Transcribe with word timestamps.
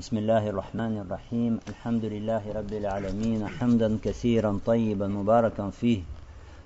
بسم 0.00 0.18
الله 0.18 0.48
الرحمن 0.48 0.98
الرحيم 0.98 1.60
الحمد 1.68 2.04
لله 2.04 2.42
رب 2.52 2.72
العالمين 2.72 3.48
حمدا 3.48 3.98
كثيرا 4.04 4.60
طيبا 4.66 5.08
مباركا 5.08 5.70
فيه 5.70 6.00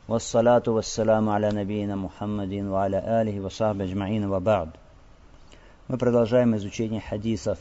والصلاة 0.08 0.62
والسلام 0.66 1.28
على 1.28 1.48
نبينا 1.54 1.94
محمد 1.96 2.52
وعلى 2.52 2.98
آله 3.22 3.40
وصحبه 3.40 3.84
أجمعين 3.84 4.24
وبعد 4.26 4.68
Мы 5.88 5.96
продолжаем 5.96 6.56
изучение 6.56 7.00
хадисов, 7.00 7.58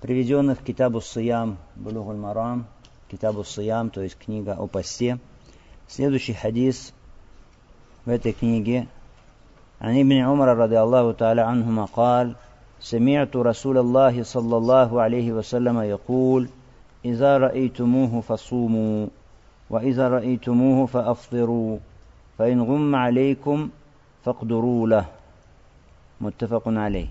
приведенных 0.00 0.58
в 0.58 0.64
Китабу 0.64 1.00
Сиям, 1.00 1.56
Булугуль 1.76 2.16
Марам, 2.16 2.66
Китабу 3.08 3.44
Сиям, 3.44 3.90
то 3.90 4.02
есть 4.02 4.18
книга 4.18 4.56
о 4.58 4.66
посте. 4.66 5.18
Следующий 5.86 6.34
хадис 6.34 6.92
в 8.04 8.10
этой 8.10 8.32
книге 8.32 8.88
عن 9.80 10.00
ابن 10.00 10.12
عمر 10.12 10.48
رضي 10.56 10.80
الله 10.80 11.12
تعالى 11.12 11.42
عنهما 11.42 11.84
قال 11.84 12.34
سمعت 12.80 13.36
رسول 13.36 13.78
الله 13.78 14.22
صلى 14.22 14.56
الله 14.56 15.00
عليه 15.00 15.32
وسلم 15.32 15.80
يقول 15.80 16.48
إذا 17.04 17.38
رأيتموه 17.38 18.20
فصوموا 18.20 19.06
وإذا 19.70 20.08
رأيتموه 20.08 20.86
فأفطروا 20.86 21.78
فإن 22.38 22.62
غم 22.62 22.94
عليكم 22.94 23.68
فاقدروا 24.24 24.88
له 24.88 25.04
متفق 26.20 26.62
عليه 26.68 27.06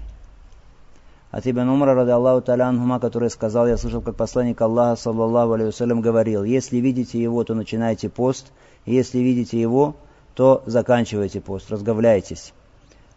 От 1.33 1.47
Ибн 1.47 1.67
Умара, 1.67 1.95
ради 1.95 2.11
Аллаху 2.11 2.41
Таля 2.41 2.67
Анхума, 2.67 2.99
который 2.99 3.31
сказал, 3.31 3.67
я 3.67 3.75
слышал, 3.75 4.01
как 4.01 4.15
посланник 4.15 4.61
Аллаха, 4.61 5.01
саллаллаху 5.01 5.53
алейhi 5.53 5.99
говорил, 5.99 6.43
если 6.43 6.77
видите 6.77 7.19
его, 7.19 7.43
то 7.43 7.55
начинайте 7.55 8.07
пост, 8.07 8.51
и 8.85 8.93
если 8.93 9.17
видите 9.17 9.59
его, 9.59 9.95
то 10.35 10.61
заканчивайте 10.67 11.41
пост, 11.41 11.71
разговляйтесь. 11.71 12.53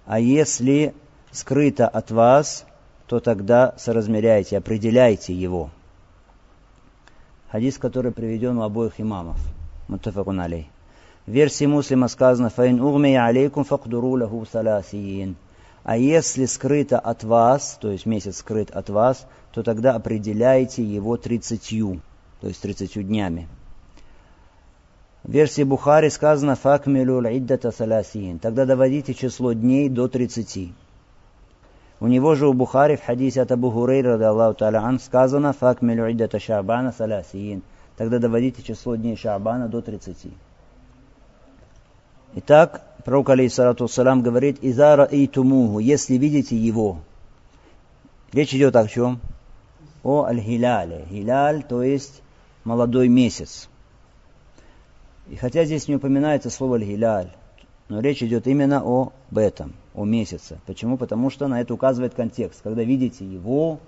А 0.06 0.18
если 0.18 0.94
скрыто 1.31 1.87
от 1.87 2.11
вас, 2.11 2.65
то 3.07 3.19
тогда 3.19 3.73
соразмеряйте, 3.77 4.57
определяйте 4.57 5.33
его. 5.33 5.69
Хадис, 7.51 7.77
который 7.77 8.11
приведен 8.11 8.57
у 8.57 8.63
обоих 8.63 8.99
имамов. 8.99 9.37
Мутафакун 9.87 10.39
алей. 10.39 10.69
В 11.25 11.31
версии 11.31 11.65
муслима 11.65 12.07
сказано 12.07 12.49
«Фаин 12.49 12.81
угмия 12.81 13.25
алейкум 13.25 13.63
факдуру 13.63 14.11
лаху 14.11 14.45
саласиин». 14.49 15.35
А 15.83 15.97
если 15.97 16.45
скрыто 16.45 16.99
от 16.99 17.23
вас, 17.23 17.77
то 17.81 17.91
есть 17.91 18.05
месяц 18.05 18.37
скрыт 18.37 18.71
от 18.71 18.89
вас, 18.89 19.25
то 19.51 19.63
тогда 19.63 19.95
определяйте 19.95 20.83
его 20.83 21.17
тридцатью, 21.17 22.01
то 22.39 22.47
есть 22.47 22.61
тридцатью 22.61 23.03
днями. 23.03 23.47
В 25.23 25.31
версии 25.31 25.63
Бухари 25.63 26.09
сказано 26.09 26.55
«Факмилю 26.55 27.19
иддата 27.37 27.71
саласиин». 27.71 28.39
Тогда 28.39 28.65
доводите 28.65 29.13
число 29.13 29.53
дней 29.53 29.89
до 29.89 30.07
тридцати. 30.07 30.73
У 32.01 32.07
него 32.07 32.33
же 32.33 32.47
у 32.47 32.53
Бухари 32.53 32.95
в 32.95 33.05
хадисе 33.05 33.43
от 33.43 33.51
Абу 33.51 33.69
Хурейра, 33.69 34.17
Аллаху 34.27 34.57
Та'аля 34.57 34.99
сказано 34.99 35.53
«Факмилю 35.53 36.11
иддата 36.11 36.39
шабана 36.39 36.91
саласиин». 36.91 37.61
Тогда 37.95 38.17
доводите 38.17 38.63
число 38.63 38.95
дней 38.95 39.15
шабана 39.15 39.67
до 39.67 39.83
тридцати. 39.83 40.31
Итак, 42.33 42.81
пророк, 43.05 43.29
алейхиссалату 43.29 43.87
салам, 43.87 44.23
говорит 44.23 44.57
«Изара 44.63 45.03
и 45.03 45.27
тумуху», 45.27 45.77
если 45.77 46.15
видите 46.15 46.57
его. 46.57 46.97
Речь 48.33 48.55
идет 48.55 48.75
о 48.75 48.87
чем? 48.87 49.19
О 50.03 50.23
аль-хиляле. 50.23 51.05
Хиляль, 51.07 51.61
то 51.61 51.83
есть 51.83 52.23
молодой 52.63 53.09
месяц. 53.09 53.69
И 55.29 55.35
хотя 55.35 55.65
здесь 55.65 55.87
не 55.87 55.97
упоминается 55.97 56.49
слово 56.49 56.77
аль-хиляль, 56.77 57.29
но 57.91 57.99
речь 57.99 58.23
идет 58.23 58.47
именно 58.47 58.81
об 58.85 59.37
этом, 59.37 59.73
о 59.93 60.05
месяце. 60.05 60.61
Почему? 60.65 60.95
Потому 60.95 61.29
что 61.29 61.49
на 61.49 61.59
это 61.59 61.73
указывает 61.73 62.13
контекст. 62.13 62.61
Когда 62.61 62.83
видите 62.83 63.25
его, 63.25 63.79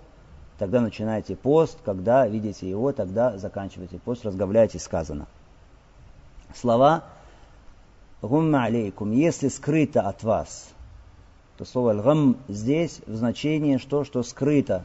тогда 0.60 0.82
начинаете 0.82 1.38
пост, 1.38 1.78
когда 1.86 2.28
видите 2.28 2.70
его, 2.70 2.92
тогда 2.92 3.38
заканчиваете 3.38 4.00
пост, 4.00 4.26
разговляете, 4.26 4.78
сказано. 4.78 5.26
Слова 6.54 7.06
«гумма 8.22 8.66
алейкум», 8.66 9.14
если 9.14 9.48
скрыто 9.48 10.02
от 10.02 10.22
вас, 10.22 10.68
то 11.58 11.64
слово 11.64 11.94
«гам» 11.94 12.36
здесь 12.50 13.00
в 13.08 13.16
значении 13.16 13.78
что, 13.78 14.04
что 14.04 14.22
скрыто, 14.22 14.84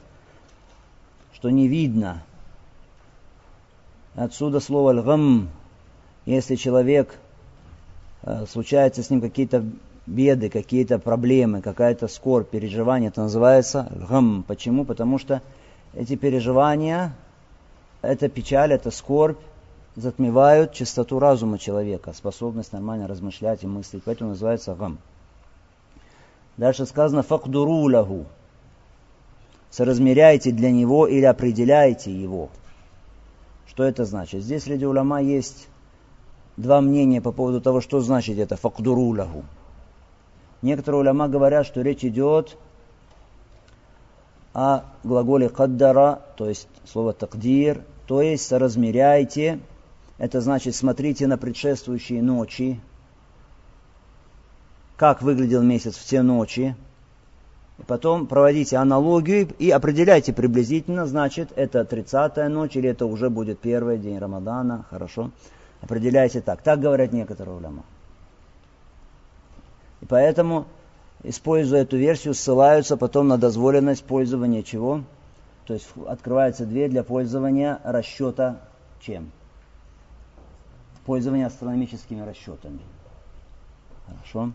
что 1.32 1.50
не 1.50 1.66
видно. 1.66 2.22
Отсюда 4.14 4.60
слово 4.60 5.02
«гам», 5.02 5.48
если 6.24 6.54
человек 6.54 7.18
случаются 8.50 9.02
с 9.02 9.10
ним 9.10 9.20
какие-то 9.20 9.64
беды, 10.06 10.48
какие-то 10.48 10.98
проблемы, 10.98 11.60
какая-то 11.60 12.08
скорбь, 12.08 12.48
переживание, 12.48 13.08
это 13.08 13.22
называется 13.22 13.90
гам. 14.08 14.44
Почему? 14.46 14.84
Потому 14.84 15.18
что 15.18 15.42
эти 15.94 16.16
переживания, 16.16 17.14
эта 18.02 18.28
печаль, 18.28 18.72
эта 18.72 18.90
скорбь 18.90 19.38
затмевают 19.96 20.72
чистоту 20.72 21.18
разума 21.18 21.58
человека, 21.58 22.12
способность 22.12 22.72
нормально 22.72 23.06
размышлять 23.08 23.64
и 23.64 23.66
мыслить. 23.66 24.02
Поэтому 24.04 24.30
называется 24.30 24.74
гам. 24.74 24.98
Дальше 26.56 26.86
сказано 26.86 27.22
факдуру 27.22 27.90
лаху. 27.90 28.26
Соразмеряйте 29.70 30.50
для 30.50 30.70
него 30.70 31.06
или 31.06 31.24
определяйте 31.24 32.10
его. 32.10 32.48
Что 33.66 33.84
это 33.84 34.04
значит? 34.04 34.42
Здесь 34.42 34.64
среди 34.64 34.86
уляма 34.86 35.20
есть 35.20 35.68
два 36.58 36.80
мнения 36.80 37.22
по 37.22 37.32
поводу 37.32 37.60
того, 37.60 37.80
что 37.80 38.00
значит 38.00 38.38
это 38.38 38.56
факдурулаху. 38.56 39.44
Некоторые 40.60 41.00
уляма 41.00 41.28
говорят, 41.28 41.66
что 41.66 41.80
речь 41.82 42.04
идет 42.04 42.58
о 44.52 44.82
глаголе 45.04 45.48
каддара, 45.48 46.20
то 46.36 46.48
есть 46.48 46.68
слово 46.84 47.12
такдир, 47.12 47.82
то 48.06 48.20
есть 48.20 48.44
соразмеряйте, 48.46 49.60
это 50.18 50.40
значит 50.40 50.74
смотрите 50.74 51.28
на 51.28 51.38
предшествующие 51.38 52.22
ночи, 52.22 52.80
как 54.96 55.22
выглядел 55.22 55.62
месяц 55.62 55.96
в 55.96 56.04
те 56.04 56.22
ночи, 56.22 56.74
и 57.78 57.82
потом 57.84 58.26
проводите 58.26 58.78
аналогию 58.78 59.48
и 59.60 59.70
определяйте 59.70 60.32
приблизительно, 60.32 61.06
значит, 61.06 61.52
это 61.54 61.82
30-я 61.82 62.48
ночь 62.48 62.74
или 62.74 62.88
это 62.88 63.06
уже 63.06 63.30
будет 63.30 63.60
первый 63.60 63.98
день 63.98 64.18
Рамадана, 64.18 64.86
хорошо 64.90 65.30
определяйте 65.80 66.40
так. 66.40 66.62
Так 66.62 66.80
говорят 66.80 67.12
некоторые 67.12 67.56
уляма. 67.56 67.84
И 70.00 70.06
поэтому, 70.06 70.66
используя 71.22 71.82
эту 71.82 71.96
версию, 71.96 72.34
ссылаются 72.34 72.96
потом 72.96 73.28
на 73.28 73.38
дозволенность 73.38 74.04
пользования 74.04 74.62
чего? 74.62 75.02
То 75.66 75.74
есть 75.74 75.88
открывается 76.06 76.64
дверь 76.64 76.90
для 76.90 77.02
пользования 77.02 77.80
расчета 77.84 78.60
чем? 79.00 79.30
Пользования 81.04 81.46
астрономическими 81.46 82.20
расчетами. 82.20 82.80
Хорошо. 84.06 84.52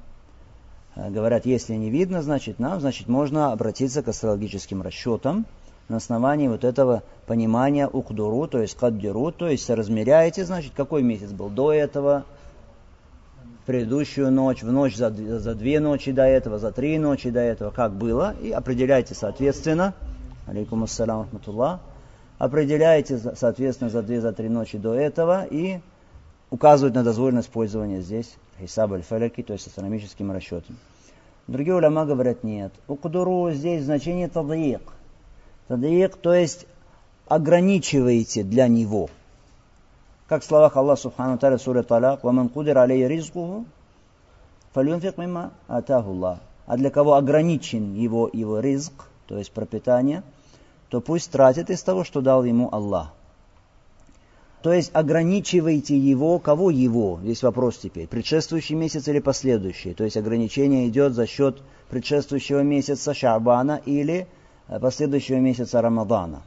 Э, 0.96 1.10
говорят, 1.10 1.46
если 1.46 1.74
не 1.76 1.90
видно, 1.90 2.22
значит 2.22 2.60
нам, 2.60 2.80
значит 2.80 3.08
можно 3.08 3.52
обратиться 3.52 4.04
к 4.04 4.08
астрологическим 4.08 4.82
расчетам 4.82 5.46
на 5.90 5.98
основании 5.98 6.48
вот 6.48 6.64
этого 6.64 7.04
понимания 7.26 7.88
укдуру, 7.88 8.48
то 8.48 8.62
есть 8.62 8.76
каддиру, 8.76 9.32
то 9.32 9.48
есть 9.48 9.70
размеряете, 9.70 10.46
значит, 10.46 10.74
какой 10.76 11.04
месяц 11.04 11.32
был 11.32 11.50
до 11.50 11.74
этого, 11.74 12.26
предыдущую 13.66 14.32
ночь, 14.32 14.62
в 14.62 14.72
ночь 14.72 14.96
за, 14.96 15.10
за 15.12 15.56
две 15.56 15.80
ночи 15.80 16.12
до 16.12 16.24
этого, 16.24 16.60
за 16.60 16.72
три 16.72 16.98
ночи 16.98 17.30
до 17.30 17.40
этого, 17.40 17.72
как 17.72 17.94
было, 17.94 18.36
и 18.42 18.52
определяйте 18.52 19.16
соответственно, 19.16 19.94
алейкум 20.48 20.84
ассалам 20.84 21.22
рахматуллах, 21.22 21.80
определяете 22.38 23.18
соответственно 23.36 23.90
за 23.90 24.02
две, 24.02 24.20
за 24.20 24.34
три 24.34 24.50
ночи 24.50 24.78
до 24.78 24.94
этого 24.94 25.46
и 25.46 25.80
указывают 26.50 26.96
на 26.96 27.04
дозволенность 27.04 27.50
пользования 27.50 28.02
здесь 28.02 28.36
хисаб 28.60 28.94
аль-фаляки, 28.94 29.44
то 29.44 29.54
есть 29.54 29.68
астрономическим 29.68 30.32
расчетом. 30.32 30.78
Другие 31.48 31.76
уляма 31.76 32.06
говорят 32.06 32.44
нет. 32.44 32.72
Укдуру 32.88 33.52
здесь 33.52 33.84
значение 33.84 34.30
тадиик– 34.30 34.82
Тадиик, 35.74 36.18
то 36.18 36.36
есть 36.36 36.68
ограничиваете 37.28 38.44
для 38.44 38.68
него. 38.68 39.10
Как 40.28 40.44
в 40.44 40.46
словах 40.46 40.78
Аллаха 40.78 41.02
Субхану 41.02 41.40
Таля 41.40 41.58
сура 41.58 41.82
Талак, 41.82 42.24
«Ваман 42.24 42.50
кудир 42.50 42.78
алей 42.78 43.08
ризкуху, 43.08 43.66
фалюнфик 44.74 45.18
мимма 45.18 45.52
атахуллах». 45.68 46.38
А 46.68 46.78
для 46.78 46.92
кого 46.92 47.16
ограничен 47.16 47.96
его, 47.96 48.30
его 48.32 48.60
ризк, 48.60 48.94
то 49.26 49.40
есть 49.40 49.52
пропитание, 49.52 50.22
то 50.90 51.02
пусть 51.02 51.32
тратит 51.32 51.72
из 51.72 51.82
того, 51.82 52.04
что 52.04 52.22
дал 52.22 52.44
ему 52.44 52.70
Аллах. 52.72 53.12
То 54.62 54.72
есть 54.72 54.92
ограничивайте 54.94 55.98
его, 55.98 56.38
кого 56.38 56.70
его? 56.70 57.20
Здесь 57.24 57.42
вопрос 57.42 57.80
теперь. 57.80 58.08
Предшествующий 58.08 58.76
месяц 58.76 59.08
или 59.08 59.20
последующий? 59.20 59.96
То 59.96 60.04
есть 60.04 60.18
ограничение 60.18 60.88
идет 60.88 61.14
за 61.14 61.26
счет 61.26 61.64
предшествующего 61.90 62.62
месяца 62.62 63.16
Шабана 63.16 63.82
или 63.86 64.28
последующего 64.68 65.38
месяца 65.38 65.82
Рамадана. 65.82 66.42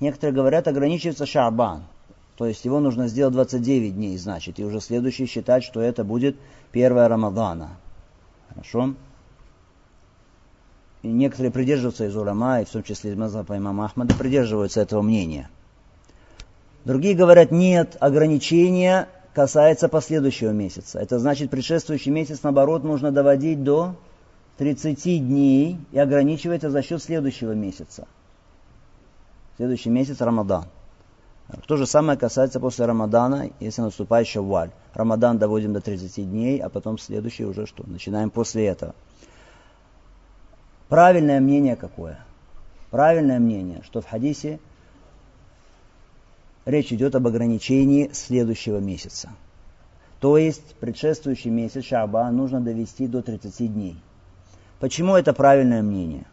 Некоторые 0.00 0.34
говорят, 0.34 0.68
ограничивается 0.68 1.26
Шабан, 1.26 1.84
то 2.36 2.46
есть 2.46 2.64
его 2.64 2.78
нужно 2.78 3.08
сделать 3.08 3.34
29 3.34 3.94
дней, 3.94 4.16
значит, 4.16 4.58
и 4.58 4.64
уже 4.64 4.80
следующий 4.80 5.26
считать, 5.26 5.64
что 5.64 5.80
это 5.80 6.04
будет 6.04 6.36
первое 6.72 7.08
Рамадана. 7.08 7.70
Хорошо? 8.48 8.94
некоторые 11.02 11.52
придерживаются 11.52 12.06
из 12.06 12.16
улама, 12.16 12.60
и 12.60 12.64
в 12.64 12.70
том 12.70 12.82
числе 12.82 13.12
из 13.12 13.16
Мазаба 13.16 13.56
имама 13.56 13.86
Ахмада, 13.86 14.14
придерживаются 14.14 14.80
этого 14.80 15.02
мнения. 15.02 15.48
Другие 16.84 17.14
говорят, 17.14 17.50
нет, 17.50 17.96
ограничения 18.00 19.08
касается 19.34 19.88
последующего 19.88 20.50
месяца. 20.50 20.98
Это 20.98 21.18
значит, 21.18 21.50
предшествующий 21.50 22.10
месяц, 22.10 22.42
наоборот, 22.42 22.82
нужно 22.82 23.12
доводить 23.12 23.62
до 23.62 23.94
30 24.58 25.26
дней 25.26 25.78
и 25.92 25.98
ограничивается 25.98 26.68
за 26.68 26.82
счет 26.82 27.00
следующего 27.00 27.52
месяца. 27.52 28.08
Следующий 29.56 29.88
месяц 29.88 30.20
Рамадан. 30.20 30.64
То 31.66 31.76
же 31.76 31.86
самое 31.86 32.18
касается 32.18 32.60
после 32.60 32.84
Рамадана, 32.84 33.50
если 33.60 33.80
наступает 33.80 34.26
Шавваль. 34.26 34.70
Рамадан 34.94 35.38
доводим 35.38 35.72
до 35.72 35.80
30 35.80 36.28
дней, 36.28 36.58
а 36.58 36.68
потом 36.68 36.98
следующий 36.98 37.44
уже 37.44 37.66
что? 37.66 37.84
Начинаем 37.86 38.30
после 38.30 38.66
этого. 38.66 38.94
Правильное 40.88 41.40
мнение 41.40 41.76
какое? 41.76 42.18
Правильное 42.90 43.38
мнение, 43.38 43.82
что 43.84 44.00
в 44.00 44.06
хадисе 44.06 44.58
речь 46.66 46.92
идет 46.92 47.14
об 47.14 47.26
ограничении 47.26 48.10
следующего 48.12 48.78
месяца. 48.78 49.30
То 50.20 50.36
есть 50.36 50.74
предшествующий 50.76 51.50
месяц 51.50 51.84
Шаба 51.84 52.28
нужно 52.30 52.60
довести 52.60 53.06
до 53.06 53.22
30 53.22 53.72
дней. 53.72 53.96
Почему 54.80 55.16
это 55.16 55.32
правильное 55.32 55.82
мнение? 55.82 56.24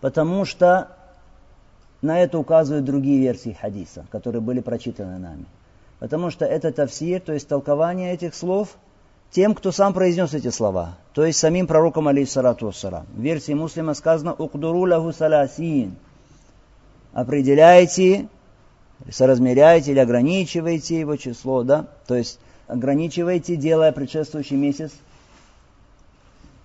Потому 0.00 0.44
что 0.44 0.88
на 2.00 2.20
это 2.20 2.38
указывают 2.38 2.84
другие 2.84 3.20
версии 3.20 3.56
хадиса, 3.58 4.04
которые 4.10 4.40
были 4.40 4.60
прочитаны 4.60 5.18
нами. 5.18 5.46
Потому 6.00 6.30
что 6.30 6.44
это 6.44 6.72
тавсир, 6.72 7.20
то 7.20 7.32
есть 7.32 7.46
толкование 7.46 8.12
этих 8.12 8.34
слов 8.34 8.76
тем, 9.30 9.54
кто 9.54 9.70
сам 9.70 9.94
произнес 9.94 10.34
эти 10.34 10.50
слова, 10.50 10.96
то 11.14 11.24
есть 11.24 11.38
самим 11.38 11.66
пророком 11.66 12.08
алейхиссалату 12.08 12.66
вассалам. 12.66 13.06
В 13.14 13.20
версии 13.20 13.52
муслима 13.52 13.94
сказано 13.94 14.34
«Укдуру 14.34 14.80
лаху 14.86 15.12
саласин» 15.12 15.96
Определяйте, 17.12 18.28
соразмеряйте 19.10 19.92
или 19.92 19.98
ограничивайте 19.98 21.00
его 21.00 21.16
число, 21.16 21.62
да? 21.62 21.86
То 22.06 22.16
есть 22.16 22.38
ограничивайте, 22.66 23.56
делая 23.56 23.92
предшествующий 23.92 24.56
месяц 24.56 24.92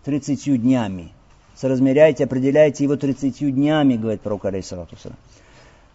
30 0.08 0.62
днями. 0.62 1.12
Соразмеряйте, 1.54 2.24
определяйте 2.24 2.86
его 2.86 2.96
30 2.96 3.54
днями, 3.54 3.98
говорит 3.98 4.22
пророк 4.22 4.46
алейхиссалату. 4.46 4.96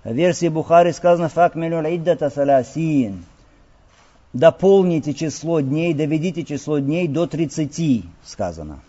В 0.05 0.13
версии 0.13 0.49
Бухари 0.49 0.93
сказано 0.93 1.31
«Факмилюн 1.31 1.87
иддата 1.87 2.29
саласин» 2.29 3.25
дополните 4.35 5.15
число 5.15 5.61
дней, 5.61 5.95
доведите 5.95 6.45
число 6.45 6.79
дней 6.79 7.09
до 7.09 7.27
30, 7.27 8.05
сказано. 8.23 8.81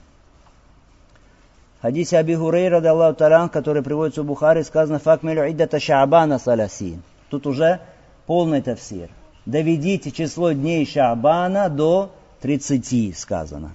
В 1.80 1.84
хадисе 1.84 2.18
Аби 2.18 2.36
Хурейра, 2.36 2.82
Аллаху 2.86 3.16
Таран, 3.16 3.48
который 3.48 3.82
приводится 3.82 4.22
у 4.22 4.26
Бухари, 4.26 4.64
сказано 4.64 5.00
«Факмилю 5.00 5.50
иддата 5.50 5.80
шаабана 5.80 6.38
саласин». 6.38 7.02
Тут 7.30 7.48
уже 7.48 7.80
полный 8.26 8.62
тафсир. 8.62 9.10
Доведите 9.46 10.12
число 10.12 10.52
дней 10.52 10.86
Шаабана 10.86 11.70
до 11.70 12.12
30, 12.42 13.18
сказано. 13.18 13.72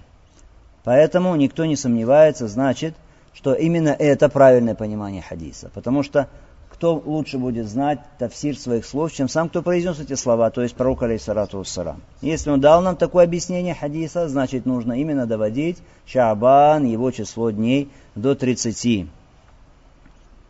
Поэтому 0.88 1.37
никто 1.37 1.67
не 1.67 1.76
сомневается, 1.76 2.49
значит, 2.49 2.94
что 3.35 3.52
именно 3.52 3.90
это 3.90 4.31
правильное 4.31 4.75
понимание 4.75 5.20
хадиса. 5.20 5.70
Потому 5.75 6.02
что 6.02 6.29
кто 6.70 6.94
лучше 6.94 7.37
будет 7.37 7.69
знать 7.69 7.99
тафсир 8.19 8.56
своих 8.58 8.87
слов, 8.87 9.12
чем 9.12 9.29
сам, 9.29 9.50
кто 9.50 9.61
произнес 9.61 10.00
эти 10.00 10.14
слова, 10.14 10.49
то 10.49 10.62
есть 10.62 10.75
пророк, 10.75 11.02
алейсалату 11.02 11.58
вассалам. 11.58 12.00
Если 12.23 12.49
он 12.49 12.62
дал 12.62 12.81
нам 12.81 12.96
такое 12.96 13.25
объяснение 13.25 13.75
хадиса, 13.75 14.31
значит 14.31 14.64
нужно 14.64 14.94
именно 14.94 15.26
доводить 15.26 15.76
Шаабан, 16.06 16.87
его 16.87 17.11
число 17.11 17.50
дней, 17.50 17.91
до 18.14 18.34
30. 18.34 19.08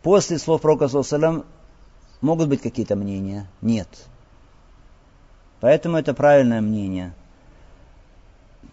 После 0.03 0.39
слов 0.39 0.61
пророка, 0.61 0.87
саллаллаху 0.87 1.43
могут 2.21 2.47
быть 2.47 2.61
какие-то 2.61 2.95
мнения? 2.95 3.45
Нет. 3.61 3.89
Поэтому 5.59 5.97
это 5.97 6.13
правильное 6.13 6.61
мнение. 6.61 7.11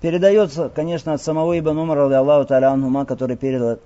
Передается, 0.06 0.68
конечно, 0.72 1.14
от 1.14 1.20
самого 1.20 1.58
Ибн 1.58 1.78
Умара, 1.78 2.16
Аллаху 2.16 2.48
Та'ala 2.48 3.04
который 3.06 3.36
передал 3.36 3.70
э, 3.72 3.78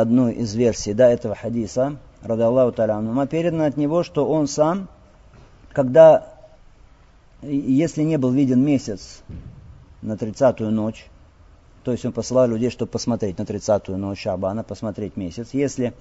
одну 0.00 0.30
из 0.30 0.54
версий 0.54 0.94
да, 0.94 1.10
этого 1.10 1.34
хадиса, 1.34 1.98
рады 2.22 2.44
Аллаху 2.44 2.74
Та'ala 2.74 3.26
передано 3.26 3.66
от 3.66 3.76
него, 3.76 4.02
что 4.04 4.26
он 4.26 4.48
сам, 4.48 4.88
когда, 5.70 6.32
если 7.42 8.04
не 8.04 8.16
был 8.16 8.30
виден 8.30 8.64
месяц 8.64 9.20
на 10.00 10.16
тридцатую 10.16 10.70
ночь, 10.70 11.04
то 11.82 11.92
есть 11.92 12.06
он 12.06 12.12
посылал 12.12 12.48
людей, 12.48 12.70
чтобы 12.70 12.90
посмотреть 12.92 13.36
на 13.36 13.44
тридцатую 13.44 13.98
ночь 13.98 14.22
Шабана, 14.22 14.64
посмотреть 14.64 15.18
месяц. 15.18 15.48
Если 15.52 15.92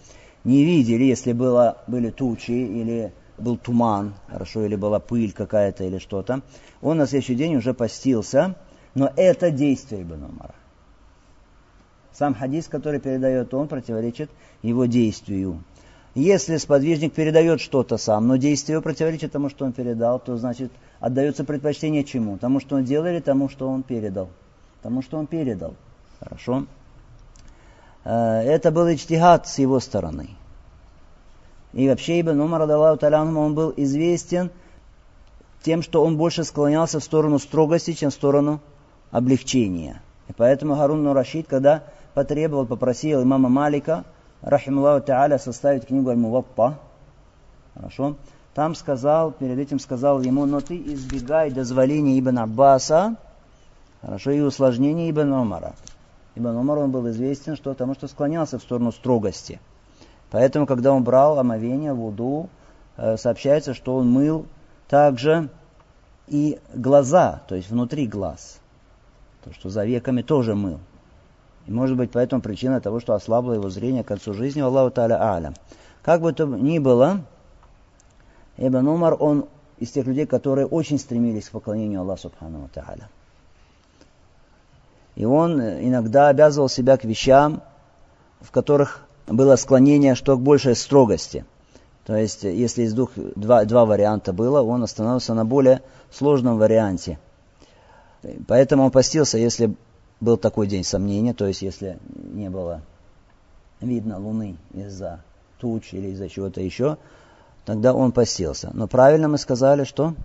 не 0.46 0.64
видели, 0.64 1.04
если 1.04 1.34
было, 1.34 1.80
были 1.88 2.12
тучи 2.12 2.52
или 2.52 3.12
был 3.38 3.58
туман, 3.58 4.14
хорошо, 4.30 4.64
или 4.64 4.78
была 4.78 5.00
пыль 5.00 5.34
какая-то 5.34 5.84
или 5.84 5.98
что-то, 5.98 6.44
он 6.82 6.96
на 6.96 7.08
следующий 7.08 7.36
день 7.36 7.58
уже 7.58 7.74
постился, 7.74 8.56
но 8.96 9.12
это 9.16 9.52
действие 9.52 10.04
Ибн 10.04 10.24
Умара. 10.24 10.56
Сам 12.14 12.36
хадис, 12.36 12.68
который 12.68 13.00
передает 13.00 13.54
он, 13.54 13.68
противоречит 13.68 14.30
его 14.62 14.86
действию. 14.86 15.64
Если 16.16 16.58
сподвижник 16.58 17.14
передает 17.14 17.60
что-то 17.60 17.98
сам, 17.98 18.28
но 18.28 18.36
действие 18.36 18.80
противоречит 18.82 19.32
тому, 19.32 19.50
что 19.50 19.66
он 19.66 19.74
передал, 19.74 20.20
то 20.20 20.38
значит 20.38 20.72
отдается 21.00 21.44
предпочтение 21.44 22.04
чему? 22.04 22.38
Тому, 22.38 22.60
что 22.60 22.76
он 22.76 22.84
делал 22.84 23.08
или 23.08 23.20
тому, 23.20 23.50
что 23.50 23.68
он 23.68 23.82
передал? 23.82 24.30
Тому, 24.84 25.02
что 25.02 25.18
он 25.18 25.26
передал. 25.26 25.74
Хорошо. 26.20 26.68
Э, 28.04 28.42
это 28.42 28.70
был 28.70 28.94
ичтихад 28.94 29.48
с 29.48 29.58
его 29.58 29.80
стороны. 29.80 30.30
И 31.74 31.90
вообще 31.90 32.22
Ибн 32.22 32.40
Умар, 32.40 32.62
он 32.62 33.56
был 33.56 33.74
известен 33.76 34.52
тем, 35.64 35.82
что 35.82 36.04
он 36.04 36.18
больше 36.18 36.44
склонялся 36.44 37.00
в 37.00 37.04
сторону 37.04 37.40
строгости, 37.40 37.94
чем 37.94 38.12
в 38.12 38.14
сторону 38.14 38.60
облегчения. 39.14 40.02
И 40.28 40.34
поэтому 40.34 40.76
Харун 40.76 41.08
Рашид, 41.14 41.48
когда 41.48 41.84
потребовал, 42.16 42.66
попросил 42.66 43.22
имама 43.22 43.48
Малика, 43.48 44.04
рахимуллаху 44.42 45.06
та'аля, 45.06 45.38
составить 45.38 45.86
книгу 45.86 46.10
Аль-Муваппа, 46.10 46.80
хорошо, 47.76 48.16
там 48.56 48.74
сказал, 48.76 49.32
перед 49.32 49.60
этим 49.60 49.80
сказал 49.80 50.22
ему, 50.22 50.46
но 50.46 50.62
ты 50.62 50.78
избегай 50.78 51.52
дозволения 51.52 52.20
Ибн 52.20 52.40
Аббаса, 52.40 53.16
хорошо, 54.02 54.32
и 54.32 54.42
усложнения 54.42 55.12
Ибн 55.12 55.32
Умара. 55.32 55.76
Ибн 56.36 56.58
Умар, 56.58 56.80
он 56.80 56.92
был 56.92 57.08
известен, 57.12 57.56
что 57.56 57.72
потому 57.72 57.94
что 57.94 58.08
склонялся 58.08 58.58
в 58.58 58.64
сторону 58.64 58.92
строгости. 58.92 59.60
Поэтому, 60.32 60.66
когда 60.66 60.92
он 60.92 61.04
брал 61.04 61.38
омовение, 61.38 61.94
вуду, 61.94 62.50
э, 62.98 63.18
сообщается, 63.18 63.76
что 63.76 63.96
он 63.96 64.10
мыл 64.10 64.48
также 64.88 65.50
и 66.28 66.60
глаза, 66.74 67.44
то 67.48 67.54
есть 67.54 67.70
внутри 67.70 68.08
глаз. 68.08 68.60
То, 69.44 69.54
что 69.54 69.70
за 69.70 69.86
веками 69.86 70.22
тоже 70.22 70.56
мыл. 70.56 70.80
И 71.66 71.72
может 71.72 71.98
быть 71.98 72.12
поэтому 72.12 72.42
причина 72.42 72.82
того, 72.82 73.00
что 73.00 73.14
ослабло 73.14 73.54
его 73.54 73.70
зрение 73.70 74.04
к 74.04 74.08
концу 74.08 74.34
жизни, 74.34 74.62
Аллаху 74.62 74.94
Та'аля 74.94 75.20
А'ля. 75.20 75.54
Как 76.02 76.22
бы 76.22 76.34
то 76.34 76.46
ни 76.46 76.80
было, 76.80 77.22
Ибн 78.58 78.88
Умар, 78.88 79.16
он 79.20 79.46
из 79.80 79.92
тех 79.92 80.06
людей, 80.06 80.26
которые 80.26 80.68
очень 80.68 81.00
стремились 81.00 81.50
к 81.50 81.52
поклонению 81.52 82.02
Аллаху 82.02 82.22
Субхану 82.22 82.70
Та'аля. 82.74 83.06
И 85.16 85.26
он 85.26 85.62
иногда 85.62 86.30
обязывал 86.30 86.70
себя 86.70 86.98
к 86.98 87.04
вещам, 87.04 87.62
в 88.42 88.52
которых 88.52 89.06
было 89.28 89.56
склонение 89.56 90.16
что 90.16 90.38
к 90.38 90.42
большей 90.42 90.76
строгости. 90.76 91.46
То 92.06 92.18
есть, 92.18 92.44
если 92.44 92.84
из 92.84 92.94
двух, 92.94 93.12
два, 93.16 93.64
два 93.64 93.86
варианта 93.86 94.34
было, 94.34 94.62
он 94.62 94.84
остановился 94.84 95.34
на 95.34 95.46
более 95.46 95.82
сложном 96.12 96.58
варианте. 96.58 97.18
Поэтому 98.48 98.84
он 98.84 98.92
постился, 98.92 99.38
если 99.38 99.76
был 100.20 100.38
такой 100.38 100.68
день 100.68 100.84
сомнения, 100.84 101.34
то 101.34 101.46
есть 101.46 101.62
если 101.62 101.98
не 102.14 102.50
было 102.50 102.82
видно 103.82 104.20
Луны 104.20 104.58
из-за 104.74 105.22
туч 105.60 105.94
или 105.94 106.10
из-за 106.10 106.30
чего-то 106.30 106.62
еще, 106.62 106.98
тогда 107.66 107.94
он 107.94 108.12
постился. 108.12 108.72
Но 108.74 108.88
правильно 108.88 109.28
мы 109.28 109.38
сказали, 109.38 109.84
что? 109.84 110.16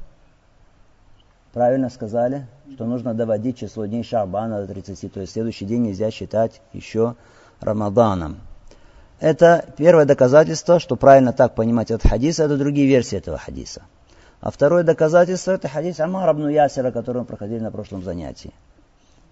Правильно 1.53 1.89
сказали, 1.89 2.47
что 2.75 2.85
нужно 2.85 3.15
доводить 3.15 3.59
число 3.59 3.87
дней 3.87 4.05
Шабана 4.05 4.65
до 4.65 4.73
30, 4.73 5.13
то 5.13 5.21
есть 5.21 5.33
следующий 5.33 5.65
день 5.65 5.83
нельзя 5.83 6.11
считать 6.11 6.61
еще 6.73 7.17
Рамаданом. 7.61 8.39
Это 9.19 9.65
первое 9.77 10.05
доказательство, 10.05 10.79
что 10.79 10.95
правильно 10.95 11.33
так 11.33 11.55
понимать 11.55 11.91
этот 11.91 12.09
хадис, 12.09 12.39
это 12.39 12.57
другие 12.57 12.87
версии 12.87 13.19
этого 13.19 13.39
хадиса. 13.39 13.83
А 14.41 14.51
второе 14.51 14.85
доказательство 14.85 15.53
это 15.53 15.69
хадис 15.69 15.99
Амар 16.01 16.29
Абну 16.29 16.49
Ясера, 16.49 16.91
который 16.93 17.19
мы 17.19 17.25
проходили 17.25 17.59
на 17.59 17.71
прошлом 17.71 18.03
занятии. 18.03 18.53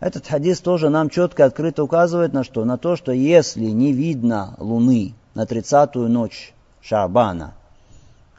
Этот 0.01 0.27
хадис 0.27 0.61
тоже 0.61 0.91
нам 0.91 1.09
четко 1.09 1.45
и 1.45 1.47
открыто 1.47 1.85
указывает 1.85 2.33
на 2.33 2.45
что? 2.45 2.65
На 2.65 2.77
то, 2.77 2.97
что 2.97 3.13
если 3.13 3.67
не 3.67 3.93
видно 3.93 4.55
луны 4.59 5.15
на 5.35 5.47
тридцатую 5.47 6.11
ночь 6.11 6.53
Шабана, 6.83 7.55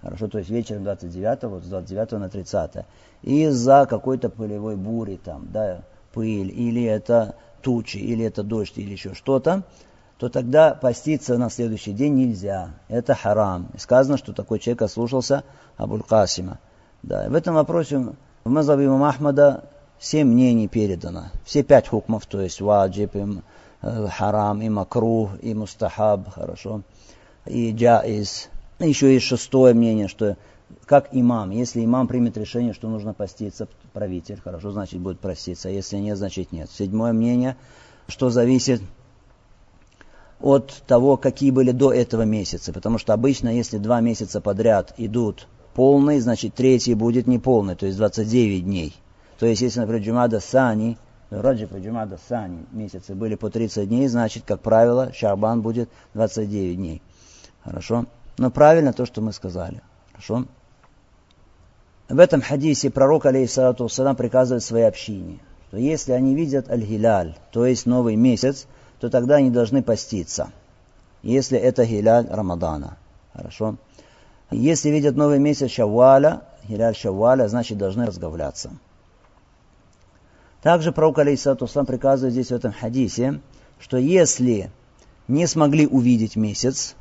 хорошо, 0.01 0.27
то 0.27 0.38
есть 0.38 0.50
вечером 0.50 0.83
29, 0.83 1.43
вот 1.43 1.63
с 1.63 1.67
29 1.67 2.12
на 2.13 2.29
30, 2.29 2.86
из-за 3.24 3.88
какой-то 3.89 4.29
пылевой 4.29 4.75
бури 4.75 5.19
там, 5.24 5.47
да, 5.51 5.81
пыль, 6.13 6.51
или 6.51 6.83
это 6.83 7.36
тучи, 7.62 7.97
или 7.97 8.25
это 8.25 8.43
дождь, 8.43 8.77
или 8.77 8.91
еще 8.91 9.13
что-то, 9.15 9.63
то 10.17 10.29
тогда 10.29 10.74
поститься 10.74 11.38
на 11.38 11.50
следующий 11.50 11.93
день 11.93 12.15
нельзя. 12.15 12.71
Это 12.88 13.13
харам. 13.13 13.67
И 13.75 13.77
сказано, 13.77 14.17
что 14.17 14.33
такой 14.33 14.59
человек 14.59 14.81
ослушался 14.81 15.43
Абуль 15.77 16.01
Касима. 16.01 16.59
Да, 17.03 17.29
в 17.29 17.36
этом 17.36 17.55
вопросе 17.55 18.13
в 18.43 18.50
Мазабе 18.50 18.86
имам 18.86 19.03
Ахмада 19.03 19.65
семь 20.00 20.27
мнений 20.27 20.67
передано. 20.67 21.25
Все 21.45 21.63
пять 21.63 21.88
хукмов, 21.88 22.25
то 22.25 22.41
есть 22.41 22.62
ваджиб, 22.62 23.15
и 23.15 23.41
э, 23.81 24.07
харам, 24.07 24.62
и 24.62 24.69
макрух, 24.69 25.31
и 25.41 25.53
мустахаб, 25.53 26.29
хорошо, 26.29 26.81
и 27.45 27.71
джаиз. 27.71 28.50
Еще 28.79 29.13
есть 29.13 29.25
шестое 29.25 29.74
мнение, 29.74 30.07
что 30.07 30.38
как 30.86 31.09
имам, 31.12 31.51
если 31.51 31.83
имам 31.83 32.07
примет 32.07 32.38
решение, 32.38 32.74
что 32.74 32.89
нужно 32.89 33.13
поститься, 33.13 33.67
правитель, 33.93 34.39
хорошо, 34.43 34.71
значит 34.71 35.00
будет 35.00 35.19
проститься, 35.19 35.69
а 35.69 35.71
если 35.71 35.97
нет, 35.97 36.17
значит 36.17 36.51
нет. 36.51 36.69
Седьмое 36.71 37.13
мнение, 37.13 37.55
что 38.07 38.29
зависит 38.29 38.81
от 40.39 40.84
того, 40.86 41.17
какие 41.17 41.51
были 41.51 41.72
до 41.72 41.91
этого 41.91 42.24
месяца. 42.24 42.72
Потому 42.74 42.98
что 42.98 43.13
обычно, 43.13 43.50
если 43.50 43.77
два 43.77 44.01
месяца 44.01 44.41
подряд 44.41 44.94
идут 44.98 45.48
полные, 45.74 46.22
значит 46.22 46.56
третий 46.56 46.94
будет 46.94 47.27
неполный, 47.27 47.75
то 47.75 47.86
есть 47.86 47.98
29 47.98 48.63
дней. 48.63 48.96
То 49.39 49.46
есть, 49.46 49.62
если, 49.62 49.79
например, 49.79 50.01
Джумада 50.01 50.39
Сани, 50.39 50.98
Раджиб 51.29 51.75
и 51.75 51.79
Джумада 51.79 52.17
Сани 52.29 52.65
месяцы 52.72 53.13
были 53.13 53.36
по 53.36 53.50
30 53.50 53.88
дней, 53.88 54.08
значит, 54.08 54.44
как 54.46 54.62
правило, 54.62 55.12
Шарбан 55.13 55.62
будет 55.62 55.89
29 56.13 56.77
дней. 56.77 57.01
Хорошо? 57.63 58.06
Но 58.38 58.50
правильно 58.50 58.94
то, 58.94 59.06
что 59.06 59.22
мы 59.22 59.34
сказали. 59.34 59.82
Хорошо? 60.12 60.46
В 62.10 62.20
этом 62.20 62.41
хадисе 62.41 62.89
пророк, 62.89 63.25
алейхиссалату 63.25 63.84
вассалам, 63.84 64.15
приказывает 64.15 64.63
своей 64.63 64.86
общине, 64.86 65.39
что 65.67 65.77
если 65.77 66.13
они 66.13 66.34
видят 66.34 66.70
аль-хиляль, 66.70 67.36
то 67.51 67.65
есть 67.65 67.86
новый 67.86 68.15
месяц, 68.15 68.65
то 69.00 69.10
тогда 69.10 69.36
они 69.36 69.50
должны 69.50 69.84
поститься, 69.84 70.51
если 71.22 71.58
это 71.58 71.86
хиляль 71.86 72.27
Рамадана. 72.30 72.98
Хорошо? 73.34 73.75
Если 74.50 74.89
видят 74.89 75.16
новый 75.16 75.39
месяц 75.39 75.72
Шавваля, 75.72 76.42
хиляль 76.68 76.96
Шавваля, 76.96 77.48
значит 77.48 77.77
должны 77.77 78.06
разговляться. 78.06 78.72
Также 80.62 80.92
пророк, 80.92 81.20
алейхиссалату 81.20 81.68
приказывает 81.86 82.34
здесь 82.34 82.48
в 82.48 82.54
этом 82.56 82.74
хадисе, 82.74 83.42
что 83.80 83.98
если 83.98 84.72
не 85.27 85.46
смогли 85.46 85.86
увидеть 85.86 86.36
месяц, 86.36 86.96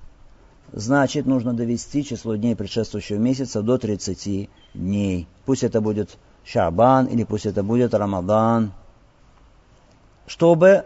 значит 0.73 1.27
нужно 1.27 1.55
довести 1.55 2.05
число 2.05 2.37
дней 2.37 2.55
предшествующего 2.55 3.19
месяца 3.19 3.63
до 3.63 3.79
30 3.79 4.51
дней. 4.75 5.27
Пусть 5.47 5.63
это 5.63 5.81
будет 5.81 6.19
Шабан 6.45 7.07
или 7.07 7.25
пусть 7.25 7.47
это 7.47 7.63
будет 7.63 7.95
Рамадан, 7.95 8.73
чтобы 10.27 10.85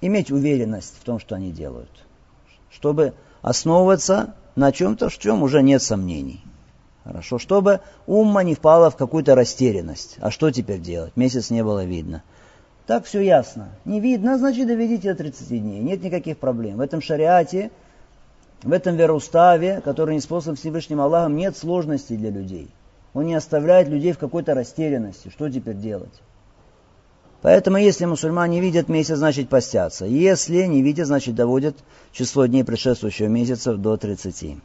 иметь 0.00 0.30
уверенность 0.30 0.94
в 1.00 1.04
том, 1.04 1.18
что 1.18 1.34
они 1.34 1.50
делают. 1.50 1.90
Чтобы 2.70 3.14
основываться 3.42 4.34
на 4.56 4.72
чем-то, 4.72 5.08
в 5.08 5.18
чем 5.18 5.42
уже 5.42 5.62
нет 5.62 5.82
сомнений. 5.82 6.42
Хорошо, 7.04 7.38
чтобы 7.38 7.80
умма 8.06 8.42
не 8.42 8.54
впала 8.54 8.90
в 8.90 8.96
какую-то 8.96 9.34
растерянность. 9.34 10.16
А 10.20 10.30
что 10.30 10.50
теперь 10.50 10.80
делать? 10.80 11.16
Месяц 11.16 11.50
не 11.50 11.64
было 11.64 11.84
видно. 11.84 12.22
Так 12.86 13.04
все 13.04 13.20
ясно. 13.20 13.68
Не 13.84 14.00
видно, 14.00 14.38
значит 14.38 14.66
доведите 14.66 15.12
до 15.12 15.18
30 15.18 15.48
дней. 15.48 15.80
Нет 15.80 16.02
никаких 16.02 16.38
проблем. 16.38 16.76
В 16.76 16.80
этом 16.80 17.00
шариате, 17.00 17.70
в 18.62 18.72
этом 18.72 18.96
вероуставе, 18.96 19.80
который 19.82 20.14
не 20.14 20.20
способ 20.20 20.58
Всевышним 20.58 21.00
Аллахом, 21.00 21.36
нет 21.36 21.56
сложностей 21.56 22.16
для 22.16 22.30
людей. 22.30 22.68
Он 23.14 23.26
не 23.26 23.34
оставляет 23.34 23.88
людей 23.88 24.12
в 24.12 24.18
какой-то 24.18 24.54
растерянности. 24.54 25.28
Что 25.28 25.50
теперь 25.50 25.76
делать? 25.76 26.22
Поэтому, 27.40 27.76
если 27.76 28.04
мусульмане 28.04 28.60
видят 28.60 28.88
месяц, 28.88 29.16
значит 29.16 29.48
постятся. 29.48 30.06
Если 30.06 30.64
не 30.64 30.82
видят, 30.82 31.06
значит 31.06 31.34
доводят 31.34 31.76
число 32.12 32.46
дней 32.46 32.64
предшествующего 32.64 33.28
месяца 33.28 33.76
до 33.76 33.96
30. 33.96 34.56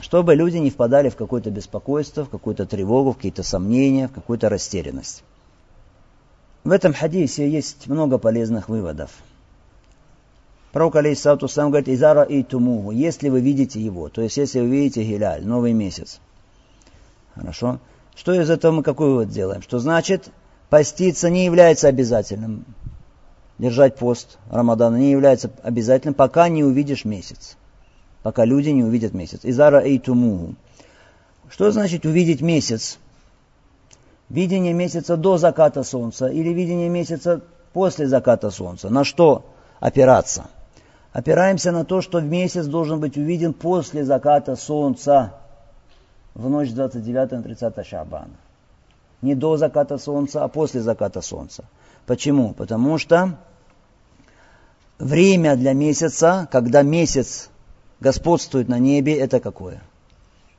Чтобы 0.00 0.34
люди 0.34 0.58
не 0.58 0.70
впадали 0.70 1.08
в 1.08 1.16
какое-то 1.16 1.50
беспокойство, 1.50 2.24
в 2.24 2.30
какую-то 2.30 2.66
тревогу, 2.66 3.12
в 3.12 3.16
какие-то 3.16 3.42
сомнения, 3.42 4.08
в 4.08 4.12
какую-то 4.12 4.48
растерянность. 4.48 5.24
В 6.64 6.70
этом 6.70 6.92
хадисе 6.92 7.48
есть 7.48 7.86
много 7.86 8.18
полезных 8.18 8.68
выводов. 8.68 9.10
Пророк, 10.72 10.96
алейхиссалату 10.96 11.48
сам 11.48 11.70
говорит, 11.70 11.88
«Изара 11.88 12.22
и 12.22 12.42
тумуху», 12.42 12.92
если 12.92 13.28
вы 13.28 13.40
видите 13.40 13.80
его, 13.80 14.08
то 14.08 14.22
есть 14.22 14.36
если 14.36 14.60
вы 14.60 14.68
видите 14.68 15.02
Гиляль, 15.02 15.44
новый 15.44 15.72
месяц. 15.72 16.20
Хорошо? 17.34 17.80
Что 18.14 18.34
из 18.34 18.50
этого 18.50 18.72
мы 18.72 18.82
какой 18.82 19.08
вывод 19.08 19.30
делаем? 19.30 19.62
Что 19.62 19.78
значит, 19.78 20.30
поститься 20.70 21.28
не 21.28 21.44
является 21.44 21.88
обязательным. 21.88 22.64
Держать 23.58 23.96
пост 23.96 24.38
Рамадана 24.50 24.96
не 24.96 25.10
является 25.10 25.50
обязательным, 25.62 26.14
пока 26.14 26.48
не 26.48 26.64
увидишь 26.64 27.04
месяц. 27.04 27.58
Пока 28.22 28.44
люди 28.44 28.70
не 28.70 28.82
увидят 28.82 29.12
месяц. 29.12 29.40
Изара 29.42 29.82
эйтумуху. 29.84 30.54
Что 31.50 31.70
значит 31.72 32.06
увидеть 32.06 32.40
месяц? 32.40 32.98
Видение 34.28 34.72
месяца 34.72 35.16
до 35.16 35.36
заката 35.36 35.82
солнца 35.82 36.28
или 36.28 36.50
видение 36.50 36.88
месяца 36.88 37.40
после 37.72 38.06
заката 38.06 38.50
солнца. 38.50 38.88
На 38.88 39.04
что 39.04 39.44
опираться? 39.80 40.44
Опираемся 41.12 41.72
на 41.72 41.84
то, 41.84 42.00
что 42.00 42.20
месяц 42.20 42.66
должен 42.66 43.00
быть 43.00 43.16
увиден 43.16 43.52
после 43.52 44.04
заката 44.04 44.54
солнца 44.54 45.34
в 46.34 46.48
ночь 46.48 46.70
29 46.70 47.32
на 47.32 47.42
30 47.42 47.86
Шабана. 47.86 48.30
Не 49.22 49.34
до 49.34 49.56
заката 49.56 49.98
солнца, 49.98 50.44
а 50.44 50.48
после 50.48 50.80
заката 50.80 51.20
солнца. 51.20 51.64
Почему? 52.06 52.54
Потому 52.54 52.98
что 52.98 53.36
время 54.98 55.56
для 55.56 55.74
месяца, 55.74 56.48
когда 56.50 56.82
месяц 56.82 57.50
господствует 58.00 58.68
на 58.68 58.78
небе, 58.78 59.18
это 59.18 59.40
какое? 59.40 59.82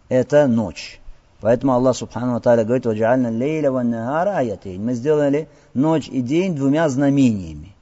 Это 0.10 0.48
ночь. 0.48 1.02
Поэтому 1.42 1.74
Аллах 1.74 1.96
Субхану 1.96 2.40
Тааля 2.40 2.64
говорит, 2.64 2.86
«Ваджаальна 2.86 3.30
лейля 3.32 3.72
ва 3.72 3.82
нагара 3.82 4.38
аятейн». 4.38 4.86
Мы 4.86 4.94
сделали 4.94 5.50
ночь 5.74 6.08
и 6.08 6.22
день 6.22 6.56
двумя 6.56 6.88
знамениями. 6.88 7.76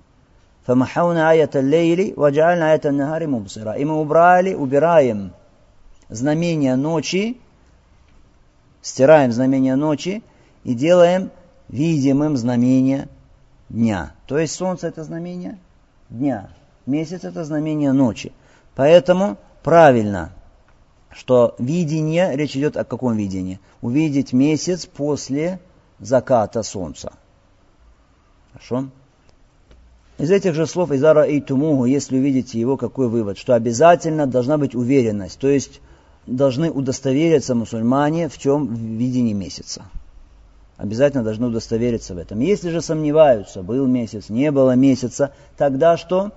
«Фамахауна 0.65 1.29
аята 1.31 1.59
лейли, 1.59 2.13
ваджаальна 2.15 2.71
аята 2.71 2.91
нагари 2.91 3.25
мубсира». 3.25 3.73
И 3.73 3.83
мы 3.83 3.99
убрали, 3.99 4.53
убираем 4.53 5.33
знамения 6.07 6.75
ночи, 6.77 7.37
стираем 8.81 9.31
знамения 9.33 9.75
ночи 9.75 10.23
и 10.63 10.73
делаем 10.73 11.31
видимым 11.69 12.37
знамение 12.37 13.07
дня. 13.69 14.13
То 14.27 14.37
есть 14.37 14.55
солнце 14.55 14.87
это 14.87 15.03
знамение 15.03 15.57
дня, 16.09 16.49
месяц 16.85 17.23
это 17.23 17.43
знамение 17.43 17.91
ночи. 17.91 18.31
Поэтому 18.75 19.37
правильно, 19.63 20.31
что 21.11 21.55
видение, 21.59 22.35
речь 22.35 22.55
идет 22.55 22.77
о 22.77 22.83
каком 22.83 23.15
видении? 23.17 23.59
Увидеть 23.81 24.33
месяц 24.33 24.85
после 24.85 25.59
заката 25.99 26.63
солнца. 26.63 27.13
Хорошо? 28.53 28.89
Из 30.17 30.31
этих 30.31 30.53
же 30.53 30.67
слов 30.67 30.91
Изара 30.91 31.23
и 31.23 31.39
Тумугу, 31.39 31.85
если 31.85 32.17
увидите 32.17 32.59
его, 32.59 32.75
какой 32.75 33.07
вывод? 33.07 33.37
Что 33.37 33.55
обязательно 33.55 34.27
должна 34.27 34.57
быть 34.57 34.75
уверенность, 34.75 35.39
то 35.39 35.47
есть 35.47 35.79
должны 36.25 36.69
удостовериться 36.69 37.55
мусульмане 37.55 38.27
в 38.27 38.37
чем 38.37 38.67
в 38.67 38.77
видении 38.77 39.33
месяца 39.33 39.85
обязательно 40.79 41.23
должны 41.23 41.47
удостовериться 41.47 42.15
в 42.15 42.17
этом. 42.17 42.39
Если 42.39 42.69
же 42.69 42.81
сомневаются, 42.81 43.61
был 43.61 43.85
месяц, 43.85 44.29
не 44.29 44.49
было 44.49 44.75
месяца, 44.75 45.33
тогда 45.57 45.97
что? 45.97 46.31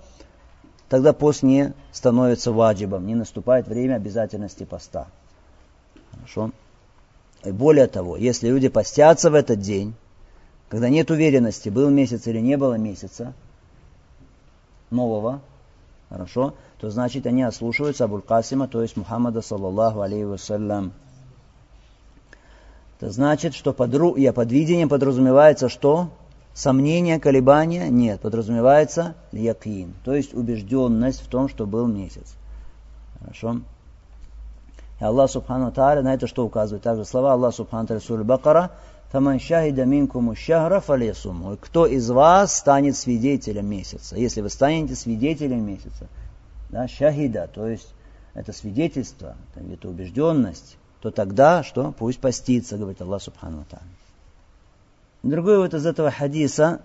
Тогда 0.88 1.12
пост 1.12 1.44
не 1.44 1.72
становится 1.92 2.50
ваджибом, 2.50 3.06
не 3.06 3.14
наступает 3.14 3.68
время 3.68 3.94
обязательности 3.94 4.64
поста. 4.64 5.06
Хорошо? 6.10 6.50
И 7.44 7.52
более 7.52 7.86
того, 7.86 8.16
если 8.16 8.48
люди 8.48 8.68
постятся 8.68 9.30
в 9.30 9.34
этот 9.34 9.60
день, 9.60 9.94
когда 10.68 10.88
нет 10.88 11.10
уверенности, 11.10 11.68
был 11.68 11.88
месяц 11.90 12.26
или 12.26 12.40
не 12.40 12.56
было 12.56 12.74
месяца 12.74 13.34
нового, 14.90 15.40
хорошо, 16.08 16.54
то 16.80 16.90
значит 16.90 17.26
они 17.26 17.44
ослушиваются 17.44 18.04
Абуль 18.04 18.22
Касима, 18.22 18.66
то 18.66 18.82
есть 18.82 18.96
Мухаммада, 18.96 19.40
саллаллаху 19.40 20.00
алейхи 20.00 20.24
вассалям. 20.24 20.92
Это 23.02 23.10
значит, 23.10 23.54
что 23.54 23.72
под 23.72 23.92
руя, 23.96 24.32
под 24.32 24.52
видением 24.52 24.88
подразумевается 24.88 25.68
что? 25.68 26.10
Сомнение, 26.54 27.18
колебания? 27.18 27.88
Нет, 27.88 28.20
подразумевается 28.20 29.16
якин, 29.32 29.94
то 30.04 30.14
есть 30.14 30.34
убежденность 30.34 31.20
в 31.20 31.26
том, 31.26 31.48
что 31.48 31.66
был 31.66 31.88
месяц. 31.88 32.36
Хорошо? 33.18 33.60
И 35.00 35.04
Аллах 35.04 35.32
Субхану 35.32 35.72
Тааля 35.72 36.02
на 36.02 36.14
это 36.14 36.28
что 36.28 36.46
указывает? 36.46 36.84
Также 36.84 37.04
слова 37.04 37.32
Аллах 37.32 37.52
Субхану 37.52 37.88
Тааля 37.88 38.00
Сур 38.00 38.22
Бакара 38.22 38.70
«Фаман 39.10 39.40
шахида 39.40 39.84
минкуму 39.84 40.36
шахра 40.36 40.78
фалесуму». 40.78 41.56
Кто 41.60 41.86
из 41.86 42.08
вас 42.08 42.56
станет 42.56 42.96
свидетелем 42.96 43.66
месяца? 43.66 44.14
Если 44.14 44.42
вы 44.42 44.48
станете 44.48 44.94
свидетелем 44.94 45.66
месяца, 45.66 46.06
да, 46.70 46.86
шахида, 46.86 47.50
то 47.52 47.66
есть 47.66 47.92
это 48.34 48.52
свидетельство, 48.52 49.34
это 49.56 49.88
убежденность, 49.88 50.76
то 51.02 51.10
тогда 51.10 51.64
что? 51.64 51.92
Пусть 51.98 52.20
постится, 52.20 52.78
говорит 52.78 53.02
Аллах 53.02 53.20
Субхану 53.20 53.64
Тааля. 53.68 53.84
Другой 55.24 55.58
вот 55.58 55.74
из 55.74 55.84
этого 55.84 56.12
хадиса, 56.12 56.80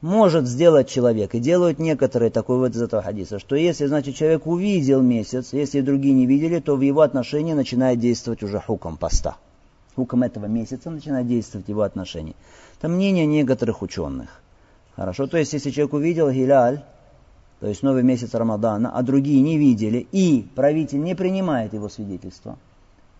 может 0.00 0.46
сделать 0.46 0.88
человек, 0.88 1.34
и 1.34 1.38
делают 1.38 1.78
некоторые 1.78 2.30
такой 2.30 2.58
вот 2.58 2.72
из 2.72 2.82
этого 2.82 3.00
хадиса, 3.00 3.38
что 3.38 3.56
если, 3.56 3.86
значит, 3.86 4.16
человек 4.16 4.46
увидел 4.46 5.00
месяц, 5.00 5.52
если 5.52 5.80
другие 5.80 6.14
не 6.14 6.26
видели, 6.26 6.58
то 6.58 6.76
в 6.76 6.80
его 6.82 7.00
отношении 7.00 7.54
начинает 7.54 8.00
действовать 8.00 8.42
уже 8.42 8.60
хуком 8.60 8.96
поста. 8.96 9.36
Хуком 9.94 10.24
этого 10.24 10.46
месяца 10.46 10.90
начинает 10.90 11.28
действовать 11.28 11.68
его 11.68 11.82
отношении. 11.82 12.34
Это 12.78 12.88
мнение 12.88 13.24
некоторых 13.24 13.82
ученых. 13.82 14.42
Хорошо, 14.96 15.28
то 15.28 15.38
есть 15.38 15.52
если 15.52 15.70
человек 15.70 15.94
увидел 15.94 16.30
Гиляль, 16.30 16.82
то 17.60 17.66
есть 17.68 17.82
новый 17.82 18.02
месяц 18.02 18.34
Рамадана, 18.34 18.90
а 18.90 19.02
другие 19.02 19.40
не 19.40 19.58
видели, 19.58 20.06
и 20.12 20.46
правитель 20.54 21.02
не 21.02 21.14
принимает 21.14 21.72
его 21.72 21.88
свидетельство, 21.88 22.58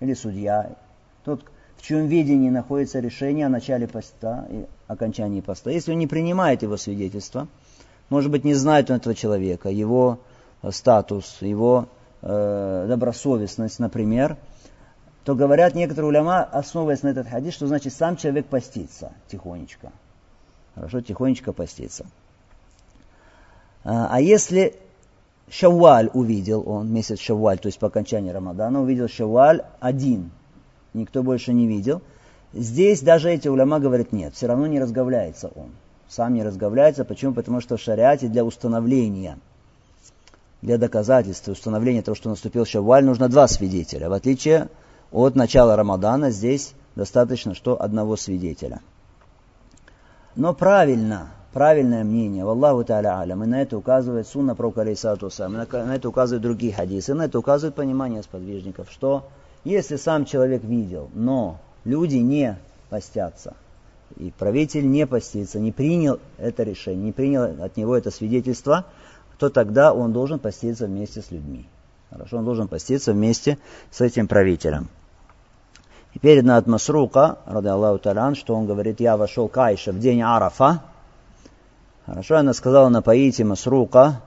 или 0.00 0.14
судья, 0.14 0.76
тот, 1.24 1.44
в 1.76 1.82
чьем 1.82 2.06
видении 2.06 2.50
находится 2.50 3.00
решение 3.00 3.46
о 3.46 3.50
начале 3.50 3.88
поста 3.88 4.46
и 4.50 4.66
окончании 4.86 5.40
поста. 5.40 5.70
Если 5.70 5.92
он 5.92 5.98
не 5.98 6.06
принимает 6.06 6.62
его 6.62 6.76
свидетельство, 6.76 7.48
может 8.10 8.30
быть, 8.30 8.44
не 8.44 8.54
знает 8.54 8.90
он 8.90 8.96
этого 8.96 9.14
человека, 9.14 9.70
его 9.70 10.18
э, 10.62 10.70
статус, 10.70 11.38
его 11.40 11.88
э, 12.22 12.86
добросовестность, 12.88 13.78
например, 13.78 14.36
то 15.24 15.34
говорят 15.34 15.74
некоторые 15.74 16.10
уляма, 16.10 16.42
основываясь 16.42 17.02
на 17.02 17.08
этот 17.08 17.28
хадис, 17.28 17.54
что 17.54 17.66
значит 17.66 17.94
сам 17.94 18.16
человек 18.16 18.46
постится 18.46 19.12
тихонечко. 19.28 19.90
Хорошо, 20.74 21.00
тихонечко 21.00 21.52
постится. 21.52 22.04
А, 23.84 24.08
а 24.10 24.20
если 24.20 24.74
Шавваль 25.48 26.10
увидел 26.14 26.62
он, 26.66 26.92
месяц 26.92 27.18
Шавваль, 27.20 27.58
то 27.58 27.66
есть 27.66 27.78
по 27.78 27.88
окончании 27.88 28.30
Рамадана, 28.30 28.82
увидел 28.82 29.08
Шавваль 29.08 29.62
один, 29.80 30.30
никто 30.94 31.22
больше 31.22 31.52
не 31.52 31.66
видел. 31.66 32.02
Здесь 32.52 33.02
даже 33.02 33.30
эти 33.30 33.48
уляма 33.48 33.80
говорят, 33.80 34.12
нет, 34.12 34.34
все 34.34 34.46
равно 34.46 34.66
не 34.66 34.80
разговляется 34.80 35.48
он. 35.54 35.70
Сам 36.08 36.34
не 36.34 36.42
разговляется. 36.42 37.04
Почему? 37.04 37.34
Потому 37.34 37.60
что 37.60 37.76
в 37.76 37.80
шариате 37.80 38.28
для 38.28 38.44
установления, 38.44 39.38
для 40.62 40.78
доказательства, 40.78 41.52
установления 41.52 42.02
того, 42.02 42.14
что 42.14 42.30
наступил 42.30 42.64
Шавваль, 42.64 43.04
нужно 43.04 43.28
два 43.28 43.48
свидетеля. 43.48 44.08
В 44.08 44.12
отличие 44.12 44.68
от 45.10 45.34
начала 45.34 45.76
Рамадана, 45.76 46.30
здесь 46.30 46.74
достаточно, 46.94 47.54
что 47.54 47.80
одного 47.80 48.16
свидетеля. 48.16 48.80
Но 50.36 50.54
правильно, 50.54 51.28
правильное 51.54 52.02
мнение, 52.02 52.42
Аллаху 52.42 52.82
Та'аля 52.82 53.20
Алям, 53.20 53.44
и 53.44 53.46
на 53.46 53.62
это 53.62 53.78
указывает 53.78 54.26
Сунна 54.26 54.56
про 54.56 54.72
Алейсату 54.76 55.30
на, 55.38 55.48
на 55.48 55.94
это 55.94 56.08
указывают 56.08 56.42
другие 56.42 56.74
хадисы, 56.74 57.14
на 57.14 57.26
это 57.26 57.38
указывает 57.38 57.76
понимание 57.76 58.24
сподвижников, 58.24 58.90
что 58.90 59.28
если 59.62 59.94
сам 59.96 60.24
человек 60.24 60.64
видел, 60.64 61.08
но 61.14 61.60
люди 61.84 62.16
не 62.16 62.58
постятся, 62.90 63.54
и 64.16 64.32
правитель 64.36 64.90
не 64.90 65.06
постится, 65.06 65.60
не 65.60 65.70
принял 65.70 66.18
это 66.38 66.64
решение, 66.64 67.06
не 67.06 67.12
принял 67.12 67.62
от 67.62 67.76
него 67.76 67.96
это 67.96 68.10
свидетельство, 68.10 68.84
то 69.38 69.48
тогда 69.48 69.94
он 69.94 70.12
должен 70.12 70.40
поститься 70.40 70.86
вместе 70.86 71.22
с 71.22 71.30
людьми. 71.30 71.66
Хорошо, 72.10 72.38
он 72.38 72.44
должен 72.44 72.66
поститься 72.66 73.12
вместе 73.12 73.58
с 73.92 74.00
этим 74.00 74.26
правителем. 74.26 74.88
И 76.14 76.18
передано 76.18 76.56
от 76.56 76.66
Масрука, 76.66 77.38
ради 77.46 77.68
Аллаху 77.68 77.98
Талян, 77.98 78.34
что 78.34 78.54
он 78.54 78.66
говорит, 78.66 79.00
я 79.00 79.16
вошел 79.16 79.48
к 79.48 79.56
Айше 79.58 79.92
в 79.92 80.00
день 80.00 80.20
Арафа. 80.22 80.82
Хорошо, 82.06 82.36
она 82.36 82.52
сказала, 82.52 82.88
напоите 82.88 83.44
Масрука, 83.44 84.20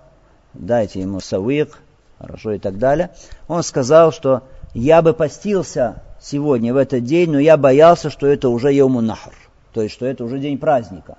дайте 0.54 1.00
ему 1.02 1.20
савик, 1.20 1.78
хорошо 2.18 2.54
и 2.54 2.60
так 2.60 2.80
далее. 2.80 3.12
Он 3.48 3.62
сказал, 3.62 4.12
что 4.12 4.44
я 4.74 5.02
бы 5.02 5.14
постился 5.14 6.02
сегодня, 6.20 6.74
в 6.74 6.78
этот 6.78 7.04
день, 7.04 7.32
но 7.32 7.40
я 7.40 7.56
боялся, 7.56 8.10
что 8.10 8.26
это 8.26 8.50
уже 8.50 8.74
Йому 8.74 9.02
Нахр, 9.02 9.34
то 9.74 9.82
есть, 9.82 9.94
что 9.94 10.08
это 10.08 10.24
уже 10.24 10.40
день 10.40 10.58
праздника. 10.58 11.18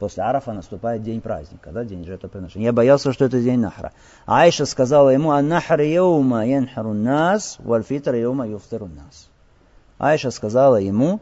После 0.00 0.22
Арафа 0.22 0.54
наступает 0.54 1.02
день 1.02 1.20
праздника, 1.20 1.70
да, 1.72 1.84
день 1.84 2.06
жертвоприношения. 2.06 2.68
Я 2.68 2.72
боялся, 2.72 3.12
что 3.12 3.26
это 3.26 3.38
день 3.38 3.60
Нахра. 3.60 3.92
Айша 4.26 4.64
сказала 4.64 5.10
ему, 5.10 5.30
а 5.30 5.42
Нахр 5.42 5.82
Йоума 5.82 6.46
янхару 6.46 6.94
нас, 6.94 7.56
вальфитр 7.58 8.14
Йоума 8.14 8.48
юфтару 8.48 8.86
нас. 8.86 9.28
Айша 9.98 10.30
сказала 10.30 10.76
ему, 10.76 11.20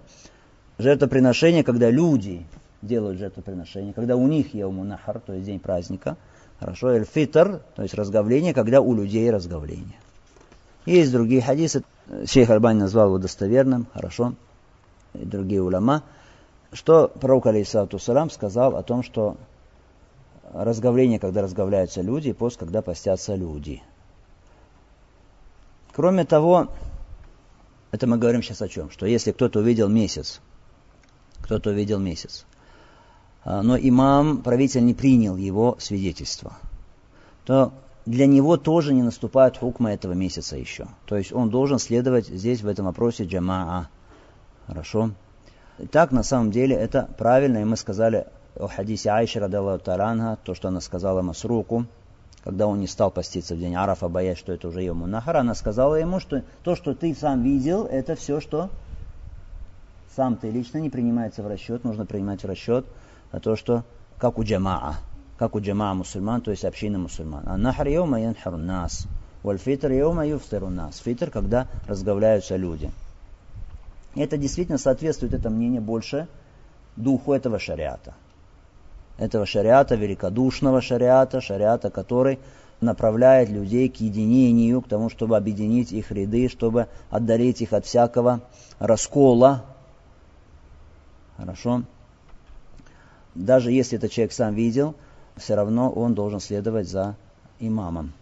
жертвоприношение, 0.79 1.65
когда 1.65 1.91
люди 1.91 2.47
делают 2.83 3.19
жертвоприношение, 3.19 3.93
когда 3.93 4.17
у 4.17 4.27
них 4.27 4.55
Йому 4.55 4.85
Нахар, 4.85 5.21
то 5.21 5.33
есть 5.33 5.47
день 5.47 5.59
праздника, 5.61 6.17
хорошо, 6.59 6.91
эль-фитр, 6.91 7.61
то 7.75 7.83
есть 7.83 7.95
разговление, 7.95 8.55
когда 8.55 8.81
у 8.81 8.95
людей 8.95 9.31
разговление. 9.31 9.99
Есть 10.87 11.13
другие 11.13 11.43
хадисы, 11.43 11.83
шейх 12.27 12.51
Альбани 12.51 12.81
назвал 12.81 13.09
его 13.09 13.19
достоверным, 13.19 13.87
хорошо, 13.93 14.35
и 15.15 15.25
другие 15.25 15.63
уляма, 15.63 16.03
что 16.73 17.09
пророк, 17.09 17.47
алейсалату 17.47 17.99
салам, 17.99 18.31
сказал 18.31 18.77
о 18.77 18.83
том, 18.83 19.03
что 19.03 19.37
разговление, 20.53 21.19
когда 21.19 21.43
разговляются 21.43 22.01
люди, 22.01 22.29
и 22.29 22.33
пост, 22.33 22.59
когда 22.59 22.83
постятся 22.83 23.35
люди. 23.35 23.83
Кроме 25.95 26.25
того, 26.25 26.69
это 27.91 28.07
мы 28.07 28.19
говорим 28.19 28.43
сейчас 28.43 28.63
о 28.63 28.69
чем? 28.69 28.91
Что 28.91 29.07
если 29.07 29.33
кто-то 29.33 29.61
увидел 29.61 29.89
месяц, 29.89 30.41
кто-то 31.41 31.71
увидел 31.71 31.99
месяц, 31.99 32.47
но 33.45 33.77
имам, 33.77 34.43
правитель 34.43 34.85
не 34.85 34.95
принял 34.95 35.37
его 35.37 35.77
свидетельство, 35.81 36.57
то 37.45 37.73
для 38.09 38.27
него 38.27 38.57
тоже 38.57 38.95
не 38.95 39.03
наступает 39.03 39.59
хукма 39.59 39.93
этого 39.93 40.13
месяца 40.13 40.57
еще. 40.57 40.87
То 41.07 41.17
есть 41.17 41.33
он 41.33 41.51
должен 41.51 41.79
следовать 41.79 42.27
здесь 42.29 42.63
в 42.63 42.69
этом 42.69 42.87
вопросе 42.87 43.25
джамаа. 43.25 43.89
Хорошо? 44.67 45.11
Так, 45.93 46.11
на 46.11 46.23
самом 46.23 46.51
деле, 46.51 46.75
это 46.75 47.09
правильно, 47.19 47.59
и 47.59 47.65
мы 47.65 47.77
сказали 47.77 48.27
о 48.57 48.67
хадисе 48.67 49.11
Айши, 49.11 49.39
радаллаху 49.39 49.85
таранха, 49.85 50.39
то, 50.43 50.55
что 50.55 50.69
она 50.69 50.81
сказала 50.81 51.23
Масруку, 51.23 51.87
когда 52.43 52.67
он 52.67 52.81
не 52.81 52.87
стал 52.87 53.11
поститься 53.11 53.55
в 53.55 53.59
день 53.59 53.75
Арафа, 53.75 54.09
боясь, 54.09 54.39
что 54.39 54.53
это 54.53 54.69
уже 54.69 54.83
ему 54.83 55.07
нахара, 55.07 55.41
она 55.41 55.55
сказала 55.55 55.95
ему, 55.95 56.19
что 56.19 56.43
то, 56.65 56.75
что 56.75 56.95
ты 56.95 57.15
сам 57.15 57.43
видел, 57.43 57.85
это 57.85 58.17
все, 58.17 58.41
что 58.41 58.71
сам 60.17 60.37
ты 60.37 60.51
лично 60.51 60.79
не 60.79 60.91
принимается 60.91 61.43
в 61.43 61.47
расчет, 61.47 61.85
нужно 61.85 62.07
принимать 62.07 62.43
в 62.43 62.47
расчет 62.47 62.87
а 63.31 63.41
то, 63.41 63.57
что 63.57 63.85
как 64.19 64.39
у 64.39 64.45
джамаа 64.45 64.99
как 65.39 65.55
у 65.55 65.61
джамаа 65.61 65.95
мусульман, 65.95 66.41
то 66.41 66.51
есть 66.51 66.65
общины 66.65 66.99
мусульман. 66.99 67.45
А 67.47 67.57
нахар 67.57 67.87
йома 67.87 68.21
янхар 68.21 68.57
нас. 68.57 69.07
Вальфитр 69.45 69.93
йома 69.93 70.27
юфтиру 70.27 70.69
нас. 70.69 70.99
Фитр, 70.99 71.31
когда 71.31 71.69
разговляются 71.87 72.57
люди. 72.57 72.91
Это 74.17 74.37
действительно 74.37 74.79
соответствует, 74.79 75.33
это 75.33 75.49
мнение, 75.49 75.81
больше 75.81 76.27
духу 76.97 77.33
этого 77.33 77.61
шариата. 77.61 78.15
Этого 79.17 79.47
шариата, 79.47 79.95
великодушного 79.95 80.81
шариата, 80.81 81.41
шариата, 81.41 81.89
который 81.91 82.41
направляет 82.81 83.49
людей 83.49 83.89
к 83.89 83.97
единению, 83.97 84.83
к 84.83 84.89
тому, 84.89 85.09
чтобы 85.09 85.37
объединить 85.37 85.93
их 85.93 86.11
ряды, 86.11 86.49
чтобы 86.49 86.89
отдалить 87.11 87.61
их 87.61 87.73
от 87.73 87.87
всякого 87.87 88.41
раскола. 88.81 89.65
Хорошо? 91.37 91.85
Даже 93.35 93.71
если 93.71 93.99
этот 93.99 94.11
человек 94.11 94.33
сам 94.33 94.55
видел– 94.55 94.95
все 95.39 95.55
равно 95.55 95.91
он 95.91 96.15
должен 96.15 96.41
следовать 96.41 96.89
за 96.89 97.17
имамом. 97.61 98.13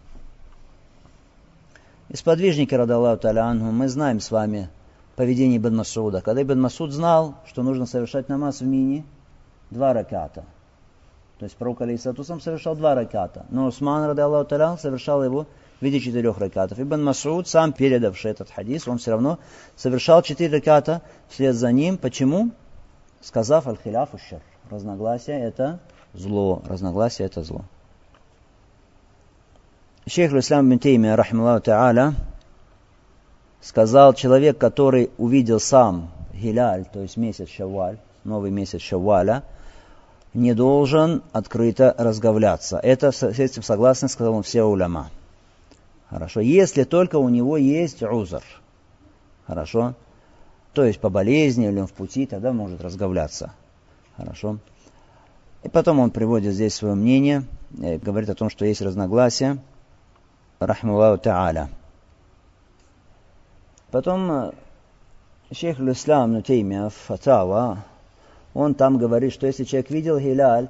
Из 2.09 2.21
сподвижники, 2.21 2.75
радаллаху 2.75 3.21
таляну, 3.21 3.73
мы 3.73 3.89
знаем 3.89 4.21
с 4.21 4.31
вами 4.31 4.69
поведение 5.17 5.59
Ибн 5.59 5.77
Масуда. 5.77 6.21
Когда 6.21 6.43
Ибн 6.43 6.61
Масуд 6.61 6.93
знал, 6.93 7.35
что 7.47 7.63
нужно 7.63 7.87
совершать 7.87 8.29
намаз 8.29 8.61
в 8.61 8.67
мини, 8.67 9.05
два 9.71 9.93
раката. 9.93 10.45
То 11.39 11.45
есть 11.45 11.57
пророк 11.57 11.81
Алейсату 11.83 12.23
сам 12.23 12.41
совершал 12.41 12.77
два 12.77 12.95
раката. 12.95 13.45
Но 13.51 13.67
Усман, 13.67 14.09
радаллаху 14.09 14.49
талян, 14.49 14.79
совершал 14.79 15.25
его 15.25 15.47
в 15.81 15.85
виде 15.85 16.01
четырех 16.01 16.39
ракатов. 16.39 16.79
Ибн 16.79 17.03
Масуд, 17.03 17.49
сам 17.49 17.73
передавший 17.73 18.31
этот 18.31 18.51
хадис, 18.51 18.87
он 18.87 18.99
все 18.99 19.11
равно 19.11 19.39
совершал 19.75 20.23
четыре 20.23 20.59
раката 20.59 21.03
вслед 21.29 21.57
за 21.57 21.73
ним. 21.73 21.99
Почему? 21.99 22.51
Сказав 23.21 23.67
аль-хиляфу 23.67 24.19
шар. 24.19 24.41
Разногласие 24.71 25.41
это 25.41 25.79
зло, 26.13 26.63
разногласие 26.67 27.27
это 27.27 27.43
зло. 27.43 27.63
Шейх 30.09 30.33
Ислам 30.33 30.71
бин 30.71 30.79
Тейми, 30.79 31.09
рахмаллаху 31.09 31.65
та'аля, 31.65 32.15
сказал, 33.61 34.15
человек, 34.15 34.59
который 34.59 35.11
увидел 35.19 35.61
сам 35.61 36.11
Гиляль, 36.33 36.85
то 36.93 37.01
есть 37.01 37.17
месяц 37.17 37.49
Шавваль, 37.49 37.99
новый 38.25 38.51
месяц 38.51 38.81
Шавваля, 38.81 39.43
не 40.35 40.55
должен 40.55 41.23
открыто 41.33 41.95
разговляться. 41.97 42.79
Это 42.79 43.11
с 43.11 43.23
этим 43.23 43.63
согласны, 43.63 44.09
сказал 44.09 44.35
он, 44.35 44.43
все 44.43 44.63
уляма. 44.63 45.11
Хорошо. 46.11 46.41
Если 46.41 46.85
только 46.85 47.17
у 47.17 47.29
него 47.29 47.57
есть 47.57 48.03
узор. 48.03 48.43
Хорошо. 49.47 49.95
То 50.73 50.85
есть 50.85 51.01
по 51.01 51.09
болезни 51.09 51.69
или 51.69 51.81
он 51.81 51.87
в 51.87 51.93
пути, 51.93 52.27
тогда 52.27 52.53
может 52.53 52.81
разговляться. 52.81 53.53
Хорошо. 54.17 54.59
И 55.63 55.69
потом 55.69 55.99
он 55.99 56.11
приводит 56.11 56.55
здесь 56.55 56.75
свое 56.75 56.95
мнение, 56.95 57.45
э, 57.79 57.99
говорит 57.99 58.31
о 58.31 58.35
том, 58.35 58.51
что 58.51 58.65
есть 58.65 58.81
разногласия. 58.81 59.59
Рахмаллаху 60.59 61.23
та'аля. 61.23 61.69
Потом 63.91 64.31
э, 64.31 64.53
шейх 65.53 65.81
Ислам 65.81 66.33
Нутеймия 66.33 66.89
Фатава, 66.89 67.85
он 68.55 68.75
там 68.75 68.97
говорит, 68.97 69.33
что 69.33 69.47
если 69.47 69.65
человек 69.65 69.91
видел 69.91 70.19
Гиляль, 70.19 70.69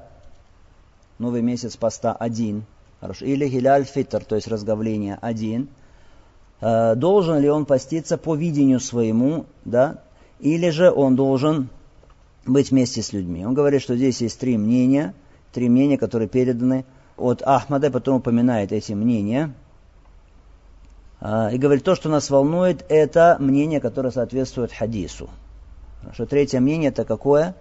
новый 1.18 1.40
месяц 1.40 1.76
поста 1.76 2.12
один, 2.12 2.64
хорошо, 3.00 3.24
или 3.26 3.48
Гиляль 3.48 3.84
Фитр, 3.84 4.24
то 4.24 4.34
есть 4.34 4.48
разговление 4.48 5.18
один, 5.20 5.68
э, 6.60 6.94
должен 6.96 7.38
ли 7.38 7.48
он 7.48 7.64
поститься 7.64 8.18
по 8.18 8.34
видению 8.34 8.80
своему, 8.80 9.46
да, 9.64 9.98
или 10.40 10.70
же 10.70 10.90
он 10.90 11.16
должен 11.16 11.68
быть 12.46 12.70
вместе 12.70 13.02
с 13.02 13.12
людьми. 13.12 13.44
Он 13.44 13.54
говорит, 13.54 13.82
что 13.82 13.96
здесь 13.96 14.20
есть 14.20 14.38
три 14.38 14.56
мнения, 14.56 15.14
три 15.52 15.68
мнения, 15.68 15.98
которые 15.98 16.28
переданы 16.28 16.84
от 17.16 17.42
Ахмада, 17.42 17.90
потом 17.90 18.16
упоминает 18.16 18.72
эти 18.72 18.92
мнения. 18.92 19.52
А, 21.20 21.50
и 21.50 21.58
говорит, 21.58 21.84
то, 21.84 21.94
что 21.94 22.08
нас 22.08 22.30
волнует, 22.30 22.84
это 22.88 23.36
мнение, 23.40 23.80
которое 23.80 24.10
соответствует 24.10 24.72
хадису. 24.72 25.30
Что 26.12 26.26
третье 26.26 26.60
мнение 26.60 26.90
это 26.90 27.04
какое? 27.04 27.54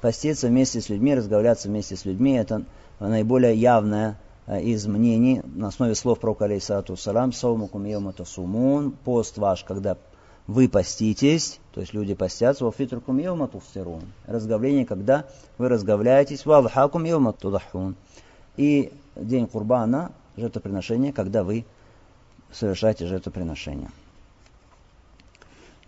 Поститься 0.00 0.48
вместе 0.48 0.80
с 0.80 0.88
людьми, 0.88 1.14
разговляться 1.14 1.68
вместе 1.68 1.96
с 1.96 2.04
людьми. 2.04 2.34
Это 2.34 2.64
наиболее 3.00 3.54
явное 3.54 4.18
а, 4.46 4.58
из 4.58 4.86
мнений 4.86 5.42
на 5.54 5.68
основе 5.68 5.94
слов 5.94 6.20
пророка 6.20 6.44
алейсалату 6.44 6.96
салам 6.96 7.32
«Саумукум 7.32 7.86
сумун» 8.24 8.92
пост 8.92 9.38
ваш, 9.38 9.64
когда 9.64 9.96
вы 10.46 10.68
поститесь, 10.68 11.60
то 11.72 11.80
есть 11.80 11.94
люди 11.94 12.14
постятся, 12.14 12.64
«Вафитрукум 12.64 13.18
йома 13.18 13.48
туфсирун» 13.48 14.02
разговление, 14.26 14.84
когда 14.84 15.26
вы 15.58 15.68
разговляетесь, 15.68 16.44
«Валхакум 16.44 17.04
йома 17.04 17.32
тудахун» 17.32 17.94
и 18.56 18.92
день 19.16 19.46
Курбана, 19.46 20.12
жертвоприношение, 20.36 21.12
когда 21.12 21.44
вы 21.44 21.64
совершаете 22.50 23.06
жертвоприношение. 23.06 23.90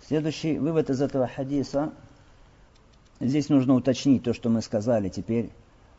Следующий 0.06 0.58
вывод 0.58 0.90
из 0.90 1.00
этого 1.00 1.26
хадиса. 1.26 1.92
Здесь 3.20 3.48
нужно 3.48 3.74
уточнить 3.74 4.22
то, 4.22 4.34
что 4.34 4.50
мы 4.50 4.60
сказали 4.60 5.08
теперь, 5.08 5.50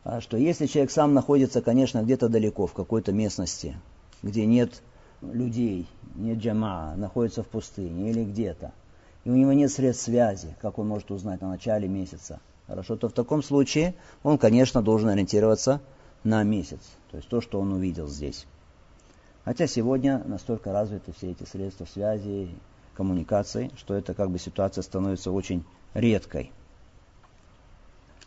а, 0.04 0.20
что 0.20 0.36
если 0.36 0.66
человек 0.66 0.92
сам 0.92 1.12
находится, 1.14 1.60
конечно, 1.60 2.02
где-то 2.02 2.28
далеко, 2.28 2.66
в 2.66 2.72
какой-то 2.72 3.12
местности, 3.12 3.76
где 4.22 4.46
нет 4.46 4.82
людей, 5.22 5.88
нет 6.16 6.38
джама, 6.38 6.94
находится 6.96 7.42
в 7.42 7.48
пустыне 7.48 8.10
или 8.10 8.24
где-то, 8.24 8.72
и 9.24 9.30
у 9.30 9.34
него 9.34 9.52
нет 9.52 9.70
средств 9.70 10.04
связи, 10.04 10.56
как 10.60 10.78
он 10.78 10.88
может 10.88 11.10
узнать 11.10 11.40
на 11.40 11.48
начале 11.48 11.88
месяца, 11.88 12.40
хорошо, 12.66 12.96
то 12.96 13.08
в 13.08 13.12
таком 13.12 13.42
случае 13.42 13.94
он, 14.22 14.38
конечно, 14.38 14.82
должен 14.82 15.08
ориентироваться 15.08 15.80
на 16.24 16.42
месяц, 16.42 16.80
то 17.10 17.16
есть 17.16 17.28
то, 17.28 17.40
что 17.40 17.60
он 17.60 17.72
увидел 17.72 18.08
здесь. 18.08 18.46
Хотя 19.44 19.66
сегодня 19.66 20.22
настолько 20.26 20.72
развиты 20.72 21.12
все 21.12 21.30
эти 21.30 21.44
средства 21.44 21.84
связи, 21.84 22.48
коммуникации, 22.96 23.70
что 23.76 23.94
это 23.94 24.14
как 24.14 24.30
бы 24.30 24.38
ситуация 24.38 24.82
становится 24.82 25.30
очень 25.30 25.64
редкой. 25.94 26.50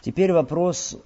Теперь 0.02 0.32
вопрос, 0.32 0.98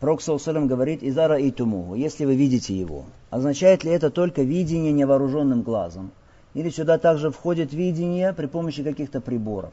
Пророк 0.00 0.22
Саусалям 0.22 0.68
говорит, 0.68 1.02
«Изара 1.02 1.38
и 1.38 1.50
туму», 1.50 1.94
если 1.94 2.24
вы 2.24 2.36
видите 2.36 2.74
его. 2.74 3.04
Означает 3.30 3.84
ли 3.84 3.90
это 3.90 4.10
только 4.10 4.42
видение 4.42 4.92
невооруженным 4.92 5.62
глазом? 5.62 6.12
Или 6.54 6.70
сюда 6.70 6.98
также 6.98 7.30
входит 7.30 7.72
видение 7.72 8.32
при 8.32 8.46
помощи 8.46 8.82
каких-то 8.82 9.20
приборов, 9.20 9.72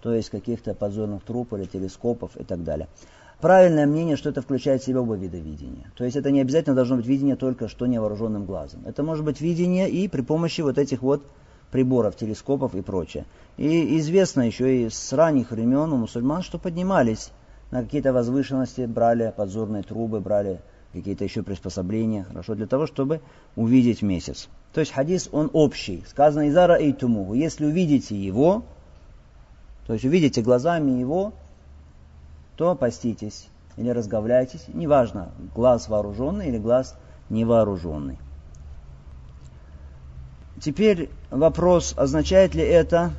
то 0.00 0.14
есть 0.14 0.30
каких-то 0.30 0.74
подзорных 0.74 1.22
труб 1.24 1.52
или 1.52 1.64
телескопов 1.64 2.36
и 2.36 2.44
так 2.44 2.64
далее 2.64 2.88
правильное 3.40 3.86
мнение, 3.86 4.16
что 4.16 4.28
это 4.30 4.42
включает 4.42 4.82
в 4.82 4.86
себя 4.86 5.00
оба 5.00 5.14
вида 5.14 5.38
видения. 5.38 5.90
То 5.96 6.04
есть 6.04 6.16
это 6.16 6.30
не 6.30 6.40
обязательно 6.40 6.74
должно 6.74 6.96
быть 6.96 7.06
видение 7.06 7.36
только 7.36 7.68
что 7.68 7.86
невооруженным 7.86 8.44
глазом. 8.44 8.82
Это 8.86 9.02
может 9.02 9.24
быть 9.24 9.40
видение 9.40 9.88
и 9.90 10.08
при 10.08 10.20
помощи 10.20 10.60
вот 10.60 10.78
этих 10.78 11.02
вот 11.02 11.22
приборов, 11.70 12.16
телескопов 12.16 12.74
и 12.74 12.82
прочее. 12.82 13.24
И 13.56 13.98
известно 13.98 14.42
еще 14.42 14.84
и 14.84 14.90
с 14.90 15.12
ранних 15.12 15.50
времен 15.50 15.92
у 15.92 15.96
мусульман, 15.96 16.42
что 16.42 16.58
поднимались 16.58 17.30
на 17.70 17.82
какие-то 17.82 18.12
возвышенности, 18.12 18.82
брали 18.86 19.32
подзорные 19.36 19.82
трубы, 19.82 20.20
брали 20.20 20.60
какие-то 20.92 21.24
еще 21.24 21.42
приспособления, 21.42 22.24
хорошо, 22.24 22.54
для 22.54 22.66
того, 22.66 22.86
чтобы 22.86 23.20
увидеть 23.56 24.02
месяц. 24.02 24.48
То 24.72 24.80
есть 24.80 24.92
хадис, 24.92 25.28
он 25.32 25.50
общий. 25.52 26.02
Сказано 26.08 26.48
«Изара 26.48 26.76
и 26.76 26.92
тумуху». 26.92 27.34
Если 27.34 27.64
увидите 27.64 28.16
его, 28.16 28.64
то 29.86 29.92
есть 29.92 30.04
увидите 30.04 30.42
глазами 30.42 30.90
его, 30.92 31.32
то 32.56 32.74
поститесь 32.74 33.48
или 33.76 33.88
разговляйтесь, 33.88 34.64
неважно, 34.68 35.30
глаз 35.54 35.88
вооруженный 35.88 36.48
или 36.48 36.58
глаз 36.58 36.96
невооруженный. 37.30 38.18
Теперь 40.60 41.08
вопрос, 41.30 41.94
означает 41.96 42.54
ли 42.54 42.62
это, 42.62 43.12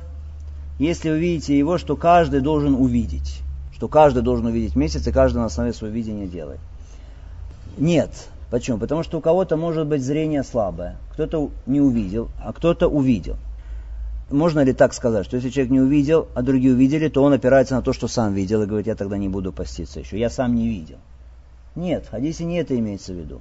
если 0.78 1.10
вы 1.10 1.18
видите 1.18 1.58
его, 1.58 1.78
что 1.78 1.96
каждый 1.96 2.40
должен 2.40 2.74
увидеть, 2.74 3.42
что 3.82 3.88
каждый 3.88 4.22
должен 4.22 4.46
увидеть 4.46 4.76
месяц, 4.76 5.08
и 5.08 5.10
каждый 5.10 5.38
на 5.38 5.46
основе 5.46 5.72
своего 5.72 5.96
видения 5.96 6.28
делает. 6.28 6.60
Нет. 7.76 8.10
Почему? 8.48 8.78
Потому 8.78 9.02
что 9.02 9.18
у 9.18 9.20
кого-то 9.20 9.56
может 9.56 9.88
быть 9.88 10.04
зрение 10.04 10.44
слабое, 10.44 10.98
кто-то 11.14 11.50
не 11.66 11.80
увидел, 11.80 12.28
а 12.40 12.52
кто-то 12.52 12.86
увидел 12.86 13.36
можно 14.30 14.60
ли 14.60 14.72
так 14.72 14.94
сказать, 14.94 15.26
что 15.26 15.36
если 15.36 15.50
человек 15.50 15.72
не 15.72 15.80
увидел, 15.80 16.28
а 16.34 16.42
другие 16.42 16.72
увидели, 16.72 17.08
то 17.08 17.24
он 17.24 17.32
опирается 17.32 17.74
на 17.74 17.82
то, 17.82 17.92
что 17.92 18.06
сам 18.06 18.32
видел, 18.34 18.62
и 18.62 18.66
говорит, 18.66 18.86
я 18.86 18.94
тогда 18.94 19.18
не 19.18 19.28
буду 19.28 19.52
поститься 19.52 19.98
еще, 19.98 20.16
я 20.16 20.30
сам 20.30 20.54
не 20.54 20.68
видел. 20.68 20.98
Нет, 21.74 22.06
хадисе 22.08 22.44
не 22.44 22.58
это 22.58 22.78
имеется 22.78 23.12
в 23.12 23.16
виду. 23.16 23.40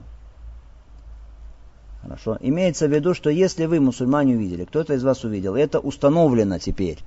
Хорошо. 2.01 2.38
Имеется 2.41 2.88
в 2.88 2.91
виду, 2.91 3.13
что 3.13 3.30
если 3.30 3.67
вы, 3.67 3.80
мусульмане, 3.80 4.36
увидели, 4.36 4.65
кто-то 4.65 4.95
из 4.95 5.04
вас 5.04 5.23
увидел, 5.23 5.56
это 5.56 5.80
установлено 5.80 6.58
теперь, 6.58 6.97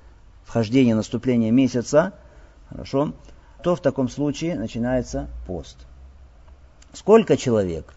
вхождение, 0.44 0.94
наступление 0.94 1.50
месяца, 1.50 2.14
хорошо, 2.74 3.12
то 3.62 3.76
в 3.76 3.80
таком 3.80 4.08
случае 4.08 4.56
начинается 4.56 5.28
пост. 5.46 5.76
Сколько 6.92 7.36
человек? 7.36 7.94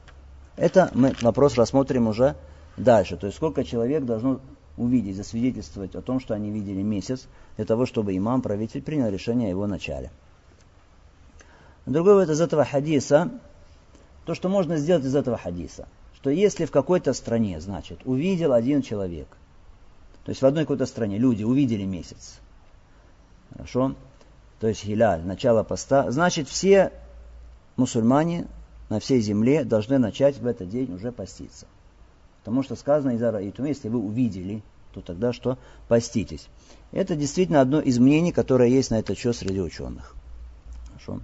Это 0.55 0.91
мы 0.93 1.13
вопрос 1.21 1.55
рассмотрим 1.55 2.07
уже 2.07 2.35
дальше. 2.77 3.17
То 3.17 3.25
есть 3.25 3.37
сколько 3.37 3.63
человек 3.63 4.05
должно 4.05 4.39
увидеть, 4.77 5.15
засвидетельствовать 5.15 5.95
о 5.95 6.01
том, 6.01 6.19
что 6.19 6.35
они 6.35 6.51
видели 6.51 6.83
месяц, 6.83 7.27
для 7.55 7.65
того, 7.65 7.87
чтобы 7.87 8.15
имам, 8.15 8.43
правитель, 8.43 8.83
принял 8.83 9.09
решение 9.09 9.47
о 9.47 9.49
его 9.49 9.65
начале. 9.65 10.11
Другой 11.87 12.13
вот 12.13 12.29
из 12.29 12.39
этого 12.39 12.63
хадиса, 12.63 13.31
то, 14.25 14.35
что 14.35 14.49
можно 14.49 14.77
сделать 14.77 15.05
из 15.05 15.15
этого 15.15 15.37
хадиса, 15.37 15.87
что 16.15 16.29
если 16.29 16.65
в 16.65 16.71
какой-то 16.71 17.13
стране, 17.13 17.59
значит, 17.59 18.01
увидел 18.05 18.53
один 18.53 18.83
человек, 18.83 19.27
то 20.23 20.29
есть 20.29 20.41
в 20.41 20.45
одной 20.45 20.65
какой-то 20.65 20.85
стране 20.85 21.17
люди 21.17 21.43
увидели 21.43 21.83
месяц, 21.83 22.39
хорошо, 23.53 23.95
то 24.59 24.67
есть 24.67 24.81
хиляль, 24.81 25.21
начало 25.23 25.63
поста, 25.63 26.09
значит, 26.11 26.47
все 26.47 26.91
мусульмане 27.75 28.47
на 28.89 28.99
всей 28.99 29.19
земле 29.21 29.63
должны 29.63 29.97
начать 29.97 30.39
в 30.39 30.47
этот 30.47 30.69
день 30.69 30.93
уже 30.93 31.11
поститься. 31.11 31.67
Потому 32.39 32.63
что 32.63 32.75
сказано 32.75 33.15
Изара 33.15 33.41
и 33.41 33.51
если 33.57 33.89
вы 33.89 33.99
увидели, 33.99 34.63
то 34.93 35.01
тогда 35.01 35.33
что? 35.33 35.57
Поститесь. 35.87 36.47
Это 36.91 37.15
действительно 37.15 37.61
одно 37.61 37.81
из 37.81 37.99
мнений, 37.99 38.31
которое 38.31 38.69
есть 38.69 38.89
на 38.89 38.99
этот 38.99 39.17
счет 39.17 39.35
среди 39.35 39.61
ученых. 39.61 40.15
Хорошо. 40.87 41.21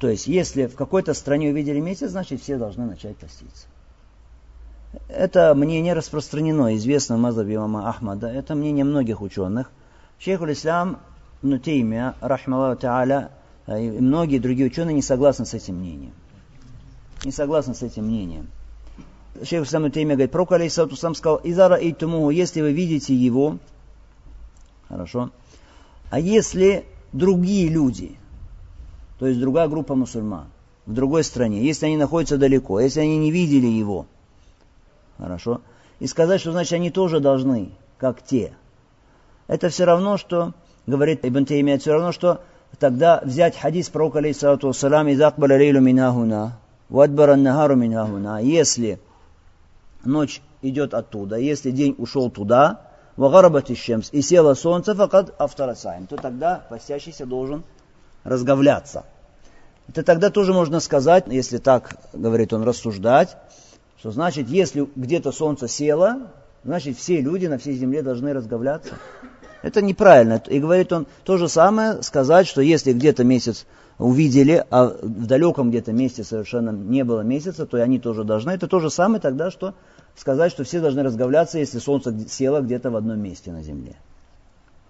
То 0.00 0.08
есть, 0.08 0.26
если 0.26 0.66
в 0.66 0.74
какой-то 0.74 1.14
стране 1.14 1.50
увидели 1.50 1.80
месяц, 1.80 2.10
значит 2.10 2.42
все 2.42 2.58
должны 2.58 2.84
начать 2.84 3.16
поститься. 3.16 3.68
Это 5.08 5.54
мнение 5.54 5.94
распространено, 5.94 6.74
известно 6.76 7.16
в 7.16 7.20
мазабе 7.20 7.58
Ахмада. 7.58 8.28
Это 8.28 8.54
мнение 8.54 8.84
многих 8.84 9.20
ученых. 9.22 9.70
Шейх 10.18 10.42
Ислам 10.42 10.98
Нутеймия, 11.46 12.14
рахмаллаху 12.20 12.80
та'аля, 12.80 13.30
и 13.68 13.90
многие 14.00 14.38
другие 14.38 14.66
ученые 14.66 14.94
не 14.94 15.02
согласны 15.02 15.46
с 15.46 15.54
этим 15.54 15.76
мнением. 15.76 16.12
Не 17.24 17.32
согласны 17.32 17.74
с 17.74 17.82
этим 17.82 18.04
мнением 18.04 18.48
шейх 19.44 19.66
Исламу 19.66 19.90
Теймия 19.90 20.14
говорит, 20.14 20.32
пророк 20.32 20.52
Алейсалату 20.52 20.96
сам 20.96 21.14
сказал, 21.14 21.40
Изара 21.44 21.76
и 21.76 21.92
Тумуху, 21.92 22.30
если 22.30 22.60
вы 22.60 22.72
видите 22.72 23.14
его, 23.14 23.58
хорошо, 24.88 25.30
а 26.10 26.20
если 26.20 26.86
другие 27.12 27.68
люди, 27.68 28.16
то 29.18 29.26
есть 29.26 29.40
другая 29.40 29.68
группа 29.68 29.94
мусульман, 29.94 30.46
в 30.86 30.92
другой 30.92 31.24
стране, 31.24 31.64
если 31.64 31.86
они 31.86 31.96
находятся 31.96 32.38
далеко, 32.38 32.80
если 32.80 33.00
они 33.00 33.18
не 33.18 33.30
видели 33.30 33.66
его, 33.66 34.06
хорошо, 35.18 35.60
и 35.98 36.06
сказать, 36.06 36.40
что 36.40 36.52
значит 36.52 36.74
они 36.74 36.90
тоже 36.90 37.20
должны, 37.20 37.70
как 37.98 38.22
те, 38.22 38.52
это 39.48 39.68
все 39.68 39.84
равно, 39.84 40.16
что, 40.16 40.54
говорит 40.86 41.20
Ибн 41.24 41.44
Теймия, 41.44 41.78
все 41.78 41.92
равно, 41.92 42.12
что 42.12 42.40
тогда 42.78 43.20
взять 43.24 43.56
хадис 43.56 43.88
пророка, 43.88 44.18
алейхиссалату 44.18 44.68
вассалам, 44.68 45.12
«Изакбаля 45.12 45.56
лейлу 45.56 45.80
минахуна, 45.80 46.58
вадбара 46.88 47.36
нахару 47.36 47.76
минахуна», 47.76 48.40
если 48.40 49.00
ночь 50.04 50.40
идет 50.62 50.94
оттуда. 50.94 51.36
Если 51.36 51.70
день 51.70 51.94
ушел 51.98 52.30
туда, 52.30 52.80
вагарабат 53.16 53.70
ищемс, 53.70 54.10
и 54.12 54.22
село 54.22 54.54
солнце, 54.54 54.94
факад 54.94 55.34
автарасаем, 55.38 56.06
то 56.06 56.16
тогда 56.16 56.64
постящийся 56.68 57.26
должен 57.26 57.64
разговляться. 58.24 59.04
Это 59.88 60.02
тогда 60.02 60.30
тоже 60.30 60.52
можно 60.52 60.80
сказать, 60.80 61.24
если 61.28 61.58
так, 61.58 61.96
говорит 62.12 62.52
он, 62.52 62.64
рассуждать, 62.64 63.36
что 63.98 64.10
значит, 64.10 64.48
если 64.48 64.88
где-то 64.96 65.32
солнце 65.32 65.68
село, 65.68 66.28
значит 66.64 66.96
все 66.98 67.20
люди 67.20 67.46
на 67.46 67.58
всей 67.58 67.74
земле 67.74 68.02
должны 68.02 68.32
разговляться. 68.32 68.94
Это 69.66 69.82
неправильно. 69.82 70.40
И 70.46 70.60
говорит 70.60 70.92
он 70.92 71.08
то 71.24 71.38
же 71.38 71.48
самое, 71.48 72.00
сказать, 72.04 72.46
что 72.46 72.60
если 72.60 72.92
где-то 72.92 73.24
месяц 73.24 73.66
увидели, 73.98 74.64
а 74.70 74.86
в 74.86 75.26
далеком 75.26 75.70
где-то 75.70 75.92
месте 75.92 76.22
совершенно 76.22 76.70
не 76.70 77.02
было 77.02 77.22
месяца, 77.22 77.66
то 77.66 77.76
и 77.76 77.80
они 77.80 77.98
тоже 77.98 78.22
должны. 78.22 78.50
Это 78.50 78.68
то 78.68 78.78
же 78.78 78.90
самое 78.90 79.20
тогда, 79.20 79.50
что 79.50 79.74
сказать, 80.14 80.52
что 80.52 80.62
все 80.62 80.78
должны 80.80 81.02
разговляться, 81.02 81.58
если 81.58 81.80
солнце 81.80 82.16
село 82.28 82.60
где-то 82.60 82.92
в 82.92 82.96
одном 82.96 83.18
месте 83.18 83.50
на 83.50 83.64
земле. 83.64 83.96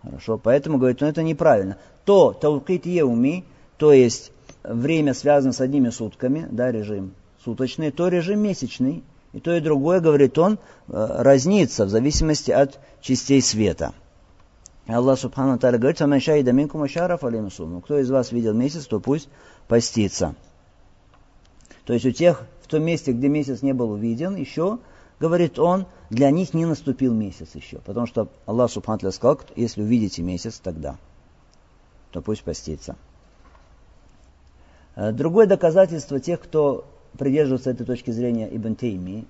Хорошо, 0.03 0.37
поэтому 0.37 0.77
говорит, 0.77 1.01
ну 1.01 1.07
это 1.07 1.23
неправильно. 1.23 1.79
То 2.05 2.35
таукит 2.35 2.85
еуми, 2.85 3.47
то 3.79 3.95
есть 3.95 4.31
время 4.62 5.15
связано 5.15 5.55
с 5.55 5.61
одними 5.62 5.89
сутками, 5.89 6.47
да, 6.51 6.71
режим 6.71 7.15
суточный, 7.43 7.93
то 7.93 8.09
режим 8.09 8.41
месячный. 8.41 9.05
И 9.33 9.41
то 9.41 9.57
и 9.57 9.61
другое, 9.61 10.01
говорит 10.01 10.37
он, 10.39 10.55
э, 10.55 10.59
разнится 10.89 11.87
в 11.87 11.89
зависимости 11.89 12.51
от 12.51 12.79
частей 13.01 13.41
света. 13.41 13.95
Аллах 14.87 15.18
Субхану 15.18 15.59
Тааля 15.59 15.79
говорит, 15.79 15.99
«Фаман 15.99 16.20
шаида 16.20 16.53
минкум 16.53 16.83
алимусуму». 16.83 17.81
Кто 17.81 17.99
из 17.99 18.09
вас 18.09 18.31
видел 18.31 18.55
месяц, 18.55 18.87
то 18.87 19.01
пусть 19.01 19.29
постится. 19.66 20.37
То 21.85 21.92
есть 21.92 22.07
у 22.07 22.12
тех, 22.12 22.44
в 22.62 22.68
том 22.68 22.83
месте, 22.83 23.12
где 23.12 23.29
месяц 23.29 23.62
не 23.62 23.72
был 23.72 23.90
увиден, 23.90 24.37
еще, 24.37 24.79
говорит 25.18 25.59
он, 25.59 25.87
для 26.11 26.31
них 26.31 26.55
не 26.55 26.66
наступил 26.66 27.12
месяц 27.12 27.55
еще. 27.55 27.79
Потому 27.79 28.07
что 28.07 28.29
Аллах 28.46 28.70
Субхану 28.70 28.99
Тааля 28.99 29.12
сказал, 29.12 29.40
если 29.57 29.83
увидите 29.83 30.22
месяц, 30.22 30.61
тогда, 30.61 30.96
то 32.12 32.22
пусть 32.22 32.44
постится. 32.44 32.96
Э, 34.94 35.11
другое 35.11 35.46
доказательство 35.46 36.20
тех, 36.20 36.40
кто 36.40 36.87
придерживается 37.18 37.70
этой 37.70 37.87
точки 37.87 38.12
зрения 38.12 38.49
Ибн 38.55 38.77
Тейми, 38.77 39.27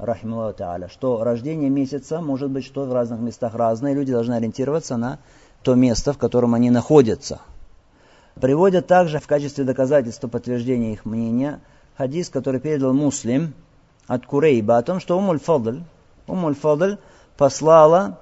рахималлаху 0.00 0.56
та'аля, 0.58 0.88
что 0.90 1.22
рождение 1.22 1.70
месяца 1.70 2.20
может 2.20 2.50
быть 2.50 2.64
что 2.64 2.84
в 2.84 2.92
разных 2.92 3.20
местах 3.20 3.54
разное, 3.54 3.94
люди 3.94 4.12
должны 4.12 4.34
ориентироваться 4.34 4.96
на 4.96 5.18
то 5.62 5.74
место, 5.74 6.12
в 6.12 6.18
котором 6.18 6.54
они 6.54 6.70
находятся. 6.70 7.40
Приводят 8.34 8.86
также 8.86 9.18
в 9.18 9.26
качестве 9.26 9.64
доказательства 9.64 10.28
подтверждения 10.28 10.92
их 10.92 11.04
мнения 11.04 11.60
хадис, 11.96 12.30
который 12.30 12.60
передал 12.60 12.94
муслим 12.94 13.52
от 14.06 14.26
Курейба 14.26 14.78
о 14.78 14.82
том, 14.82 15.00
что 15.00 15.18
Умуль 15.18 15.38
Фадль, 15.38 15.82
Умуль 16.26 16.54
Фадль 16.54 16.96
послала 17.36 18.18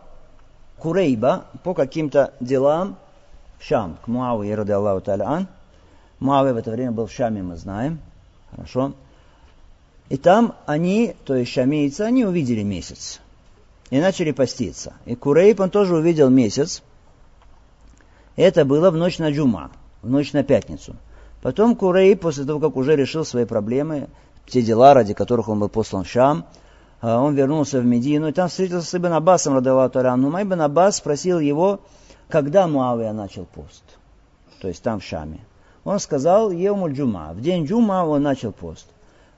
Курейба 0.79 1.45
по 1.63 1.75
каким-то 1.75 2.33
делам 2.41 2.97
в 3.59 3.65
Шам, 3.65 3.99
к 4.03 4.09
Муавии, 4.09 4.51
ради 4.51 4.73
Аллаху 4.73 5.01
Та'аля 5.01 5.47
Муавия 6.21 6.53
в 6.53 6.57
это 6.57 6.71
время 6.73 6.91
был 6.91 7.07
в 7.07 7.13
Шаме, 7.13 7.43
мы 7.43 7.57
знаем. 7.57 8.01
Хорошо. 8.51 8.93
И 10.09 10.17
там 10.17 10.55
они, 10.67 11.15
то 11.25 11.35
есть 11.35 11.53
шамийцы, 11.53 12.03
они 12.03 12.25
увидели 12.25 12.63
месяц. 12.63 13.21
И 13.91 14.01
начали 14.01 14.33
поститься. 14.33 14.95
И 15.07 15.15
Курейб, 15.15 15.61
он 15.61 15.71
тоже 15.71 15.97
увидел 15.97 16.31
месяц. 16.31 16.83
Это 18.37 18.65
было 18.65 18.91
в 18.91 18.97
ночь 18.97 19.19
на 19.19 19.31
Джума, 19.31 19.71
в 20.03 20.11
ночь 20.11 20.33
на 20.33 20.43
пятницу. 20.43 20.97
Потом 21.43 21.77
Курейб, 21.77 22.21
после 22.21 22.45
того, 22.45 22.61
как 22.61 22.77
уже 22.77 22.97
решил 22.97 23.25
свои 23.25 23.45
проблемы, 23.45 24.09
те 24.47 24.63
дела, 24.63 24.95
ради 24.95 25.15
которых 25.15 25.49
он 25.49 25.61
был 25.61 25.69
послан 25.69 26.05
в 26.05 26.09
Шам, 26.09 26.47
а, 27.01 27.21
он 27.21 27.35
вернулся 27.35 27.81
в 27.81 27.85
Медину, 27.85 28.29
и 28.29 28.33
там 28.33 28.49
встретился 28.49 28.89
с 28.89 28.95
Ибн 28.95 29.13
Аббасом, 29.13 29.55
радаллаху 29.55 29.93
тарану. 29.93 30.35
А 30.35 30.43
Ибн 30.43 30.63
Аббас 30.63 30.97
спросил 30.97 31.39
его, 31.39 31.81
когда 32.29 32.67
Муавия 32.67 33.13
начал 33.13 33.45
пост, 33.45 33.85
то 34.61 34.69
есть 34.69 34.83
там 34.83 35.01
в 35.01 35.05
Шаме. 35.05 35.41
Он 35.85 35.99
сказал, 36.01 36.51
Еумуль 36.51 36.93
Джума, 36.93 37.33
в 37.33 37.41
день 37.41 37.67
Джума 37.67 38.05
он 38.05 38.23
начал 38.23 38.53
пост. 38.53 38.87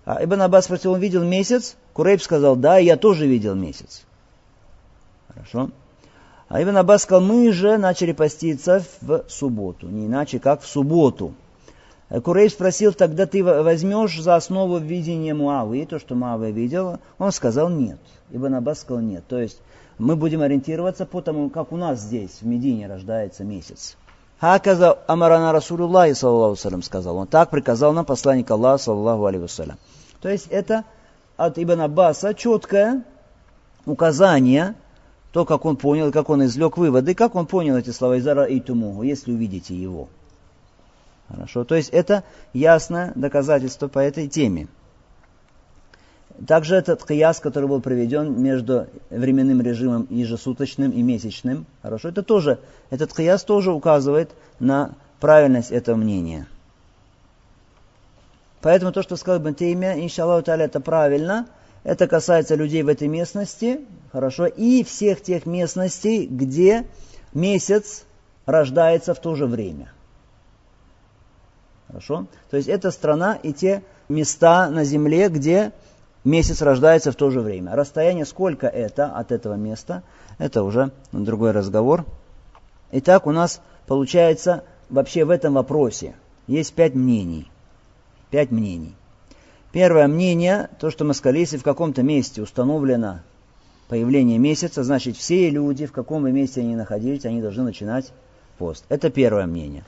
А 0.05 0.23
Ибн 0.25 0.43
Аббас 0.43 0.65
спросил, 0.65 0.93
он 0.93 1.01
видел 1.01 1.25
месяц? 1.25 1.77
Курейб 1.93 2.23
сказал, 2.23 2.57
да, 2.57 2.79
я 2.79 2.97
тоже 2.97 3.27
видел 3.27 3.55
месяц. 3.55 4.05
Хорошо. 5.29 5.71
А 6.49 6.63
Ибн 6.63 6.79
Аббас 6.79 7.03
сказал, 7.03 7.23
мы 7.23 7.53
же 7.53 7.77
начали 7.77 8.13
поститься 8.13 8.83
в 9.01 9.25
субботу, 9.29 9.87
не 9.87 10.07
иначе, 10.07 10.39
как 10.39 10.63
в 10.63 10.67
субботу. 10.67 11.35
А 12.09 12.21
Курейб 12.21 12.51
спросил, 12.51 12.93
тогда 12.93 13.27
ты 13.27 13.45
возьмешь 13.45 14.21
за 14.21 14.35
основу 14.35 14.79
видения 14.79 15.33
Муавы, 15.33 15.87
то, 15.87 16.01
что 16.01 16.17
Муавия 16.17 16.51
видел? 16.51 16.99
Он 17.19 17.31
сказал, 17.31 17.69
нет. 17.69 18.01
Ибн 18.31 18.55
Аббас 18.55 18.81
сказал, 18.81 19.03
нет. 19.03 19.23
То 19.29 19.39
есть 19.39 19.61
мы 19.99 20.17
будем 20.17 20.41
ориентироваться 20.41 21.07
по 21.07 21.21
тому, 21.21 21.51
как 21.51 21.73
у 21.73 21.77
нас 21.77 22.01
здесь, 22.01 22.39
в 22.41 22.47
Медине, 22.47 22.89
рождается 22.89 23.45
месяц. 23.45 23.97
Хаказа 24.41 24.99
Амарана 25.07 25.53
Расулуллахи, 25.53 26.15
саллаху 26.15 26.83
сказал 26.83 27.19
он. 27.19 27.27
Так 27.27 27.51
приказал 27.51 27.93
нам 27.93 28.07
посланник 28.07 28.51
Аллаха, 28.51 28.83
саллаху 28.85 29.27
алейhi 29.27 29.75
то 30.23 30.29
есть 30.29 30.47
это 30.49 30.85
от 31.37 31.59
Ибн 31.59 31.83
Аббаса 31.83 32.35
четкое 32.35 33.05
указание, 33.87 34.75
то, 35.33 35.45
как 35.45 35.65
он 35.65 35.77
понял, 35.77 36.13
как 36.13 36.29
он 36.29 36.45
извлек 36.45 36.77
выводы, 36.77 37.15
как 37.15 37.35
он 37.35 37.47
понял 37.47 37.77
эти 37.77 37.91
слова 37.91 38.19
Изара 38.19 38.45
и 38.45 38.61
Тумугу, 38.61 39.03
если 39.03 39.33
увидите 39.33 39.75
его. 39.75 40.09
Хорошо, 41.29 41.65
то 41.65 41.75
есть 41.75 41.91
это 41.91 42.25
ясное 42.53 43.13
доказательство 43.15 43.89
по 43.89 44.01
этой 44.01 44.29
теме. 44.29 44.69
Также 46.47 46.77
этот 46.77 47.05
кияс, 47.05 47.39
который 47.39 47.69
был 47.69 47.81
проведен 47.83 48.41
между 48.41 48.87
временным 49.11 49.61
режимом 49.61 50.07
ежесуточным 50.09 50.91
и 50.91 51.03
месячным, 51.03 51.67
хорошо, 51.83 52.09
это 52.09 52.23
тоже, 52.23 52.59
этот 52.89 53.13
кияс 53.15 53.45
тоже 53.45 53.73
указывает 53.73 54.31
на 54.59 54.93
правильность 55.21 55.71
этого 55.71 55.97
мнения. 55.97 56.47
Поэтому 58.63 58.93
то, 58.93 59.03
что 59.03 59.17
сказал 59.17 59.41
Ибн 59.41 59.55
Теймия, 59.55 60.03
иншаллаху 60.03 60.51
это 60.51 60.81
правильно. 60.81 61.47
Это 61.83 62.07
касается 62.07 62.57
людей 62.57 62.83
в 62.83 62.89
этой 62.89 63.09
местности, 63.09 63.81
хорошо, 64.13 64.45
и 64.45 64.85
всех 64.85 65.23
тех 65.23 65.47
местностей, 65.47 66.27
где 66.27 66.87
месяц 67.33 68.05
рождается 68.45 69.15
в 69.15 69.19
то 69.19 69.35
же 69.35 69.47
время. 69.47 69.91
Хорошо? 71.87 72.27
То 72.51 72.59
есть 72.59 72.69
это 72.69 72.91
страна 72.91 73.35
и 73.35 73.55
те 73.55 73.83
места 74.11 74.69
на 74.69 74.85
земле, 74.85 75.31
где 75.31 75.73
месяц 76.25 76.63
рождается 76.63 77.13
в 77.13 77.17
то 77.17 77.31
же 77.31 77.41
время. 77.41 77.75
Расстояние 77.75 78.25
сколько 78.25 78.67
это 78.67 79.07
от 79.07 79.33
этого 79.33 79.55
места, 79.55 80.03
это 80.39 80.63
уже 80.63 80.91
другой 81.13 81.53
разговор. 81.53 82.05
Итак, 82.93 83.27
у 83.27 83.33
нас 83.33 83.61
получается 83.87 84.65
вообще 84.89 85.25
в 85.25 85.31
этом 85.31 85.55
вопросе 85.55 86.15
есть 86.47 86.75
пять 86.75 86.95
мнений– 86.95 87.51
Пять 88.31 88.53
мнений. 88.53 88.95
Первое 89.73 90.07
мнение, 90.07 90.69
то, 90.79 90.91
что 90.91 91.05
мы 91.05 91.15
сказали, 91.15 91.41
если 91.41 91.57
в 91.57 91.65
каком-то 91.65 92.03
месте 92.03 92.41
установлено 92.41 93.21
появление 93.89 94.39
месяца, 94.39 94.85
значит 94.85 95.17
все 95.17 95.51
люди, 95.51 95.87
в 95.87 95.93
каком 95.93 96.23
бы 96.23 96.31
месте 96.31 96.61
они 96.61 96.77
находились, 96.77 97.25
они 97.25 97.43
должны 97.43 97.65
начинать 97.65 98.13
пост. 98.57 98.85
Это 98.89 99.11
первое 99.11 99.47
мнение. 99.47 99.85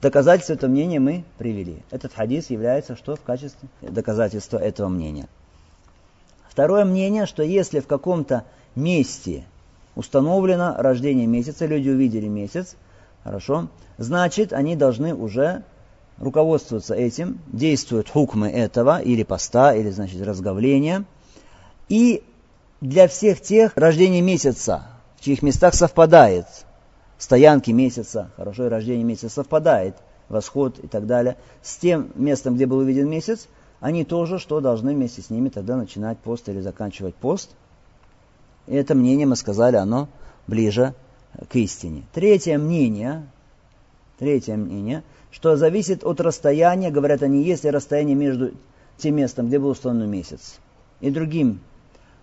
Доказательство 0.00 0.54
этого 0.54 0.70
мнения 0.70 1.00
мы 1.00 1.24
привели. 1.36 1.82
Этот 1.90 2.14
хадис 2.14 2.50
является 2.50 2.96
что 2.96 3.16
в 3.16 3.22
качестве 3.22 3.68
доказательства 3.82 4.58
этого 4.58 4.88
мнения. 4.88 5.28
Второе 6.50 6.84
мнение, 6.84 7.26
что 7.26 7.44
если 7.44 7.78
в 7.78 7.86
каком-то 7.86 8.44
месте 8.74 9.44
установлено 9.94 10.74
рождение 10.76 11.28
месяца, 11.28 11.64
люди 11.64 11.88
увидели 11.88 12.26
месяц, 12.26 12.74
хорошо, 13.22 13.68
значит 13.98 14.52
они 14.52 14.74
должны 14.74 15.14
уже 15.14 15.62
руководствуются 16.18 16.94
этим, 16.96 17.40
действуют 17.46 18.10
хукмы 18.10 18.50
этого, 18.50 19.00
или 19.00 19.22
поста, 19.22 19.74
или, 19.74 19.90
значит, 19.90 20.20
разговления. 20.22 21.04
И 21.88 22.24
для 22.80 23.06
всех 23.06 23.40
тех 23.40 23.72
рождение 23.76 24.20
месяца, 24.20 24.88
в 25.18 25.24
чьих 25.24 25.42
местах 25.42 25.72
совпадает, 25.74 26.46
стоянки 27.16 27.70
месяца, 27.70 28.32
хорошо, 28.36 28.66
и 28.66 28.70
рождение 28.70 29.04
месяца 29.04 29.28
совпадает, 29.28 29.94
восход 30.28 30.80
и 30.80 30.88
так 30.88 31.06
далее, 31.06 31.36
с 31.62 31.76
тем 31.76 32.10
местом, 32.16 32.56
где 32.56 32.66
был 32.66 32.78
увиден 32.78 33.08
месяц, 33.08 33.46
они 33.80 34.04
тоже 34.04 34.38
что 34.38 34.60
должны 34.60 34.94
вместе 34.94 35.22
с 35.22 35.30
ними 35.30 35.48
тогда 35.48 35.76
начинать 35.76 36.18
пост 36.18 36.48
или 36.48 36.60
заканчивать 36.60 37.14
пост. 37.14 37.50
И 38.66 38.74
это 38.74 38.94
мнение, 38.94 39.26
мы 39.26 39.36
сказали, 39.36 39.76
оно 39.76 40.08
ближе 40.46 40.94
к 41.48 41.56
истине. 41.56 42.04
Третье 42.12 42.58
мнение, 42.58 43.26
третье 44.18 44.56
мнение– 44.56 45.02
что 45.30 45.56
зависит 45.56 46.04
от 46.04 46.20
расстояния, 46.20 46.90
говорят 46.90 47.22
они, 47.22 47.42
если 47.42 47.68
расстояние 47.68 48.16
между 48.16 48.52
тем 48.96 49.16
местом, 49.16 49.46
где 49.46 49.58
был 49.58 49.70
установлен 49.70 50.10
месяц, 50.10 50.58
и 51.00 51.10
другим 51.10 51.60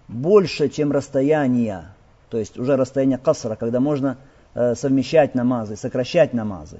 больше, 0.07 0.69
чем 0.69 0.91
расстояние, 0.91 1.85
то 2.29 2.37
есть 2.37 2.59
уже 2.59 2.75
расстояние 2.75 3.17
касра, 3.17 3.55
когда 3.55 3.79
можно 3.79 4.17
э, 4.53 4.75
совмещать 4.75 5.35
намазы, 5.35 5.75
сокращать 5.77 6.33
намазы, 6.33 6.79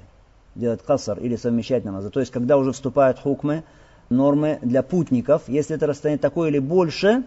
делать 0.54 0.82
касар 0.82 1.18
или 1.18 1.36
совмещать 1.36 1.84
намазы. 1.84 2.10
То 2.10 2.20
есть 2.20 2.30
когда 2.30 2.58
уже 2.58 2.72
вступают 2.72 3.18
хукмы, 3.18 3.64
нормы 4.10 4.58
для 4.62 4.82
путников, 4.82 5.42
если 5.48 5.76
это 5.76 5.86
расстояние 5.86 6.18
такое 6.18 6.50
или 6.50 6.58
больше, 6.58 7.24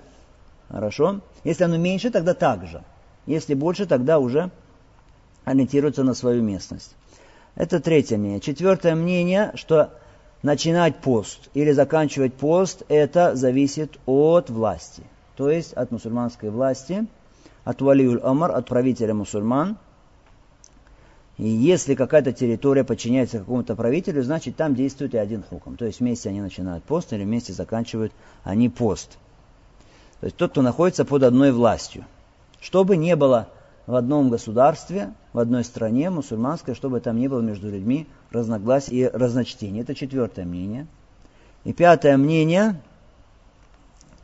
хорошо. 0.69 1.21
Если 1.43 1.63
оно 1.63 1.77
меньше, 1.77 2.09
тогда 2.09 2.33
так 2.33 2.65
же. 2.67 2.83
Если 3.25 3.53
больше, 3.53 3.85
тогда 3.85 4.19
уже 4.19 4.51
ориентируется 5.45 6.03
на 6.03 6.13
свою 6.13 6.41
местность. 6.41 6.95
Это 7.55 7.79
третье 7.79 8.17
мнение. 8.17 8.39
Четвертое 8.39 8.95
мнение, 8.95 9.51
что 9.55 9.91
начинать 10.43 10.97
пост 10.97 11.49
или 11.53 11.71
заканчивать 11.71 12.33
пост, 12.33 12.83
это 12.87 13.35
зависит 13.35 13.99
от 14.05 14.49
власти. 14.49 15.03
То 15.35 15.49
есть 15.49 15.73
от 15.73 15.91
мусульманской 15.91 16.49
власти, 16.49 17.05
от 17.63 17.81
валиюль 17.81 18.21
амар, 18.23 18.51
от 18.51 18.67
правителя 18.67 19.13
мусульман. 19.13 19.77
И 21.37 21.47
если 21.47 21.95
какая-то 21.95 22.33
территория 22.33 22.83
подчиняется 22.83 23.39
какому-то 23.39 23.75
правителю, 23.75 24.23
значит 24.23 24.55
там 24.55 24.75
действует 24.75 25.13
и 25.13 25.17
один 25.17 25.43
хуком. 25.43 25.77
То 25.77 25.85
есть 25.85 25.99
вместе 25.99 26.29
они 26.29 26.41
начинают 26.41 26.83
пост 26.83 27.13
или 27.13 27.23
вместе 27.23 27.53
заканчивают 27.53 28.13
они 28.43 28.69
пост. 28.69 29.17
То 30.19 30.25
есть 30.25 30.37
тот, 30.37 30.51
кто 30.51 30.61
находится 30.61 31.03
под 31.03 31.23
одной 31.23 31.51
властью. 31.51 32.05
Чтобы 32.59 32.95
не 32.95 33.15
было 33.15 33.47
в 33.87 33.95
одном 33.95 34.29
государстве, 34.29 35.13
в 35.33 35.39
одной 35.39 35.63
стране 35.63 36.09
мусульманской, 36.09 36.75
чтобы 36.75 36.99
там 36.99 37.17
не 37.17 37.27
было 37.27 37.41
между 37.41 37.69
людьми 37.69 38.07
разногласий 38.29 38.95
и 38.95 39.07
разночтений. 39.07 39.81
Это 39.81 39.95
четвертое 39.95 40.45
мнение. 40.45 40.85
И 41.63 41.73
пятое 41.73 42.17
мнение, 42.17 42.79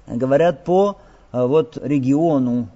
говорят 0.06 0.64
по 0.64 0.98
э, 1.32 1.46
вот 1.46 1.78
региону, 1.82 2.70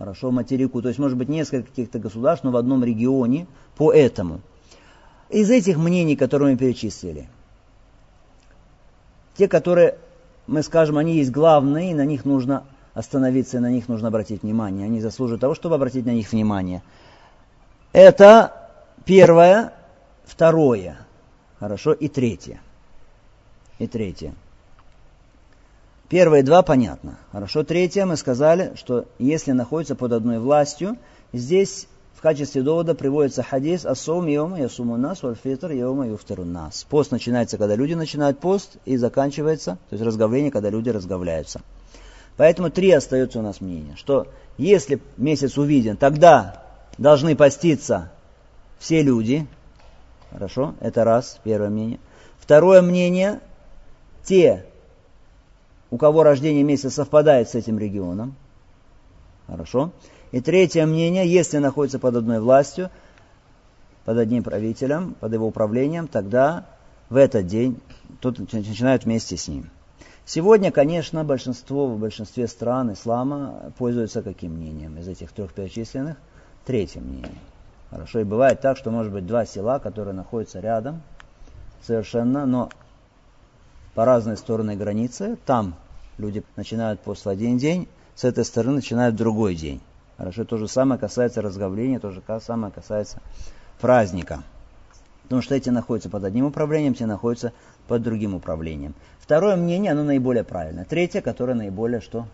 хорошо, 0.00 0.30
материку, 0.30 0.80
то 0.80 0.88
есть 0.88 0.98
может 0.98 1.18
быть 1.18 1.28
несколько 1.28 1.68
каких-то 1.68 1.98
государств, 1.98 2.42
но 2.42 2.50
в 2.50 2.56
одном 2.56 2.82
регионе 2.82 3.46
по 3.76 3.92
этому. 3.92 4.40
Из 5.28 5.50
этих 5.50 5.76
мнений, 5.76 6.16
которые 6.16 6.52
мы 6.52 6.58
перечислили, 6.58 7.28
те, 9.36 9.46
которые, 9.46 9.98
мы 10.46 10.62
скажем, 10.62 10.96
они 10.96 11.18
есть 11.18 11.30
главные, 11.30 11.90
и 11.90 11.94
на 11.94 12.06
них 12.06 12.24
нужно 12.24 12.64
остановиться, 12.94 13.58
и 13.58 13.60
на 13.60 13.70
них 13.70 13.88
нужно 13.88 14.08
обратить 14.08 14.42
внимание. 14.42 14.86
Они 14.86 15.02
заслуживают 15.02 15.42
того, 15.42 15.54
чтобы 15.54 15.74
обратить 15.74 16.06
на 16.06 16.14
них 16.14 16.32
внимание. 16.32 16.82
Это 17.92 18.70
первое, 19.04 19.74
второе, 20.24 20.96
хорошо, 21.58 21.92
и 21.92 22.08
третье. 22.08 22.58
И 23.78 23.86
третье. 23.86 24.32
Первые 26.10 26.42
два 26.42 26.62
понятно. 26.62 27.18
Хорошо. 27.30 27.62
Третье 27.62 28.04
мы 28.04 28.16
сказали, 28.16 28.72
что 28.74 29.06
если 29.20 29.52
находится 29.52 29.94
под 29.94 30.12
одной 30.12 30.40
властью, 30.40 30.98
здесь 31.32 31.86
в 32.16 32.20
качестве 32.20 32.62
довода 32.62 32.96
приводится 32.96 33.44
хадис 33.44 33.86
«Ассум 33.86 34.26
йома 34.26 34.60
ясуму 34.60 34.96
нас, 34.96 35.22
вальфитр 35.22 35.70
йома 35.70 36.08
юфтару 36.08 36.44
нас». 36.44 36.84
Пост 36.90 37.12
начинается, 37.12 37.58
когда 37.58 37.76
люди 37.76 37.94
начинают 37.94 38.40
пост, 38.40 38.76
и 38.84 38.96
заканчивается, 38.96 39.78
то 39.88 39.94
есть 39.94 40.04
разговление, 40.04 40.50
когда 40.50 40.68
люди 40.68 40.90
разговляются. 40.90 41.60
Поэтому 42.36 42.70
три 42.70 42.90
остается 42.90 43.38
у 43.38 43.42
нас 43.42 43.60
мнения, 43.60 43.94
что 43.96 44.26
если 44.58 45.00
месяц 45.16 45.58
увиден, 45.58 45.96
тогда 45.96 46.64
должны 46.98 47.36
поститься 47.36 48.10
все 48.80 49.00
люди. 49.02 49.46
Хорошо, 50.32 50.74
это 50.80 51.04
раз, 51.04 51.38
первое 51.44 51.70
мнение. 51.70 52.00
Второе 52.40 52.82
мнение, 52.82 53.40
те, 54.24 54.66
у 55.90 55.96
кого 55.96 56.22
рождение 56.22 56.62
месяца 56.62 56.90
совпадает 56.90 57.48
с 57.48 57.54
этим 57.54 57.78
регионом. 57.78 58.34
Хорошо. 59.46 59.92
И 60.32 60.40
третье 60.40 60.86
мнение, 60.86 61.26
если 61.26 61.58
находится 61.58 61.98
под 61.98 62.16
одной 62.16 62.40
властью, 62.40 62.90
под 64.04 64.18
одним 64.18 64.42
правителем, 64.42 65.14
под 65.18 65.32
его 65.32 65.46
управлением, 65.48 66.06
тогда 66.06 66.66
в 67.08 67.16
этот 67.16 67.46
день 67.46 67.80
тут 68.20 68.38
начинают 68.52 69.04
вместе 69.04 69.36
с 69.36 69.48
ним. 69.48 69.70
Сегодня, 70.24 70.70
конечно, 70.70 71.24
большинство 71.24 71.88
в 71.88 71.98
большинстве 71.98 72.46
стран 72.46 72.92
ислама 72.92 73.72
пользуются 73.76 74.22
каким 74.22 74.52
мнением 74.52 74.96
из 74.98 75.08
этих 75.08 75.32
трех 75.32 75.52
перечисленных? 75.52 76.16
Третьим 76.64 77.04
мнением. 77.04 77.38
Хорошо, 77.90 78.20
и 78.20 78.24
бывает 78.24 78.60
так, 78.60 78.76
что 78.76 78.92
может 78.92 79.12
быть 79.12 79.26
два 79.26 79.44
села, 79.44 79.80
которые 79.80 80.14
находятся 80.14 80.60
рядом, 80.60 81.02
совершенно, 81.84 82.46
но 82.46 82.70
по 83.94 84.04
разные 84.04 84.36
стороны 84.36 84.76
границы, 84.76 85.36
там 85.46 85.74
люди 86.18 86.42
начинают 86.56 87.00
пост 87.00 87.24
в 87.24 87.28
один 87.28 87.58
день, 87.58 87.88
с 88.14 88.24
этой 88.24 88.44
стороны 88.44 88.76
начинают 88.76 89.16
другой 89.16 89.54
день. 89.54 89.80
Хорошо, 90.16 90.44
то 90.44 90.58
же 90.58 90.68
самое 90.68 91.00
касается 91.00 91.40
разговления, 91.40 91.98
то 91.98 92.10
же 92.10 92.22
самое 92.40 92.72
касается 92.72 93.20
праздника. 93.80 94.42
Потому 95.22 95.42
что 95.42 95.54
эти 95.54 95.70
находятся 95.70 96.10
под 96.10 96.24
одним 96.24 96.46
управлением, 96.46 96.94
те 96.94 97.06
находятся 97.06 97.52
под 97.86 98.02
другим 98.02 98.34
управлением. 98.34 98.94
Второе 99.18 99.56
мнение, 99.56 99.92
оно 99.92 100.04
наиболее 100.04 100.44
правильное. 100.44 100.84
Третье, 100.84 101.20
которое 101.20 101.54
наиболее 101.54 102.00
что? 102.00 102.26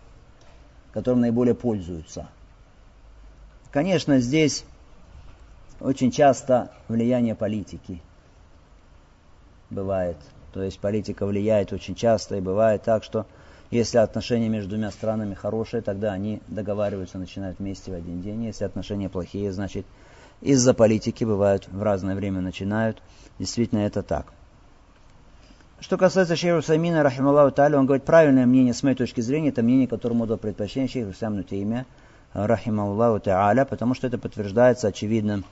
Которым 0.93 1.21
наиболее 1.21 1.55
пользуются. 1.55 2.27
Конечно, 3.71 4.19
здесь 4.19 4.65
очень 5.79 6.11
часто 6.11 6.71
влияние 6.87 7.35
политики 7.35 8.01
бывает. 9.69 10.17
То 10.53 10.63
есть 10.63 10.79
политика 10.79 11.25
влияет 11.25 11.73
очень 11.73 11.95
часто, 11.95 12.37
и 12.37 12.41
бывает 12.41 12.83
так, 12.83 13.03
что 13.03 13.25
если 13.69 13.97
отношения 13.97 14.47
между 14.47 14.71
двумя 14.71 14.91
странами 14.91 15.33
хорошие, 15.33 15.81
тогда 15.81 16.13
они 16.13 16.41
договариваются, 16.47 17.17
начинают 17.17 17.59
вместе 17.59 17.91
в 17.91 17.95
один 17.95 18.21
день. 18.21 18.45
Если 18.45 18.63
отношения 18.63 19.09
плохие, 19.09 19.51
значит 19.51 19.85
из-за 20.41 20.73
политики 20.73 21.23
бывают 21.23 21.67
в 21.67 21.81
разное 21.83 22.15
время 22.15 22.41
начинают. 22.41 23.01
Действительно 23.39 23.79
это 23.79 24.03
так. 24.03 24.27
Что 25.79 25.97
касается 25.97 26.35
Шейху 26.35 26.63
Самина, 26.63 27.03
рахималлаху 27.03 27.53
та'аля, 27.53 27.75
он 27.75 27.85
говорит, 27.85 28.03
правильное 28.03 28.47
мнение 28.47 28.73
с 28.73 28.81
моей 28.81 28.95
точки 28.95 29.21
зрения, 29.21 29.49
это 29.49 29.61
мнение, 29.61 29.87
которому 29.87 30.25
дал 30.25 30.37
предпочтение 30.37 30.89
Шейху 30.89 31.13
Самну 31.13 31.43
Тейме, 31.43 31.85
рахималлаху 32.33 33.19
та'аля, 33.19 33.65
потому 33.65 33.93
что 33.93 34.07
это 34.07 34.17
подтверждается 34.17 34.87
очевидным 34.87 35.45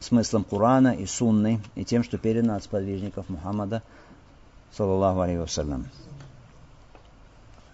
смыслом 0.00 0.44
Корана 0.44 0.94
и 0.94 1.06
Сунны, 1.06 1.60
и 1.76 1.84
тем, 1.84 2.02
что 2.02 2.18
передано 2.18 2.56
от 2.56 2.64
сподвижников 2.64 3.28
Мухаммада, 3.28 3.82
саллаллаху 4.76 5.20
алейхи 5.20 5.38
вассалям. 5.38 5.86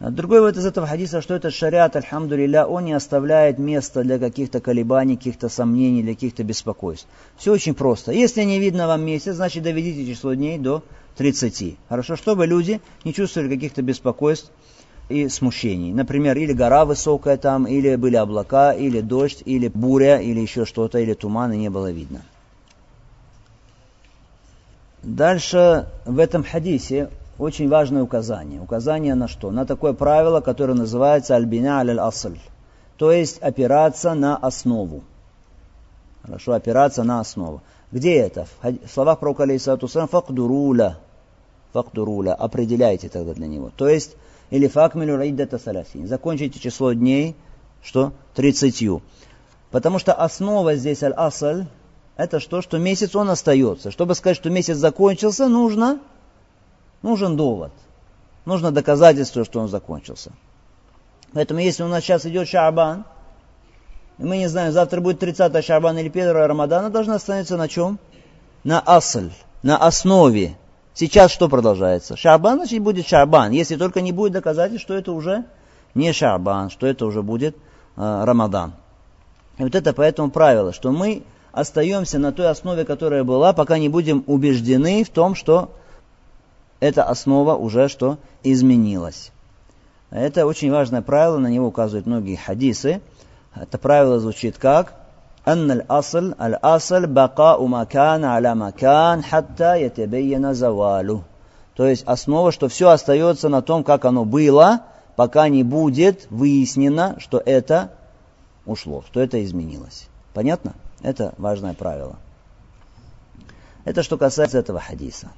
Другой 0.00 0.40
вывод 0.40 0.57
из 0.57 0.66
этого 0.66 0.87
хадиса, 0.87 1.22
что 1.22 1.35
этот 1.35 1.54
шариат, 1.54 1.96
альхамдулилля, 1.96 2.66
он 2.66 2.85
не 2.85 2.92
оставляет 2.92 3.59
места 3.59 4.02
для 4.02 4.18
каких-то 4.18 4.61
колебаний, 4.61 5.16
каких-то 5.16 5.48
сомнений, 5.48 6.02
для 6.02 6.14
каких-то 6.14 6.42
беспокойств. 6.44 7.07
Все 7.38 7.52
очень 7.52 7.74
просто. 7.74 8.12
Если 8.12 8.42
не 8.42 8.59
видно 8.59 8.87
вам 8.87 9.02
месяц, 9.04 9.37
значит 9.37 9.62
доведите 9.62 10.12
число 10.12 10.35
дней 10.35 10.59
до 10.59 10.83
30. 11.16 11.76
Хорошо, 11.88 12.16
чтобы 12.16 12.46
люди 12.46 12.80
не 13.04 13.14
чувствовали 13.14 13.54
каких-то 13.54 13.83
беспокойств 13.83 14.50
и 15.09 15.28
смущений. 15.28 15.92
Например, 15.92 16.37
или 16.37 16.52
гора 16.52 16.85
высокая 16.85 17.37
там, 17.37 17.66
или 17.66 17.96
были 17.96 18.16
облака, 18.16 18.72
или 18.72 19.00
дождь, 19.00 19.42
или 19.46 19.68
буря, 19.68 20.18
или 20.18 20.40
еще 20.40 20.66
что-то, 20.66 20.98
или 20.98 21.14
туман, 21.14 21.52
и 21.52 21.57
не 21.57 21.70
было 21.70 21.90
видно. 21.90 22.22
Дальше 25.05 25.87
в 26.07 26.19
этом 26.19 26.43
хадисе 26.43 27.11
очень 27.38 27.69
важное 27.69 28.03
указание. 28.03 28.61
Указание 28.61 29.14
на 29.14 29.29
что? 29.29 29.51
На 29.51 29.67
такое 29.67 29.93
правило, 29.93 30.40
которое 30.40 30.75
называется 30.75 31.37
альбина 31.37 31.81
аль-асль. 31.81 32.38
То 32.97 33.12
есть 33.12 33.38
опираться 33.38 34.14
на 34.14 34.37
основу. 34.37 35.03
Хорошо, 36.23 36.53
опираться 36.53 37.03
на 37.03 37.21
основу. 37.21 37.61
Где 37.93 38.14
это? 38.17 38.47
В 38.62 38.88
словах 38.88 39.19
пророка 39.19 39.43
алейхиссалату 39.43 39.88
факдуруля. 39.88 40.97
Факдуруля. 41.75 42.33
Определяйте 42.35 43.11
тогда 43.11 43.35
для 43.35 43.47
него. 43.47 43.71
То 43.77 43.88
есть, 43.88 44.17
или 44.49 44.69
факмилю 44.69 45.17
райдата 45.17 45.59
салясин. 45.59 46.07
Закончите 46.07 46.59
число 46.59 46.95
дней, 46.95 47.37
что? 47.83 48.12
Тридцатью. 48.35 49.03
Потому 49.71 49.99
что 49.99 50.14
основа 50.14 50.77
здесь 50.77 51.03
аль-асль, 51.03 51.67
это 52.16 52.40
что? 52.40 52.62
Что 52.62 52.79
месяц 52.79 53.16
он 53.16 53.31
остается. 53.31 53.90
Чтобы 53.90 54.14
сказать, 54.14 54.37
что 54.37 54.50
месяц 54.50 54.77
закончился, 54.77 55.48
нужно 55.48 56.00
нужен 57.05 57.37
довод. 57.37 57.70
Нужно 58.46 58.72
доказательство, 58.72 59.44
что 59.44 59.61
он 59.61 59.68
закончился. 59.68 60.33
Поэтому 61.33 61.61
если 61.61 61.83
у 61.83 61.88
нас 61.88 62.03
сейчас 62.03 62.27
идет 62.27 62.48
Шабан, 62.48 63.05
и 64.18 64.24
мы 64.24 64.38
не 64.38 64.48
знаем, 64.48 64.72
завтра 64.72 65.00
будет 65.00 65.18
30 65.18 65.64
Шабан 65.64 65.98
или 65.98 66.09
1 66.09 66.31
Рамадана, 66.31 66.90
должна 66.90 67.16
остановиться 67.16 67.57
на 67.57 67.68
чем? 67.68 67.98
На 68.64 68.81
асль, 68.81 69.31
на 69.62 69.77
основе. 69.77 70.57
Сейчас 70.94 71.33
что 71.33 71.48
продолжается? 71.48 72.16
Шабан, 72.16 72.57
значит, 72.57 72.81
будет 72.81 73.07
Шабан. 73.07 73.50
Если 73.50 73.77
только 73.77 74.00
не 74.00 74.12
будет 74.12 74.33
доказательств, 74.33 74.85
что 74.85 74.94
это 74.94 75.12
уже 75.12 75.44
не 75.94 76.12
Шабан, 76.12 76.70
что 76.70 76.87
это 76.87 77.05
уже 77.07 77.22
будет 77.22 77.57
э, 77.96 78.24
Рамадан. 78.24 78.74
И 79.59 79.62
вот 79.62 79.74
это 79.74 79.92
поэтому 79.92 80.31
правило, 80.31 80.72
что 80.72 80.92
мы 80.92 81.24
остаемся 81.54 82.19
на 82.19 82.32
той 82.32 82.49
основе, 82.49 82.86
которая 82.86 83.23
была, 83.23 83.54
пока 83.54 83.78
не 83.78 83.89
будем 83.89 84.23
убеждены 84.28 85.04
в 85.04 85.10
том, 85.10 85.35
что 85.35 85.71
эта 86.79 87.04
основа 87.04 87.56
уже 87.56 87.87
что 87.87 88.17
изменилась. 88.44 89.31
Это 90.12 90.46
очень 90.46 90.71
важное 90.71 91.02
правило, 91.02 91.37
на 91.37 91.48
него 91.48 91.67
указывают 91.67 92.06
многие 92.06 92.35
хадисы. 92.35 93.02
Это 93.56 93.77
правило 93.77 94.19
звучит 94.19 94.58
как 94.58 94.94
أن 95.48 95.71
الأصل 95.71 96.35
الأصل 96.42 97.08
بقاء 97.08 97.65
مكان 97.65 98.23
على 98.23 98.56
مكان 98.56 99.23
حتى 99.23 99.81
يتبين 99.81 100.54
زواله. 100.54 101.21
То 101.75 101.85
есть 101.87 102.04
основа, 102.06 102.52
что 102.52 102.67
все 102.67 102.90
остается 102.90 103.48
на 103.48 103.62
том, 103.62 103.83
как 103.83 104.04
оно 104.06 104.25
было, 104.25 104.81
пока 105.15 105.48
не 105.48 105.63
будет 105.63 106.27
выяснено, 106.29 107.15
что 107.19 107.42
это 107.44 107.92
ушло, 108.65 109.04
что 109.08 109.21
это 109.21 109.44
изменилось. 109.44 110.08
Понятно? 110.33 110.73
Это 111.04 111.33
важное 111.37 111.73
правило. 111.73 112.17
Это 113.85 114.04
что 114.04 114.17
касается 114.17 114.60
этого 114.60 114.79
хадиса. 114.79 115.29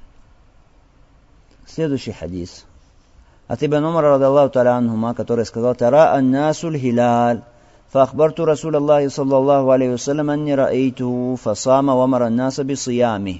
Следующий 1.67 2.11
хадис. 2.11 2.65
От 3.47 3.63
Ибн 3.63 3.83
Умара, 3.83 4.09
радаллаху 4.09 4.53
та'ala 4.53 4.77
анхума, 4.77 5.13
который 5.13 5.45
сказал, 5.45 5.75
«Тара 5.75 6.13
аннасуль 6.13 6.77
хиляль». 6.77 7.43
فأخبرت 7.91 8.39
رسول 8.39 8.75
الله 8.75 9.09
صلى 9.09 9.37
الله 9.37 9.71
عليه 9.73 9.89
وسلم 9.89 10.29
أني 10.29 10.55
رأيته 10.55 11.35
فصام 11.35 11.89
ومر 11.89 12.27
الناس 12.27 12.61
بصيامه 12.61 13.39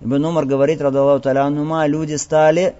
Ибн 0.00 0.24
Умар 0.24 0.44
говорит, 0.44 0.80
радаллаху 0.80 1.20
таля 1.20 1.48
люди 1.88 2.14
стали 2.14 2.76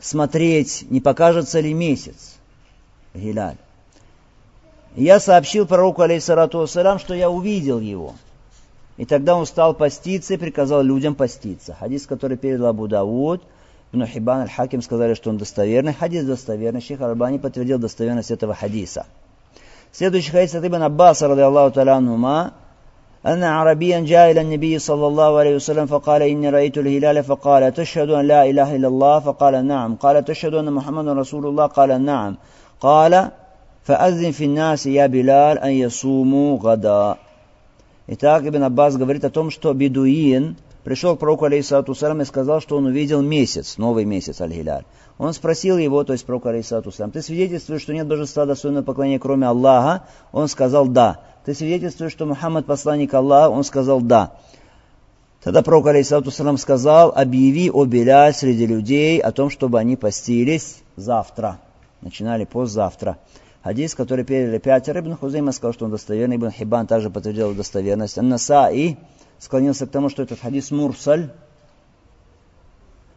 смотреть, 0.00 0.84
не 0.90 1.00
покажется 1.00 1.60
ли 1.60 1.72
месяц. 1.72 2.38
Гиляль. 3.14 3.56
Я 4.96 5.20
сообщил 5.20 5.66
пророку, 5.66 6.02
алейхиссалату 6.02 6.58
вассалям, 6.58 6.98
что 6.98 7.14
я 7.14 7.30
увидел 7.30 7.80
его. 7.80 8.14
И 8.96 9.04
тогда 9.04 9.36
он 9.36 9.46
стал 9.46 9.74
поститься 9.74 10.34
и 10.34 10.36
приказал 10.36 10.82
людям 10.82 11.14
поститься. 11.14 11.74
Хадис, 11.78 12.06
который 12.06 12.36
передал 12.36 12.68
Абу 12.68 12.88
Дауд, 12.88 13.42
Ибн 13.92 14.04
Хибан 14.04 14.40
аль-Хаким 14.42 14.82
сказали, 14.82 15.14
что 15.14 15.30
он 15.30 15.38
достоверный. 15.38 15.94
Хадис 15.94 16.24
достоверный. 16.24 16.80
Шейх 16.80 17.00
Арбани 17.00 17.38
подтвердил 17.38 17.78
достоверность 17.78 18.30
этого 18.30 18.54
хадиса. 18.54 19.06
Следующий 19.92 20.30
хадис 20.30 20.54
от 20.54 20.64
Ибн 20.64 20.82
Аббаса, 20.82 21.28
ради 21.28 21.40
Аллаху 21.40 21.74
таля 21.74 21.96
أن 23.26 23.42
عربيا 23.42 24.00
جاء 24.00 24.30
إلى 24.30 24.40
النبي 24.40 24.78
صلى 24.78 25.06
الله 25.06 25.38
عليه 25.38 25.54
وسلم 25.56 25.86
فقال 25.86 26.22
إني 26.22 26.50
رأيت 26.50 26.78
الهلال 26.78 27.24
فقال 27.24 27.74
تشهد 27.74 28.10
أن 28.10 28.26
لا 28.26 28.50
إله 28.50 28.76
إلا 28.76 28.88
الله 28.88 29.18
فقال 29.20 29.66
نعم 29.66 29.96
قال 29.96 30.24
تشهد 30.24 30.54
أن 30.54 30.72
محمد 30.72 31.08
رسول 31.08 31.46
الله 31.46 31.66
قال 31.66 32.04
نعم 32.04 32.36
قال 32.80 33.30
Фаазин 33.85 34.33
финнас 34.33 34.87
я 34.87 35.07
Беляль 35.07 35.59
ан 35.59 35.69
ясуму 35.69 36.57
гада. 36.57 37.19
Итак, 38.07 38.43
Ибн 38.47 38.63
Аббас 38.63 38.97
говорит 38.97 39.23
о 39.25 39.29
том, 39.29 39.51
что 39.51 39.73
бедуин 39.73 40.57
пришел 40.83 41.15
к 41.15 41.19
пророку 41.19 41.45
алейсалату 41.45 41.93
салям 41.93 42.19
и 42.21 42.25
сказал, 42.25 42.61
что 42.61 42.77
он 42.77 42.87
увидел 42.87 43.21
месяц, 43.21 43.77
новый 43.77 44.05
месяц 44.05 44.41
аль-Хиляль. 44.41 44.85
Он 45.19 45.33
спросил 45.33 45.77
его, 45.77 46.03
то 46.03 46.13
есть 46.13 46.25
пророка 46.25 46.49
алейсалату 46.49 46.91
салям, 46.91 47.11
ты 47.11 47.21
свидетельствуешь, 47.21 47.83
что 47.83 47.93
нет 47.93 48.07
божества 48.07 48.47
достойного 48.47 48.83
поклонения, 48.83 49.19
кроме 49.19 49.45
Аллаха? 49.45 50.07
Он 50.31 50.47
сказал 50.47 50.87
да. 50.87 51.19
Ты 51.45 51.53
свидетельствуешь, 51.53 52.11
что 52.11 52.25
Мухаммад 52.25 52.65
посланник 52.65 53.13
Аллаха? 53.13 53.51
Он 53.51 53.63
сказал 53.63 54.01
да. 54.01 54.31
Тогда 55.43 55.61
пророк 55.61 55.85
алейсалату 55.85 56.31
салям 56.31 56.57
сказал, 56.57 57.13
объяви 57.15 57.69
о 57.69 57.85
Беляль 57.85 58.33
среди 58.33 58.65
людей 58.65 59.19
о 59.19 59.31
том, 59.31 59.51
чтобы 59.51 59.77
они 59.77 59.95
постились 59.95 60.77
завтра. 60.95 61.59
Начинали 62.01 62.45
постзавтра. 62.45 63.11
завтра. 63.11 63.44
Хадис, 63.65 63.95
который 63.95 64.23
передали 64.23 64.59
пятеро, 64.59 64.99
Ибн 64.99 65.15
Хузейма 65.15 65.51
сказал, 65.51 65.73
что 65.73 65.85
он 65.85 65.91
достоверный, 65.91 66.35
Ибн 66.35 66.51
Хибан 66.51 66.85
также 66.85 67.09
подтвердил 67.09 67.55
достоверность. 67.55 68.15
Аннасаи 68.19 68.99
склонился 69.39 69.87
к 69.87 69.89
тому, 69.89 70.09
что 70.09 70.21
этот 70.21 70.39
хадис 70.39 70.69
мурсаль. 70.69 71.31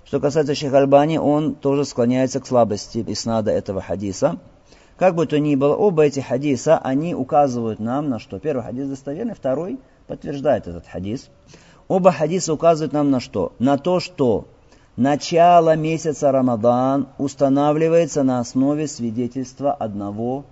Что 0.07 0.21
касается 0.21 0.55
Шейх 0.55 0.73
Альбани, 0.73 1.19
он 1.19 1.55
тоже 1.55 1.85
склоняется 1.85 2.41
к 2.41 2.47
слабости 2.47 3.05
иснада 3.07 3.51
этого 3.51 3.83
хадиса. 3.83 4.39
Как 4.97 5.15
бы 5.15 5.27
то 5.27 5.39
ни 5.39 5.55
было, 5.55 5.77
оба 5.77 6.05
эти 6.05 6.21
хадиса, 6.21 6.79
они 6.79 7.15
указывают 7.15 7.79
нам 7.79 8.09
на 8.09 8.19
что? 8.19 8.39
Первый 8.39 8.63
хадис 8.63 8.89
достоверный, 8.89 9.35
второй 9.35 9.79
подтверждает 10.07 10.67
этот 10.67 10.87
хадис. 10.87 11.29
Оба 11.89 12.11
хадиса 12.11 12.55
указывают 12.55 12.95
нам 12.95 13.11
на 13.11 13.21
что? 13.21 13.53
На 13.59 13.77
то, 13.77 14.01
что 14.01 14.49
начало 14.99 15.77
месяца 15.77 16.33
Рамадан 16.33 17.09
устанавливается 17.19 18.25
на 18.25 18.41
основе 18.41 18.89
свидетельства 18.89 19.73
одного 19.73 20.45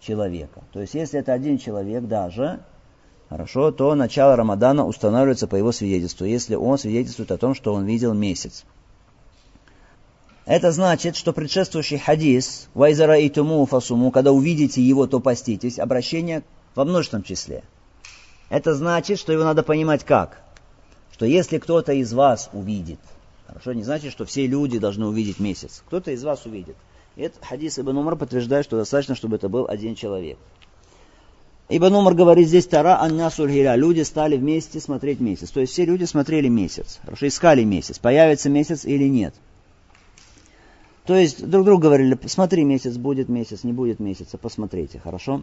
человека. 0.00 0.62
То 0.72 0.80
есть, 0.80 0.94
если 0.94 1.18
это 1.18 1.32
один 1.32 1.58
человек 1.58 2.04
даже, 2.04 2.60
хорошо, 3.28 3.72
то 3.72 3.94
начало 3.96 4.36
Рамадана 4.36 4.86
устанавливается 4.86 5.48
по 5.48 5.56
его 5.56 5.72
свидетельству, 5.72 6.24
если 6.24 6.54
он 6.54 6.78
свидетельствует 6.78 7.32
о 7.32 7.36
том, 7.36 7.54
что 7.54 7.74
он 7.74 7.84
видел 7.84 8.14
месяц. 8.14 8.64
Это 10.46 10.70
значит, 10.70 11.16
что 11.16 11.32
предшествующий 11.32 11.98
хадис 11.98 12.68
«Вайзара 12.74 13.18
и 13.18 13.28
туму 13.28 13.66
фасуму», 13.66 14.12
когда 14.12 14.30
увидите 14.30 14.82
его, 14.82 15.08
то 15.08 15.18
поститесь, 15.18 15.80
обращение 15.80 16.44
во 16.76 16.84
множественном 16.84 17.24
числе. 17.24 17.64
Это 18.50 18.74
значит, 18.74 19.18
что 19.18 19.32
его 19.32 19.42
надо 19.42 19.64
понимать 19.64 20.04
как? 20.04 20.42
Что 21.12 21.26
если 21.26 21.58
кто-то 21.58 21.92
из 21.92 22.12
вас 22.12 22.50
увидит, 22.52 23.00
хорошо, 23.46 23.72
не 23.72 23.82
значит, 23.82 24.12
что 24.12 24.24
все 24.24 24.46
люди 24.46 24.78
должны 24.78 25.06
увидеть 25.06 25.40
месяц. 25.40 25.82
Кто-то 25.86 26.10
из 26.10 26.22
вас 26.24 26.46
увидит. 26.46 26.76
И 27.16 27.22
этот 27.22 27.44
хадис 27.44 27.78
Ибн 27.78 27.98
Умар 27.98 28.16
подтверждает, 28.16 28.64
что 28.64 28.76
достаточно, 28.76 29.14
чтобы 29.14 29.36
это 29.36 29.48
был 29.48 29.66
один 29.68 29.94
человек. 29.94 30.38
Ибн 31.68 31.94
Умар 31.94 32.14
говорит 32.14 32.48
здесь 32.48 32.66
Тара 32.66 33.00
Аннасуль 33.00 33.50
Хиля. 33.50 33.74
Люди 33.76 34.02
стали 34.02 34.36
вместе 34.36 34.80
смотреть 34.80 35.20
месяц. 35.20 35.50
То 35.50 35.60
есть 35.60 35.72
все 35.72 35.84
люди 35.84 36.04
смотрели 36.04 36.48
месяц. 36.48 37.00
Хорошо, 37.02 37.26
искали 37.26 37.64
месяц. 37.64 37.98
Появится 37.98 38.50
месяц 38.50 38.84
или 38.84 39.08
нет. 39.08 39.34
То 41.06 41.14
есть 41.14 41.46
друг 41.46 41.66
другу 41.66 41.82
говорили, 41.82 42.18
смотри, 42.26 42.64
месяц 42.64 42.96
будет 42.96 43.28
месяц, 43.28 43.62
не 43.62 43.72
будет 43.72 44.00
месяца, 44.00 44.38
посмотрите, 44.38 44.98
хорошо? 44.98 45.42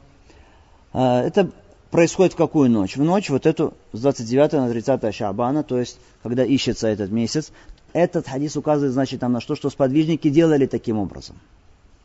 А, 0.91 1.21
это 1.21 1.51
происходит 1.91 2.33
в 2.33 2.35
какую 2.35 2.69
ночь? 2.71 2.97
В 2.97 3.03
ночь 3.03 3.29
вот 3.29 3.45
эту 3.45 3.75
с 3.93 4.01
29 4.01 4.53
на 4.53 4.69
30 4.69 5.13
Шабана, 5.13 5.63
то 5.63 5.79
есть 5.79 5.99
когда 6.23 6.43
ищется 6.43 6.87
этот 6.87 7.11
месяц. 7.11 7.51
Этот 7.93 8.27
хадис 8.27 8.55
указывает, 8.55 8.93
значит, 8.93 9.21
нам 9.21 9.33
на 9.33 9.41
что, 9.41 9.55
что 9.55 9.69
сподвижники 9.69 10.29
делали 10.29 10.65
таким 10.65 10.97
образом. 10.97 11.37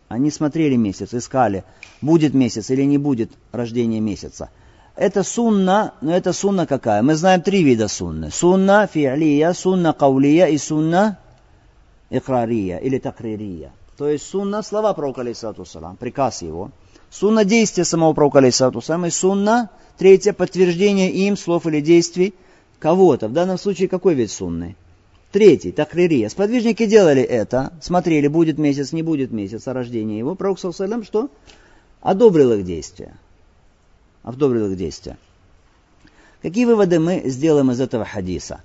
Они 0.08 0.30
смотрели 0.30 0.76
месяц, 0.76 1.14
искали, 1.14 1.64
будет 2.00 2.34
месяц 2.34 2.70
или 2.70 2.82
не 2.82 2.98
будет 2.98 3.30
рождения 3.52 4.00
месяца. 4.00 4.50
Это 4.94 5.22
сунна, 5.22 5.94
но 6.00 6.16
это 6.16 6.32
сунна 6.32 6.66
какая? 6.66 7.02
Мы 7.02 7.16
знаем 7.16 7.42
три 7.42 7.62
вида 7.62 7.86
сунны. 7.86 8.30
Сунна 8.30 8.88
фи'лия, 8.92 9.52
сунна 9.52 9.92
каулия 9.92 10.46
и 10.46 10.58
сунна 10.58 11.18
икрария 12.08 12.78
или 12.78 12.98
такририя. 12.98 13.72
То 13.98 14.08
есть 14.08 14.26
сунна 14.26 14.62
слова 14.62 14.94
пророка, 14.94 15.20
алейсалату 15.20 15.64
приказ 15.98 16.42
его. 16.42 16.70
Сунна 17.10 17.44
действия 17.44 17.84
самого 17.84 18.12
пророка, 18.14 18.38
алейсалату. 18.38 18.78
И 18.78 19.10
сунна, 19.10 19.70
третье, 19.98 20.32
подтверждение 20.32 21.10
им 21.10 21.36
слов 21.36 21.66
или 21.66 21.80
действий 21.80 22.34
кого-то. 22.78 23.28
В 23.28 23.32
данном 23.32 23.58
случае 23.58 23.88
какой 23.88 24.14
вид 24.14 24.30
сунны? 24.30 24.76
Третий, 25.32 25.72
такририя. 25.72 26.28
Сподвижники 26.28 26.86
делали 26.86 27.22
это, 27.22 27.72
смотрели, 27.80 28.28
будет 28.28 28.58
месяц, 28.58 28.92
не 28.92 29.02
будет 29.02 29.32
месяца 29.32 29.72
рождения 29.72 30.18
его. 30.18 30.34
Пророк, 30.34 30.58
салам, 30.58 31.04
что? 31.04 31.30
Одобрил 32.00 32.52
их 32.52 32.64
действия. 32.64 33.14
Одобрил 34.22 34.70
их 34.70 34.78
действия. 34.78 35.18
Какие 36.42 36.64
выводы 36.64 37.00
мы 37.00 37.22
сделаем 37.26 37.70
из 37.70 37.80
этого 37.80 38.04
хадиса? 38.04 38.60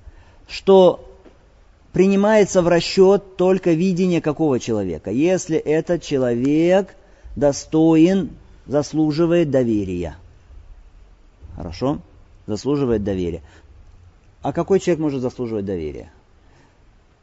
Что 0.47 1.07
принимается 1.93 2.61
в 2.61 2.67
расчет 2.67 3.37
только 3.37 3.71
видение 3.71 4.21
какого 4.21 4.59
человека. 4.59 5.11
Если 5.11 5.57
этот 5.57 6.03
человек 6.03 6.95
достоин, 7.35 8.31
заслуживает 8.67 9.49
доверия. 9.49 10.15
Хорошо? 11.55 11.99
Заслуживает 12.47 13.03
доверия. 13.03 13.41
А 14.41 14.53
какой 14.53 14.79
человек 14.79 14.99
может 14.99 15.21
заслуживать 15.21 15.65
доверия? 15.65 16.11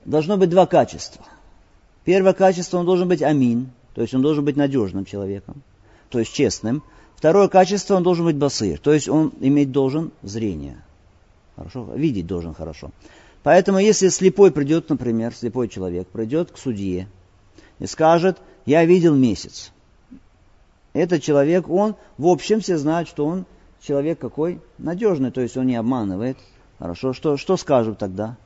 Должно 0.09 0.39
быть 0.39 0.49
два 0.49 0.65
качества. 0.65 1.23
Первое 2.05 2.33
качество, 2.33 2.79
он 2.79 2.87
должен 2.87 3.09
быть 3.09 3.21
амин, 3.21 3.69
то 3.93 4.01
есть 4.01 4.15
он 4.15 4.23
должен 4.23 4.43
быть 4.43 4.57
надежным 4.57 5.05
человеком, 5.05 5.63
то 6.09 6.19
есть 6.19 6.33
честным. 6.33 6.83
Второе 7.15 7.49
качество, 7.49 7.95
он 7.95 8.03
должен 8.03 8.25
быть 8.25 8.37
басыр, 8.37 8.79
то 8.79 8.91
есть 8.91 9.07
он 9.07 9.35
иметь 9.41 9.71
должен 9.71 10.13
зрение. 10.23 10.83
Хорошо? 11.57 11.93
Видеть 11.95 12.27
должен 12.27 12.55
хорошо. 12.55 12.91
Поэтому, 13.43 13.81
если 13.81 14.09
слепой 14.09 14.51
придет, 14.51 14.89
например, 14.89 15.35
слепой 15.35 15.69
человек 15.69 16.09
придет 16.09 16.53
к 16.53 16.57
судье 16.57 17.07
и 17.79 17.87
скажет, 17.87 18.39
я 18.65 18.87
видел 18.87 19.15
месяц. 19.15 19.73
Этот 20.95 21.23
человек, 21.23 21.69
он, 21.69 21.97
в 22.17 22.29
общем, 22.29 22.61
все 22.61 22.79
знают, 22.79 23.11
что 23.11 23.27
он 23.27 23.45
человек 23.83 24.19
какой? 24.19 24.59
Надежный, 24.79 25.33
то 25.33 25.43
есть 25.43 25.59
он 25.59 25.67
не 25.67 25.77
обманывает. 25.77 26.39
Хорошо, 26.79 27.13
что, 27.13 27.37
что 27.37 27.59
скажут 27.59 27.99
тогда? 27.99 28.39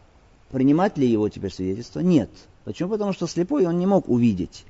Принимать 0.52 0.98
ли 0.98 1.08
его 1.08 1.28
теперь 1.30 1.52
свидетельство? 1.52 2.00
Нет. 2.00 2.30
Почему? 2.64 2.90
Потому 2.90 3.12
что 3.12 3.26
слепой 3.26 3.66
он 3.66 3.78
не 3.78 3.86
мог 3.86 4.08
увидеть. 4.08 4.64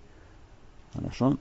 Хорошо. 0.95 1.37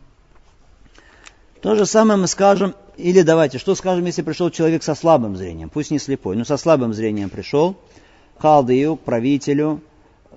То 1.62 1.76
же 1.76 1.86
самое 1.86 2.20
мы 2.20 2.28
скажем, 2.28 2.74
или 2.98 3.22
давайте, 3.22 3.60
что 3.60 3.76
скажем, 3.76 4.04
если 4.06 4.24
пришел 4.24 4.50
человек 4.50 4.82
со 4.82 4.96
слабым 4.96 5.38
зрением, 5.38 5.70
пусть 5.70 5.92
не 5.92 6.00
слепой, 6.00 6.36
но 6.36 6.44
со 6.44 6.58
слабым 6.58 6.92
зрением 6.92 7.30
пришел, 7.30 7.76
халдию, 8.40 8.96
правителю, 8.96 9.82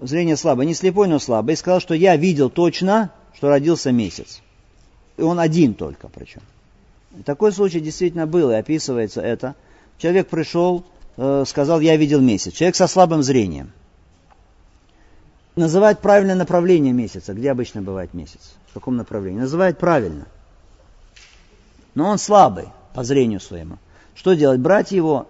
зрение 0.03 0.37
слабое, 0.37 0.67
не 0.67 0.75
слепой, 0.75 1.09
но 1.09 1.19
слабый, 1.19 1.55
и 1.55 1.57
сказал, 1.57 1.81
что 1.81 1.95
я 1.95 2.15
видел 2.17 2.51
точно, 2.51 3.11
что 3.35 3.49
родился 3.49 3.91
месяц. 3.91 4.43
И 5.17 5.23
он 5.23 5.41
один 5.41 5.73
только 5.73 6.09
причем. 6.09 6.43
Такой 7.25 7.53
случай 7.53 7.81
действительно 7.81 8.27
был, 8.27 8.51
и 8.51 8.55
описывается 8.55 9.23
это. 9.23 9.55
Человек 9.97 10.29
пришел, 10.29 10.85
э, 11.17 11.45
сказал, 11.47 11.81
я 11.81 11.97
видел 11.97 12.21
месяц. 12.21 12.53
Человек 12.53 12.77
со 12.77 12.87
слабым 12.87 13.23
зрением. 13.23 13.73
Называет 15.57 16.01
правильное 16.01 16.35
направление 16.35 16.93
месяца. 16.93 17.33
Где 17.33 17.51
обычно 17.51 17.81
бывает 17.81 18.13
месяц? 18.13 18.55
В 18.71 18.75
каком 18.75 18.97
направлении? 18.97 19.41
Называет 19.41 19.79
правильно. 19.79 20.27
Но 21.95 22.09
он 22.09 22.19
слабый 22.19 22.67
по 22.95 23.05
зрению 23.05 23.41
своему. 23.41 23.79
Что 24.17 24.35
делать? 24.35 24.61
Брать 24.61 24.91
его 24.91 25.29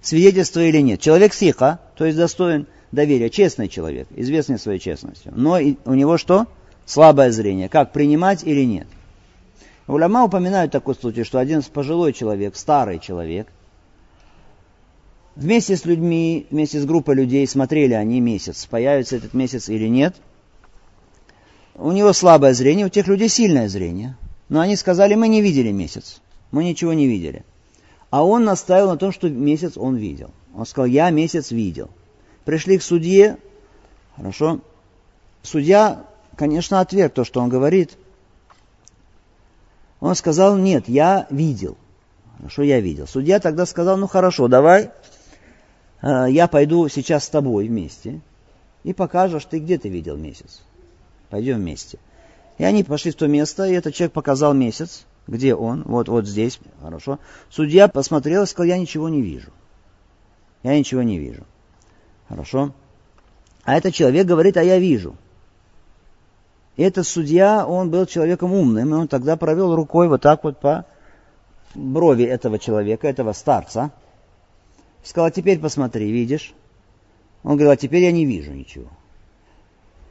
свидетельство 0.00 0.60
или 0.60 0.80
нет. 0.80 1.00
Человек 1.00 1.34
сиха, 1.34 1.80
то 1.96 2.06
есть 2.06 2.16
достоин 2.16 2.66
доверия, 2.92 3.28
честный 3.28 3.68
человек, 3.68 4.08
известный 4.16 4.58
своей 4.58 4.78
честностью. 4.78 5.32
Но 5.34 5.58
у 5.84 5.94
него 5.94 6.16
что? 6.16 6.46
Слабое 6.86 7.30
зрение. 7.30 7.68
Как, 7.68 7.92
принимать 7.92 8.44
или 8.44 8.64
нет? 8.64 8.86
Уляма 9.86 10.24
упоминают 10.24 10.72
такой 10.72 10.94
случай, 10.94 11.24
что 11.24 11.38
один 11.38 11.62
пожилой 11.62 12.12
человек, 12.12 12.56
старый 12.56 12.98
человек, 12.98 13.48
вместе 15.36 15.76
с 15.76 15.84
людьми, 15.84 16.46
вместе 16.50 16.80
с 16.80 16.84
группой 16.84 17.14
людей 17.14 17.46
смотрели 17.46 17.92
они 17.92 18.20
месяц, 18.20 18.66
появится 18.66 19.16
этот 19.16 19.34
месяц 19.34 19.68
или 19.68 19.86
нет. 19.86 20.16
У 21.74 21.92
него 21.92 22.12
слабое 22.14 22.54
зрение, 22.54 22.86
у 22.86 22.88
тех 22.88 23.06
людей 23.06 23.28
сильное 23.28 23.68
зрение. 23.68 24.16
Но 24.48 24.60
они 24.60 24.76
сказали, 24.76 25.14
мы 25.14 25.28
не 25.28 25.42
видели 25.42 25.70
месяц, 25.70 26.20
мы 26.50 26.64
ничего 26.64 26.94
не 26.94 27.06
видели. 27.06 27.44
А 28.10 28.24
он 28.24 28.44
настаивал 28.44 28.90
на 28.90 28.96
том, 28.96 29.12
что 29.12 29.28
месяц 29.28 29.76
он 29.76 29.96
видел. 29.96 30.30
Он 30.54 30.64
сказал, 30.64 30.86
я 30.86 31.10
месяц 31.10 31.50
видел. 31.50 31.90
Пришли 32.44 32.78
к 32.78 32.82
судье, 32.82 33.36
хорошо. 34.16 34.60
Судья, 35.42 36.04
конечно, 36.36 36.80
отверг 36.80 37.12
то, 37.12 37.24
что 37.24 37.40
он 37.40 37.48
говорит. 37.48 37.98
Он 40.00 40.14
сказал, 40.14 40.56
нет, 40.56 40.88
я 40.88 41.26
видел. 41.30 41.76
Хорошо, 42.38 42.62
я 42.62 42.80
видел. 42.80 43.06
Судья 43.06 43.40
тогда 43.40 43.66
сказал, 43.66 43.96
ну 43.96 44.06
хорошо, 44.06 44.46
давай, 44.48 44.90
я 46.02 46.48
пойду 46.48 46.88
сейчас 46.88 47.24
с 47.24 47.28
тобой 47.28 47.68
вместе 47.68 48.20
и 48.84 48.92
покажешь, 48.92 49.44
ты 49.46 49.58
где 49.58 49.78
ты 49.78 49.88
видел 49.88 50.16
месяц. 50.16 50.62
Пойдем 51.30 51.56
вместе. 51.56 51.98
И 52.58 52.64
они 52.64 52.84
пошли 52.84 53.10
в 53.10 53.16
то 53.16 53.26
место, 53.26 53.64
и 53.66 53.72
этот 53.72 53.94
человек 53.94 54.12
показал 54.12 54.54
месяц, 54.54 55.04
где 55.26 55.54
он, 55.54 55.82
вот, 55.82 56.08
вот 56.08 56.26
здесь, 56.26 56.58
хорошо. 56.80 57.18
Судья 57.50 57.88
посмотрел 57.88 58.44
и 58.44 58.46
сказал, 58.46 58.68
я 58.68 58.78
ничего 58.78 59.08
не 59.08 59.22
вижу. 59.22 59.50
Я 60.62 60.78
ничего 60.78 61.02
не 61.02 61.18
вижу. 61.18 61.44
Хорошо. 62.28 62.72
А 63.64 63.76
этот 63.76 63.94
человек 63.94 64.26
говорит, 64.26 64.56
а 64.56 64.62
я 64.62 64.78
вижу. 64.78 65.16
И 66.76 66.82
этот 66.82 67.06
судья, 67.06 67.66
он 67.66 67.90
был 67.90 68.06
человеком 68.06 68.52
умным, 68.52 68.90
и 68.90 68.98
он 68.98 69.08
тогда 69.08 69.36
провел 69.36 69.74
рукой 69.74 70.08
вот 70.08 70.22
так 70.22 70.44
вот 70.44 70.60
по 70.60 70.86
брови 71.74 72.24
этого 72.24 72.58
человека, 72.58 73.08
этого 73.08 73.32
старца. 73.32 73.90
Сказал, 75.06 75.30
теперь 75.30 75.60
посмотри, 75.60 76.10
видишь? 76.10 76.52
Он 77.44 77.52
говорил, 77.52 77.70
а 77.70 77.76
теперь 77.76 78.02
я 78.02 78.10
не 78.10 78.26
вижу 78.26 78.52
ничего. 78.52 78.88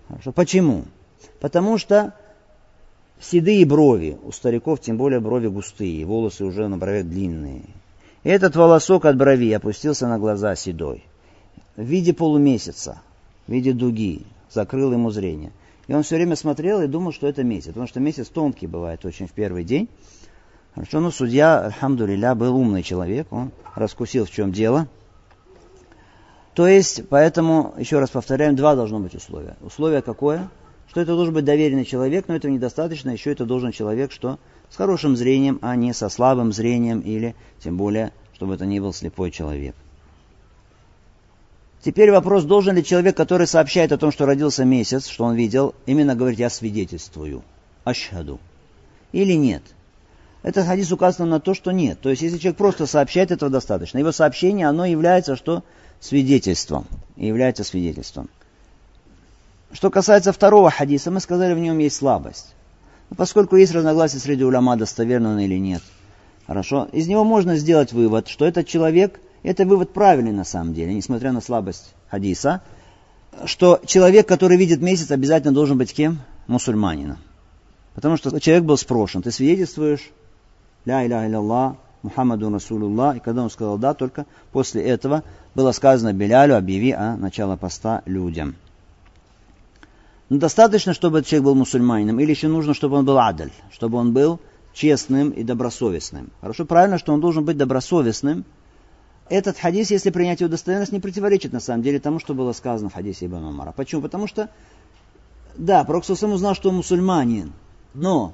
Хорошо. 0.08 0.32
Почему? 0.32 0.86
Потому 1.42 1.78
что 1.78 2.14
седые 3.20 3.66
брови, 3.66 4.18
у 4.24 4.32
стариков 4.32 4.80
тем 4.80 4.96
более 4.96 5.20
брови 5.20 5.48
густые, 5.48 6.06
волосы 6.06 6.46
уже 6.46 6.70
на 6.70 6.78
бровях 6.78 7.08
длинные. 7.08 7.64
И 8.24 8.30
этот 8.30 8.56
волосок 8.56 9.04
от 9.04 9.18
брови 9.18 9.52
опустился 9.52 10.08
на 10.08 10.18
глаза 10.18 10.56
седой. 10.56 11.04
В 11.76 11.84
виде 11.84 12.14
полумесяца, 12.14 13.02
в 13.48 13.52
виде 13.52 13.74
дуги, 13.74 14.22
закрыл 14.50 14.94
ему 14.94 15.12
зрение. 15.12 15.52
И 15.88 15.94
он 15.94 16.04
все 16.04 16.16
время 16.16 16.38
смотрел 16.38 16.82
и 16.82 16.88
думал, 16.88 17.12
что 17.12 17.28
это 17.28 17.44
месяц, 17.44 17.68
потому 17.68 17.88
что 17.88 18.00
месяц 18.00 18.30
тонкий 18.30 18.66
бывает 18.66 19.04
очень 19.04 19.28
в 19.28 19.34
первый 19.34 19.66
день. 19.66 19.90
Хорошо, 20.76 21.00
ну 21.00 21.10
судья, 21.10 21.62
альхамдулиля, 21.62 22.36
был 22.36 22.56
умный 22.56 22.84
человек, 22.84 23.28
он 23.32 23.52
раскусил, 23.74 24.26
в 24.26 24.32
чем 24.32 24.52
дело. 24.52 24.88
То 26.54 26.68
есть, 26.68 27.08
поэтому, 27.10 27.74
еще 27.78 28.00
раз 28.00 28.12
повторяем, 28.12 28.56
два 28.56 28.76
должно 28.76 29.00
быть 29.00 29.16
условия. 29.16 29.56
Условие 29.62 30.02
какое? 30.02 30.50
что 30.96 31.02
это 31.02 31.14
должен 31.14 31.34
быть 31.34 31.44
доверенный 31.44 31.84
человек, 31.84 32.30
но 32.30 32.38
этого 32.38 32.50
недостаточно, 32.50 33.10
еще 33.10 33.30
это 33.34 33.46
должен 33.46 33.74
человек, 33.74 34.14
что 34.14 34.40
с 34.70 34.78
хорошим 34.78 35.18
зрением, 35.18 35.60
а 35.62 35.76
не 35.76 35.92
со 35.94 36.08
слабым 36.08 36.54
зрением 36.54 37.02
или 37.02 37.36
тем 37.60 37.76
более, 37.76 38.14
чтобы 38.34 38.54
это 38.54 38.66
не 38.66 38.80
был 38.80 38.94
слепой 38.94 39.30
человек. 39.30 39.76
Теперь 41.82 42.12
вопрос, 42.12 42.46
должен 42.46 42.78
ли 42.78 42.84
человек, 42.84 43.18
который 43.18 43.46
сообщает 43.46 43.92
о 43.92 43.98
том, 43.98 44.14
что 44.14 44.26
родился 44.26 44.64
месяц, 44.64 45.08
что 45.08 45.26
он 45.26 45.36
видел, 45.36 45.76
именно 45.86 46.16
говорить 46.16 46.40
«я 46.40 46.50
свидетельствую», 46.50 47.44
«ашхаду», 47.84 48.40
или 49.12 49.34
нет? 49.34 49.64
Это 50.46 50.64
хадис 50.64 50.92
указано 50.92 51.26
на 51.26 51.40
то, 51.40 51.56
что 51.56 51.72
нет. 51.72 52.00
То 52.02 52.12
есть, 52.12 52.22
если 52.22 52.38
человек 52.38 52.58
просто 52.58 52.86
сообщает, 52.86 53.32
этого 53.32 53.50
достаточно. 53.50 53.98
Его 53.98 54.12
сообщение, 54.12 54.68
оно 54.68 54.86
является 54.86 55.36
что? 55.36 55.64
Свидетельством. 56.00 56.86
Является 57.16 57.64
свидетельством. 57.64 58.30
Что 59.72 59.90
касается 59.90 60.32
второго 60.32 60.70
хадиса, 60.70 61.10
мы 61.10 61.20
сказали, 61.20 61.56
в 61.56 61.58
нем 61.58 61.80
есть 61.80 61.96
слабость. 61.96 62.54
Но 63.10 63.16
поскольку 63.16 63.56
есть 63.56 63.74
разногласия 63.74 64.20
среди 64.20 64.44
уляма, 64.44 64.78
достоверно 64.78 65.32
он 65.32 65.40
или 65.40 65.58
нет. 65.58 65.82
Хорошо. 66.46 66.90
Из 66.92 67.08
него 67.08 67.24
можно 67.24 67.56
сделать 67.56 67.92
вывод, 67.92 68.28
что 68.28 68.46
этот 68.46 68.68
человек, 68.68 69.20
это 69.42 69.66
вывод 69.66 69.94
правильный 69.94 70.32
на 70.32 70.44
самом 70.44 70.76
деле, 70.76 70.94
несмотря 70.94 71.32
на 71.32 71.42
слабость 71.42 71.96
хадиса, 72.12 72.62
что 73.46 73.82
человек, 73.84 74.28
который 74.28 74.58
видит 74.58 74.80
месяц, 74.80 75.10
обязательно 75.10 75.56
должен 75.56 75.80
быть 75.80 75.92
кем? 75.92 76.20
Мусульманином. 76.46 77.18
Потому 77.96 78.16
что 78.16 78.40
человек 78.40 78.66
был 78.66 78.78
спрошен, 78.78 79.24
ты 79.24 79.32
свидетельствуешь, 79.32 80.12
ля 80.86 81.06
иля 81.06 81.28
илля 81.28 81.76
Мухаммаду 82.06 82.52
Расулуллах, 82.52 83.18
и 83.18 83.20
когда 83.20 83.42
он 83.42 83.50
сказал 83.50 83.80
да, 83.80 83.96
только 83.96 84.28
после 84.52 84.84
этого 84.84 85.24
было 85.56 85.72
сказано 85.72 86.14
Белялю, 86.14 86.56
объяви 86.56 86.92
о 86.92 87.18
начало 87.18 87.56
поста 87.56 88.04
людям. 88.06 88.56
Но 90.30 90.36
ну, 90.36 90.40
достаточно, 90.40 90.94
чтобы 90.94 91.20
этот 91.20 91.30
человек 91.30 91.46
был 91.46 91.56
мусульманином, 91.56 92.20
или 92.20 92.30
еще 92.32 92.48
нужно, 92.48 92.74
чтобы 92.74 92.98
он 92.98 93.06
был 93.06 93.18
адаль, 93.18 93.52
чтобы 93.72 93.98
он 93.98 94.14
был 94.14 94.40
честным 94.74 95.32
и 95.32 95.44
добросовестным. 95.44 96.32
Хорошо, 96.42 96.66
правильно, 96.66 97.00
что 97.00 97.14
он 97.14 97.22
должен 97.22 97.44
быть 97.44 97.58
добросовестным. 97.58 98.46
Этот 99.30 99.58
хадис, 99.58 99.90
если 99.90 100.12
принять 100.12 100.42
его 100.42 100.50
достоверность, 100.50 100.92
не 100.92 101.00
противоречит 101.00 101.54
на 101.54 101.60
самом 101.60 101.82
деле 101.82 102.00
тому, 102.00 102.20
что 102.20 102.36
было 102.36 102.54
сказано 102.54 102.90
в 102.90 102.94
хадисе 102.94 103.26
Ибн 103.26 103.46
Умара. 103.46 103.72
Почему? 103.72 104.04
Потому 104.04 104.28
что, 104.28 104.50
да, 105.58 105.84
Пророк 105.84 106.06
сам 106.06 106.34
узнал, 106.34 106.54
что 106.54 106.70
он 106.70 106.76
мусульманин, 106.76 107.54
но 107.96 108.34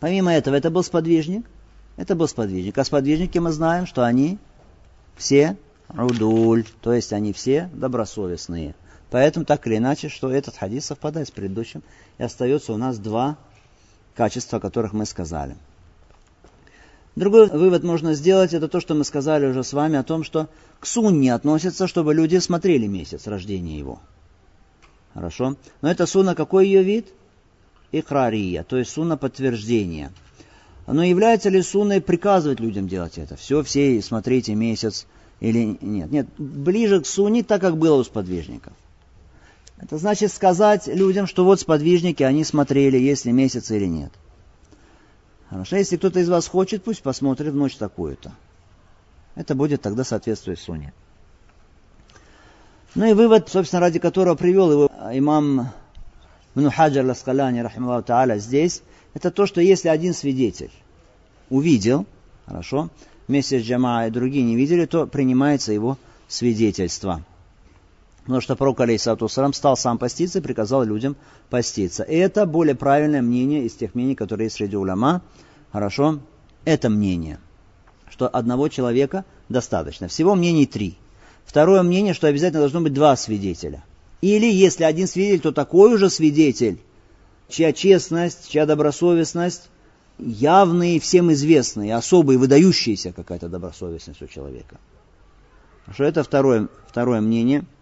помимо 0.00 0.32
этого, 0.34 0.54
это 0.54 0.70
был 0.70 0.82
сподвижник, 0.82 1.46
это 1.96 2.14
был 2.14 2.28
сподвижник. 2.28 2.76
А 2.78 2.84
сподвижники 2.84 3.38
мы 3.38 3.52
знаем, 3.52 3.86
что 3.86 4.04
они 4.04 4.38
все 5.16 5.56
рудуль, 5.88 6.64
то 6.80 6.92
есть 6.92 7.12
они 7.12 7.32
все 7.32 7.70
добросовестные. 7.72 8.74
Поэтому 9.10 9.44
так 9.46 9.66
или 9.66 9.76
иначе, 9.76 10.08
что 10.08 10.30
этот 10.30 10.56
хадис 10.56 10.86
совпадает 10.86 11.28
с 11.28 11.30
предыдущим, 11.30 11.82
и 12.18 12.22
остается 12.22 12.72
у 12.72 12.76
нас 12.76 12.98
два 12.98 13.38
качества, 14.14 14.58
о 14.58 14.60
которых 14.60 14.92
мы 14.92 15.06
сказали. 15.06 15.56
Другой 17.14 17.48
вывод 17.48 17.82
можно 17.82 18.12
сделать, 18.12 18.52
это 18.52 18.68
то, 18.68 18.78
что 18.80 18.94
мы 18.94 19.04
сказали 19.04 19.46
уже 19.46 19.64
с 19.64 19.72
вами 19.72 19.96
о 19.96 20.02
том, 20.02 20.22
что 20.22 20.48
к 20.80 20.86
сунне 20.86 21.32
относится, 21.32 21.86
чтобы 21.86 22.12
люди 22.12 22.36
смотрели 22.38 22.86
месяц 22.86 23.26
рождения 23.26 23.78
его. 23.78 24.00
Хорошо? 25.14 25.56
Но 25.80 25.90
это 25.90 26.04
сунна 26.04 26.34
какой 26.34 26.66
ее 26.66 26.82
вид? 26.82 27.06
Икрария, 27.98 28.62
то 28.62 28.76
есть 28.76 28.90
сунна 28.90 29.16
подтверждения. 29.16 30.12
Но 30.86 31.02
является 31.02 31.48
ли 31.48 31.62
сунной 31.62 32.00
приказывать 32.00 32.60
людям 32.60 32.86
делать 32.86 33.18
это? 33.18 33.36
Все, 33.36 33.62
все 33.62 34.00
смотрите 34.02 34.54
месяц 34.54 35.06
или 35.40 35.76
нет? 35.80 36.10
Нет, 36.10 36.26
ближе 36.38 37.00
к 37.00 37.06
сунне, 37.06 37.42
так 37.42 37.60
как 37.60 37.76
было 37.76 37.96
у 37.96 38.04
сподвижников. 38.04 38.72
Это 39.78 39.98
значит 39.98 40.32
сказать 40.32 40.86
людям, 40.86 41.26
что 41.26 41.44
вот 41.44 41.60
сподвижники, 41.60 42.22
они 42.22 42.44
смотрели, 42.44 42.96
есть 42.96 43.24
ли 43.24 43.32
месяц 43.32 43.70
или 43.70 43.86
нет. 43.86 44.12
Хорошо, 45.50 45.76
если 45.76 45.96
кто-то 45.96 46.20
из 46.20 46.28
вас 46.28 46.48
хочет, 46.48 46.82
пусть 46.82 47.02
посмотрит 47.02 47.52
в 47.52 47.56
ночь 47.56 47.76
такую-то. 47.76 48.32
Это 49.34 49.54
будет 49.54 49.82
тогда 49.82 50.02
соответствовать 50.02 50.60
суне. 50.60 50.92
Ну 52.94 53.04
и 53.04 53.12
вывод, 53.12 53.50
собственно, 53.50 53.80
ради 53.80 53.98
которого 53.98 54.34
привел 54.34 54.72
его 54.72 54.90
имам 55.12 55.68
Мнухаджар 56.56 57.04
Ласкаляни, 57.04 57.60
рахмаллаху 57.60 58.06
та'аля, 58.06 58.38
здесь, 58.38 58.82
это 59.12 59.30
то, 59.30 59.44
что 59.46 59.60
если 59.60 59.88
один 59.88 60.14
свидетель 60.14 60.72
увидел, 61.50 62.06
хорошо, 62.46 62.88
вместе 63.28 63.60
с 63.60 63.62
джама 63.62 64.06
и 64.06 64.10
другие 64.10 64.42
не 64.42 64.56
видели, 64.56 64.86
то 64.86 65.06
принимается 65.06 65.74
его 65.74 65.98
свидетельство. 66.28 67.22
Потому 68.22 68.40
что 68.40 68.56
пророк, 68.56 68.80
алейсату 68.80 69.28
стал 69.28 69.76
сам 69.76 69.98
поститься 69.98 70.38
и 70.38 70.42
приказал 70.42 70.82
людям 70.82 71.14
поститься. 71.50 72.02
И 72.04 72.16
это 72.16 72.46
более 72.46 72.74
правильное 72.74 73.20
мнение 73.20 73.64
из 73.64 73.74
тех 73.74 73.94
мнений, 73.94 74.14
которые 74.14 74.46
есть 74.46 74.56
среди 74.56 74.76
уляма. 74.76 75.20
Хорошо? 75.72 76.20
Это 76.64 76.88
мнение, 76.88 77.38
что 78.08 78.28
одного 78.28 78.68
человека 78.68 79.26
достаточно. 79.50 80.08
Всего 80.08 80.34
мнений 80.34 80.64
три. 80.64 80.96
Второе 81.44 81.82
мнение, 81.82 82.14
что 82.14 82.28
обязательно 82.28 82.60
должно 82.60 82.80
быть 82.80 82.94
два 82.94 83.14
свидетеля. 83.14 83.84
Или, 84.20 84.46
если 84.46 84.84
один 84.84 85.06
свидетель, 85.06 85.40
то 85.40 85.52
такой 85.52 85.94
уже 85.94 86.10
свидетель, 86.10 86.78
чья 87.48 87.72
честность, 87.72 88.50
чья 88.50 88.66
добросовестность 88.66 89.68
явные, 90.18 90.98
всем 91.00 91.32
известные, 91.32 91.94
особые, 91.94 92.38
выдающиеся 92.38 93.12
какая-то 93.12 93.48
добросовестность 93.48 94.22
у 94.22 94.26
человека. 94.26 94.78
Что 95.92 96.04
это 96.04 96.24
второе, 96.24 96.68
второе 96.88 97.20
мнение– 97.20 97.64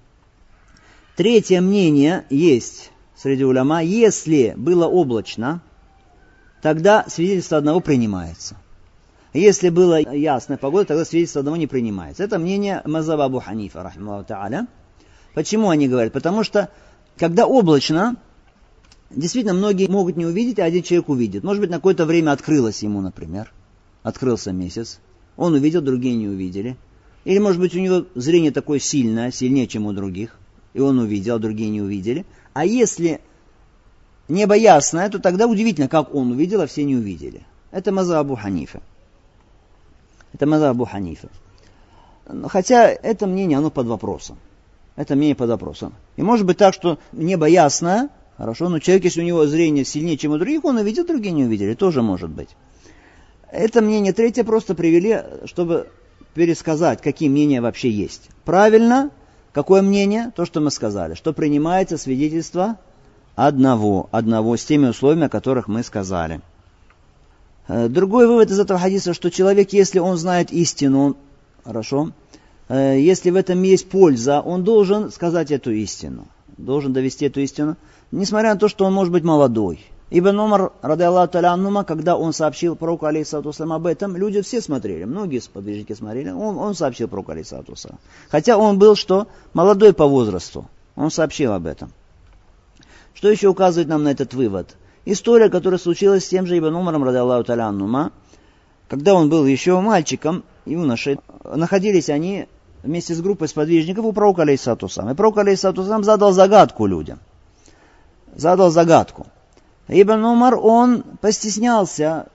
Третье 1.16 1.61
мнение 1.61 2.24
есть 2.28 2.91
среди 3.16 3.45
уляма, 3.45 3.85
если 3.85 4.53
было 4.57 4.89
облачно, 4.89 5.62
тогда 6.61 7.05
свидетельство 7.07 7.59
одного 7.59 7.78
принимается. 7.78 8.57
Если 9.32 9.68
была 9.68 10.01
ясная 10.01 10.57
погода, 10.57 10.87
тогда 10.87 11.05
свидетельство 11.05 11.41
одного 11.41 11.57
не 11.57 11.68
принимается. 11.68 12.24
Это 12.24 12.41
мнение 12.41 12.82
Мазаба 12.85 13.26
Абу 13.26 13.39
Ханифа, 13.39 13.85
рахмаллаху 13.85 14.26
та'аля. 14.26 14.66
Почему 15.35 15.70
они 15.70 15.89
говорят? 15.89 16.12
Потому 16.12 16.45
что, 16.45 16.70
когда 17.18 17.47
облачно, 17.47 18.16
действительно, 19.11 19.55
многие 19.55 19.89
могут 19.89 20.16
не 20.16 20.24
увидеть, 20.24 20.61
а 20.61 20.64
один 20.64 20.82
человек 20.82 21.09
увидит. 21.09 21.43
Может 21.43 21.61
быть, 21.61 21.70
на 21.70 21.76
какое-то 21.76 22.07
время 22.07 22.30
открылось 22.30 22.82
ему, 22.82 23.01
например. 23.01 23.53
Открылся 24.03 24.53
месяц. 24.53 25.01
Он 25.37 25.55
увидел, 25.55 25.82
другие 25.82 26.14
не 26.14 26.28
увидели. 26.28 26.76
Или, 27.24 27.39
может 27.39 27.61
быть, 27.61 27.74
у 27.74 27.80
него 27.80 28.07
зрение 28.14 28.53
такое 28.53 28.78
сильное, 28.78 29.32
сильнее, 29.32 29.66
чем 29.66 29.87
у 29.87 29.93
других. 29.93 30.39
И 30.72 30.80
он 30.80 30.99
увидел, 30.99 31.37
а 31.37 31.39
другие 31.39 31.70
не 31.70 31.82
увидели. 31.82 32.26
А 32.53 32.64
если 32.64 33.20
небо 34.28 34.55
ясное, 34.55 35.09
то 35.09 35.18
тогда 35.18 35.47
удивительно, 35.47 35.89
как 35.89 36.14
он 36.14 36.32
увидел, 36.32 36.61
а 36.61 36.66
все 36.66 36.85
не 36.85 36.95
увидели. 36.95 37.45
Это 37.72 37.91
Маза 37.91 38.20
Абу 38.20 38.37
Ханифа. 38.37 38.82
Это 40.32 40.47
Маза 40.47 40.70
Абу 40.70 40.85
Ханифа. 40.85 41.28
Хотя 42.47 42.89
это 42.89 43.26
мнение, 43.26 43.59
оно 43.59 43.70
под 43.70 43.87
вопросом. 43.87 44.39
Это 44.97 45.17
мнение 45.17 45.35
под 45.35 45.51
вопросом. 45.51 45.95
И 46.17 46.23
может 46.23 46.47
быть 46.47 46.59
так, 46.59 46.73
что 46.73 46.99
небо 47.13 47.47
ясное, 47.47 48.11
хорошо, 48.37 48.69
но 48.69 48.79
человек, 48.79 49.05
если 49.05 49.23
у 49.23 49.25
него 49.25 49.47
зрение 49.47 49.85
сильнее, 49.85 50.17
чем 50.17 50.33
у 50.33 50.39
других, 50.39 50.65
он 50.65 50.77
увидел, 50.77 51.05
другие 51.05 51.33
не 51.33 51.45
увидели. 51.45 51.75
Тоже 51.75 52.03
может 52.03 52.31
быть. 52.31 52.51
Это 53.51 53.83
мнение 53.83 54.13
третье 54.13 54.45
просто 54.45 54.75
привели, 54.75 55.23
чтобы 55.47 55.89
пересказать, 56.35 57.01
какие 57.01 57.29
мнения 57.29 57.61
вообще 57.61 57.91
есть. 57.91 58.29
Правильно, 58.45 59.11
какое 59.53 59.83
мнение? 59.83 60.33
То, 60.35 60.45
что 60.45 60.61
мы 60.61 60.71
сказали, 60.71 61.15
что 61.15 61.33
принимается 61.33 61.97
свидетельство 61.97 62.79
одного, 63.37 64.09
одного 64.13 64.57
с 64.57 64.65
теми 64.65 64.89
условиями, 64.89 65.27
о 65.27 65.29
которых 65.29 65.69
мы 65.69 65.83
сказали. 65.83 66.41
Э, 67.67 67.89
другой 67.89 68.27
вывод 68.27 68.51
из 68.51 68.61
этого 68.61 68.79
хадиса, 68.79 69.15
что 69.15 69.31
человек, 69.31 69.73
если 69.73 69.99
он 69.99 70.17
знает 70.17 70.53
истину, 70.53 71.17
хорошо, 71.65 72.11
если 72.69 73.31
в 73.31 73.37
этом 73.37 73.62
есть 73.62 73.89
польза, 73.89 74.41
он 74.41 74.65
должен 74.65 75.11
сказать 75.11 75.51
эту 75.51 75.71
истину, 75.73 76.27
должен 76.57 76.93
довести 76.93 77.27
эту 77.27 77.41
истину, 77.41 77.77
несмотря 78.11 78.55
на 78.55 78.61
то, 78.61 78.69
что 78.69 78.85
он 78.85 78.95
может 78.95 79.12
быть 79.12 79.25
молодой. 79.25 79.85
Ибн 80.11 80.39
Умар, 80.39 80.73
ради 80.81 81.03
Аллаху 81.03 81.33
Таля 81.33 81.85
когда 81.85 82.17
он 82.17 82.33
сообщил 82.33 82.77
пророку 82.77 83.07
алейхиссалату 83.07 83.53
об 83.73 83.87
этом, 83.87 84.17
люди 84.17 84.43
все 84.43 84.61
смотрели, 84.61 85.05
многие 85.05 85.41
сподвижники 85.41 85.93
смотрели, 85.93 86.31
он, 86.31 86.57
он 86.57 86.75
сообщил 86.75 87.09
пророку 87.09 87.33
алейхиссалату 87.33 87.75
Хотя 88.29 88.57
он 88.57 88.79
был 88.79 88.97
что? 88.97 89.27
Молодой 89.55 89.93
по 89.93 90.07
возрасту. 90.07 90.69
Он 90.95 91.11
сообщил 91.11 91.53
об 91.53 91.67
этом. 91.67 91.91
Что 93.15 93.29
еще 93.29 93.49
указывает 93.49 93.89
нам 93.89 94.05
на 94.05 94.09
этот 94.11 94.35
вывод? 94.35 94.77
История, 95.05 95.49
которая 95.49 95.79
случилась 95.79 96.25
с 96.25 96.29
тем 96.29 96.47
же 96.47 96.59
Ибн 96.59 96.75
Умаром, 96.75 97.05
ради 97.05 97.17
Аллаху 97.17 97.45
Таля 97.45 97.73
когда 98.89 99.15
он 99.15 99.31
был 99.31 99.47
еще 99.47 99.81
мальчиком, 99.81 100.45
юношей, 100.67 101.19
находились 101.43 102.11
они 102.11 102.47
вместе 102.85 103.14
с 103.14 103.20
группой 103.20 103.49
сподвижников 103.49 104.05
у 104.05 104.12
пророка 104.12 104.43
алейхиссалату 104.43 104.87
И 104.87 105.14
пророк 105.14 105.39
алейхиссалату 105.39 105.82
задал 105.82 106.32
загадку 106.32 106.87
людям. 106.87 107.18
Задал 108.37 108.70
загадку. 108.70 109.26
Ибн 109.89 110.24
Умар, 110.24 110.55
он 110.55 111.03
постеснялся 111.20 112.26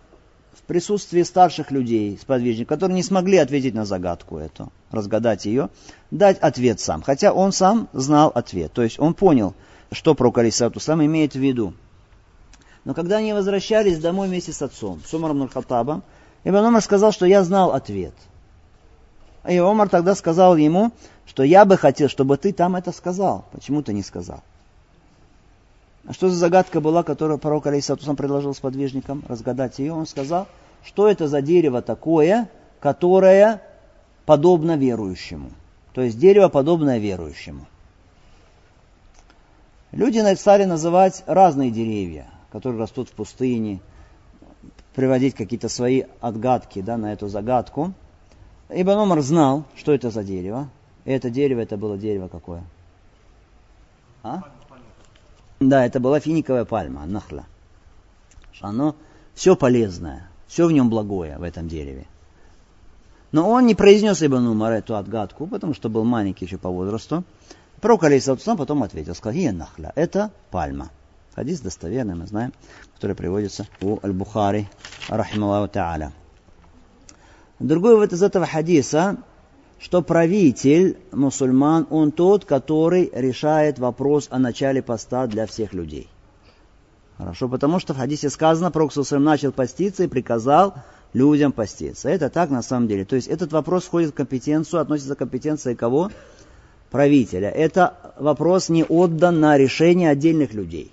в 0.53 0.61
присутствии 0.63 1.23
старших 1.23 1.71
людей, 1.71 2.17
сподвижников, 2.21 2.69
которые 2.69 2.95
не 2.95 3.03
смогли 3.03 3.37
ответить 3.37 3.73
на 3.73 3.85
загадку 3.85 4.37
эту, 4.37 4.71
разгадать 4.91 5.45
ее, 5.45 5.69
дать 6.11 6.39
ответ 6.39 6.79
сам. 6.79 7.01
Хотя 7.01 7.31
он 7.31 7.51
сам 7.51 7.87
знал 7.93 8.31
ответ. 8.33 8.71
То 8.73 8.83
есть 8.83 8.99
он 8.99 9.13
понял, 9.13 9.55
что 9.91 10.15
пророк 10.15 10.37
Алисату 10.39 10.79
сам 10.79 11.03
имеет 11.03 11.33
в 11.33 11.39
виду. 11.39 11.73
Но 12.85 12.93
когда 12.93 13.17
они 13.17 13.33
возвращались 13.33 13.99
домой 13.99 14.27
вместе 14.27 14.53
с 14.53 14.61
отцом, 14.61 15.01
с 15.05 15.13
Умаром 15.13 15.39
Нурхатабом, 15.39 16.03
Ибн 16.43 16.57
Умар 16.65 16.81
сказал, 16.81 17.11
что 17.11 17.25
я 17.25 17.43
знал 17.43 17.71
ответ. 17.71 18.13
И 19.47 19.59
Умар 19.59 19.89
тогда 19.89 20.15
сказал 20.15 20.57
ему, 20.57 20.91
что 21.25 21.43
я 21.43 21.65
бы 21.65 21.77
хотел, 21.77 22.09
чтобы 22.09 22.37
ты 22.37 22.51
там 22.51 22.75
это 22.75 22.91
сказал. 22.91 23.45
Почему 23.51 23.81
ты 23.81 23.93
не 23.93 24.03
сказал? 24.03 24.41
А 26.05 26.13
что 26.13 26.29
за 26.29 26.35
загадка 26.35 26.81
была, 26.81 27.03
которую 27.03 27.37
пророк 27.37 27.67
Алейсатусам 27.67 28.15
предложил 28.15 28.53
сподвижникам 28.53 29.23
разгадать 29.27 29.79
ее? 29.79 29.93
Он 29.93 30.07
сказал, 30.07 30.47
что 30.83 31.07
это 31.07 31.27
за 31.27 31.41
дерево 31.41 31.81
такое, 31.81 32.49
которое 32.79 33.61
подобно 34.25 34.75
верующему. 34.75 35.51
То 35.93 36.01
есть 36.01 36.19
дерево, 36.19 36.49
подобное 36.49 36.97
верующему. 36.97 37.65
Люди 39.91 40.33
стали 40.35 40.65
называть 40.65 41.23
разные 41.25 41.71
деревья, 41.71 42.27
которые 42.51 42.79
растут 42.79 43.09
в 43.09 43.13
пустыне, 43.13 43.79
приводить 44.93 45.35
какие-то 45.35 45.69
свои 45.69 46.03
отгадки 46.21 46.81
да, 46.81 46.97
на 46.97 47.13
эту 47.13 47.27
загадку. 47.27 47.93
Ибн 48.69 48.99
Умар 48.99 49.21
знал, 49.21 49.65
что 49.75 49.93
это 49.93 50.11
за 50.11 50.23
дерево. 50.23 50.69
И 51.05 51.11
это 51.11 51.29
дерево, 51.29 51.61
это 51.61 51.75
было 51.77 51.97
дерево 51.97 52.27
какое? 52.27 52.63
А? 54.21 54.43
Да, 55.59 55.85
это 55.85 55.99
была 55.99 56.19
финиковая 56.19 56.65
пальма, 56.65 57.05
нахла. 57.05 57.45
Оно 58.61 58.95
все 59.33 59.55
полезное, 59.55 60.29
все 60.47 60.67
в 60.67 60.71
нем 60.71 60.89
благое 60.89 61.37
в 61.37 61.43
этом 61.43 61.67
дереве. 61.67 62.05
Но 63.31 63.49
он 63.49 63.65
не 63.65 63.75
произнес 63.75 64.21
Ибн 64.21 64.47
Умар 64.47 64.73
эту 64.73 64.95
отгадку, 64.95 65.47
потому 65.47 65.73
что 65.73 65.89
был 65.89 66.03
маленький 66.03 66.45
еще 66.45 66.57
по 66.57 66.69
возрасту. 66.69 67.23
Пророк 67.79 68.03
Алейсалатусам 68.03 68.57
потом 68.57 68.83
ответил, 68.83 69.15
сказал, 69.15 69.39
«Ия 69.39 69.51
нахля, 69.51 69.93
это 69.95 70.31
пальма». 70.51 70.89
Хадис 71.35 71.61
достоверный, 71.61 72.15
мы 72.15 72.27
знаем, 72.27 72.53
который 72.95 73.15
приводится 73.15 73.67
у 73.81 73.99
Аль-Бухари, 74.03 74.67
рахималлаху 75.07 75.71
та'аля. 75.71 76.11
Другой 77.59 77.95
вывод 77.95 78.13
из 78.13 78.23
этого 78.23 78.45
хадиса, 78.45 79.17
что 79.79 80.01
правитель 80.01 80.97
мусульман, 81.11 81.87
он 81.89 82.11
тот, 82.11 82.45
который 82.45 83.09
решает 83.13 83.79
вопрос 83.79 84.27
о 84.29 84.39
начале 84.39 84.81
поста 84.81 85.27
для 85.27 85.45
всех 85.45 85.73
людей. 85.73 86.09
Хорошо, 87.17 87.49
потому 87.49 87.79
что 87.79 87.93
в 87.93 87.97
хадисе 87.97 88.29
сказано, 88.29 88.71
Пророк 88.71 88.93
начал 89.11 89.51
поститься 89.51 90.03
и 90.03 90.07
приказал 90.07 90.73
людям 91.11 91.51
поститься. 91.51 92.09
Это 92.09 92.29
так 92.29 92.49
на 92.49 92.61
самом 92.61 92.87
деле. 92.87 93.03
То 93.03 93.17
есть 93.17 93.27
этот 93.27 93.51
вопрос 93.51 93.85
входит 93.85 94.11
в 94.11 94.13
компетенцию, 94.13 94.79
относится 94.79 95.15
к 95.15 95.19
компетенции 95.19 95.73
кого? 95.73 96.11
Правителя. 96.91 97.49
Это 97.49 98.13
вопрос 98.17 98.69
не 98.69 98.83
отдан 98.85 99.41
на 99.41 99.57
решение 99.57 100.09
отдельных 100.09 100.53
людей. 100.53 100.91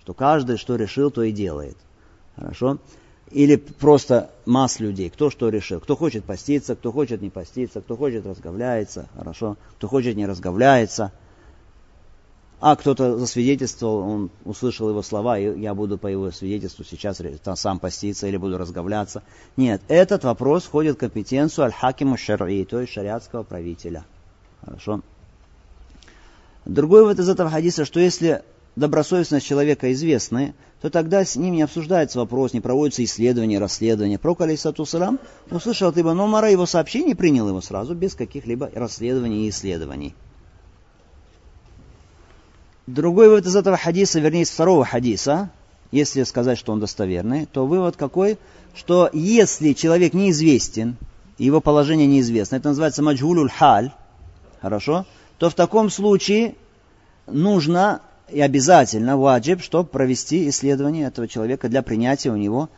Что 0.00 0.14
каждый, 0.14 0.56
что 0.56 0.76
решил, 0.76 1.10
то 1.10 1.22
и 1.22 1.32
делает. 1.32 1.76
Хорошо? 2.34 2.78
Или 3.30 3.56
просто 3.56 4.30
масс 4.46 4.80
людей, 4.80 5.10
кто 5.10 5.30
что 5.30 5.48
решил. 5.48 5.80
Кто 5.80 5.96
хочет 5.96 6.24
поститься, 6.24 6.74
кто 6.74 6.92
хочет 6.92 7.20
не 7.22 7.30
поститься, 7.30 7.80
кто 7.80 7.96
хочет 7.96 8.26
разговляется, 8.26 9.08
хорошо, 9.16 9.56
кто 9.76 9.88
хочет 9.88 10.16
не 10.16 10.26
разговляется. 10.26 11.12
А 12.60 12.74
кто-то 12.74 13.16
засвидетельствовал, 13.18 13.98
он 13.98 14.30
услышал 14.44 14.88
его 14.88 15.02
слова, 15.02 15.38
и 15.38 15.60
я 15.60 15.74
буду 15.74 15.96
по 15.96 16.08
его 16.08 16.32
свидетельству 16.32 16.84
сейчас 16.84 17.22
сам 17.54 17.78
поститься 17.78 18.26
или 18.26 18.36
буду 18.36 18.58
разговляться. 18.58 19.22
Нет, 19.56 19.80
этот 19.86 20.24
вопрос 20.24 20.64
входит 20.64 20.96
в 20.96 20.98
компетенцию 20.98 21.66
аль-хакиму 21.66 22.16
шар'и, 22.16 22.64
то 22.64 22.80
есть 22.80 22.92
шариатского 22.92 23.44
правителя. 23.44 24.04
Хорошо. 24.64 25.02
Другой 26.64 27.04
вот 27.04 27.18
из 27.20 27.28
этого 27.28 27.48
хадиса, 27.48 27.84
что 27.84 28.00
если 28.00 28.42
добросовестность 28.74 29.46
человека 29.46 29.92
известны, 29.92 30.54
то 30.80 30.90
тогда 30.90 31.24
с 31.24 31.34
ним 31.36 31.54
не 31.54 31.62
обсуждается 31.62 32.18
вопрос, 32.18 32.52
не 32.52 32.60
проводится 32.60 33.02
исследование, 33.02 33.58
расследование. 33.58 34.18
Пророк, 34.18 34.42
алейсату 34.42 34.84
салам, 34.86 35.18
услышал 35.50 35.88
от 35.88 35.98
Ибн 35.98 36.20
Умара 36.20 36.50
его 36.50 36.66
сообщение 36.66 37.12
и 37.12 37.16
принял 37.16 37.48
его 37.48 37.60
сразу, 37.60 37.94
без 37.94 38.14
каких-либо 38.14 38.70
расследований 38.74 39.46
и 39.46 39.50
исследований. 39.50 40.14
Другой 42.86 43.28
вывод 43.28 43.46
из 43.46 43.56
этого 43.56 43.76
хадиса, 43.76 44.20
вернее, 44.20 44.42
из 44.42 44.50
второго 44.50 44.84
хадиса, 44.84 45.50
если 45.90 46.22
сказать, 46.22 46.58
что 46.58 46.72
он 46.72 46.80
достоверный, 46.80 47.46
то 47.46 47.66
вывод 47.66 47.96
какой? 47.96 48.38
Что 48.74 49.10
если 49.12 49.72
человек 49.72 50.14
неизвестен, 50.14 50.96
его 51.38 51.60
положение 51.60 52.06
неизвестно, 52.06 52.56
это 52.56 52.68
называется 52.68 53.02
маджгулюль 53.02 53.50
халь, 53.50 53.90
хорошо, 54.60 55.06
то 55.38 55.50
в 55.50 55.54
таком 55.54 55.90
случае 55.90 56.54
нужно 57.26 58.00
и 58.30 58.40
обязательно 58.40 59.16
ваджиб, 59.16 59.62
чтобы 59.62 59.88
провести 59.88 60.48
исследование 60.48 61.06
этого 61.06 61.28
человека 61.28 61.68
для 61.68 61.82
принятия 61.82 62.30
у 62.30 62.36
него 62.36 62.68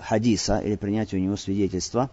хадиса 0.00 0.58
или 0.58 0.76
принятия 0.76 1.16
у 1.16 1.20
него 1.20 1.36
свидетельства. 1.36 2.10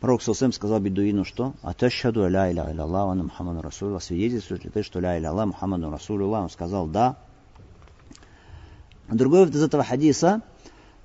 Пророк 0.00 0.22
Сусым 0.22 0.52
сказал 0.52 0.80
бедуину, 0.80 1.24
что 1.24 1.54
«Аташхаду 1.62 2.26
ля 2.28 2.50
иля 2.50 2.70
иля 2.70 2.82
Аллах, 2.82 3.10
ана 3.10 3.24
Мухаммаду 3.24 3.60
Расулуллах». 3.60 4.02
Свидетельствуешь 4.02 4.64
ли 4.64 4.70
ты, 4.70 4.82
что 4.82 4.98
ля 4.98 5.18
иля 5.18 5.30
Аллах, 5.30 5.48
Мухаммаду 5.48 5.90
Расулуллах? 5.90 6.44
Он 6.44 6.50
сказал 6.50 6.86
«Да». 6.86 7.16
Другой 9.08 9.48
из 9.48 9.62
этого 9.62 9.84
хадиса, 9.84 10.40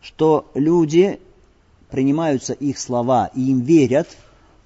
что 0.01 0.49
люди 0.53 1.20
принимаются 1.89 2.53
их 2.53 2.78
слова 2.78 3.32
и 3.34 3.49
им 3.49 3.61
верят 3.61 4.07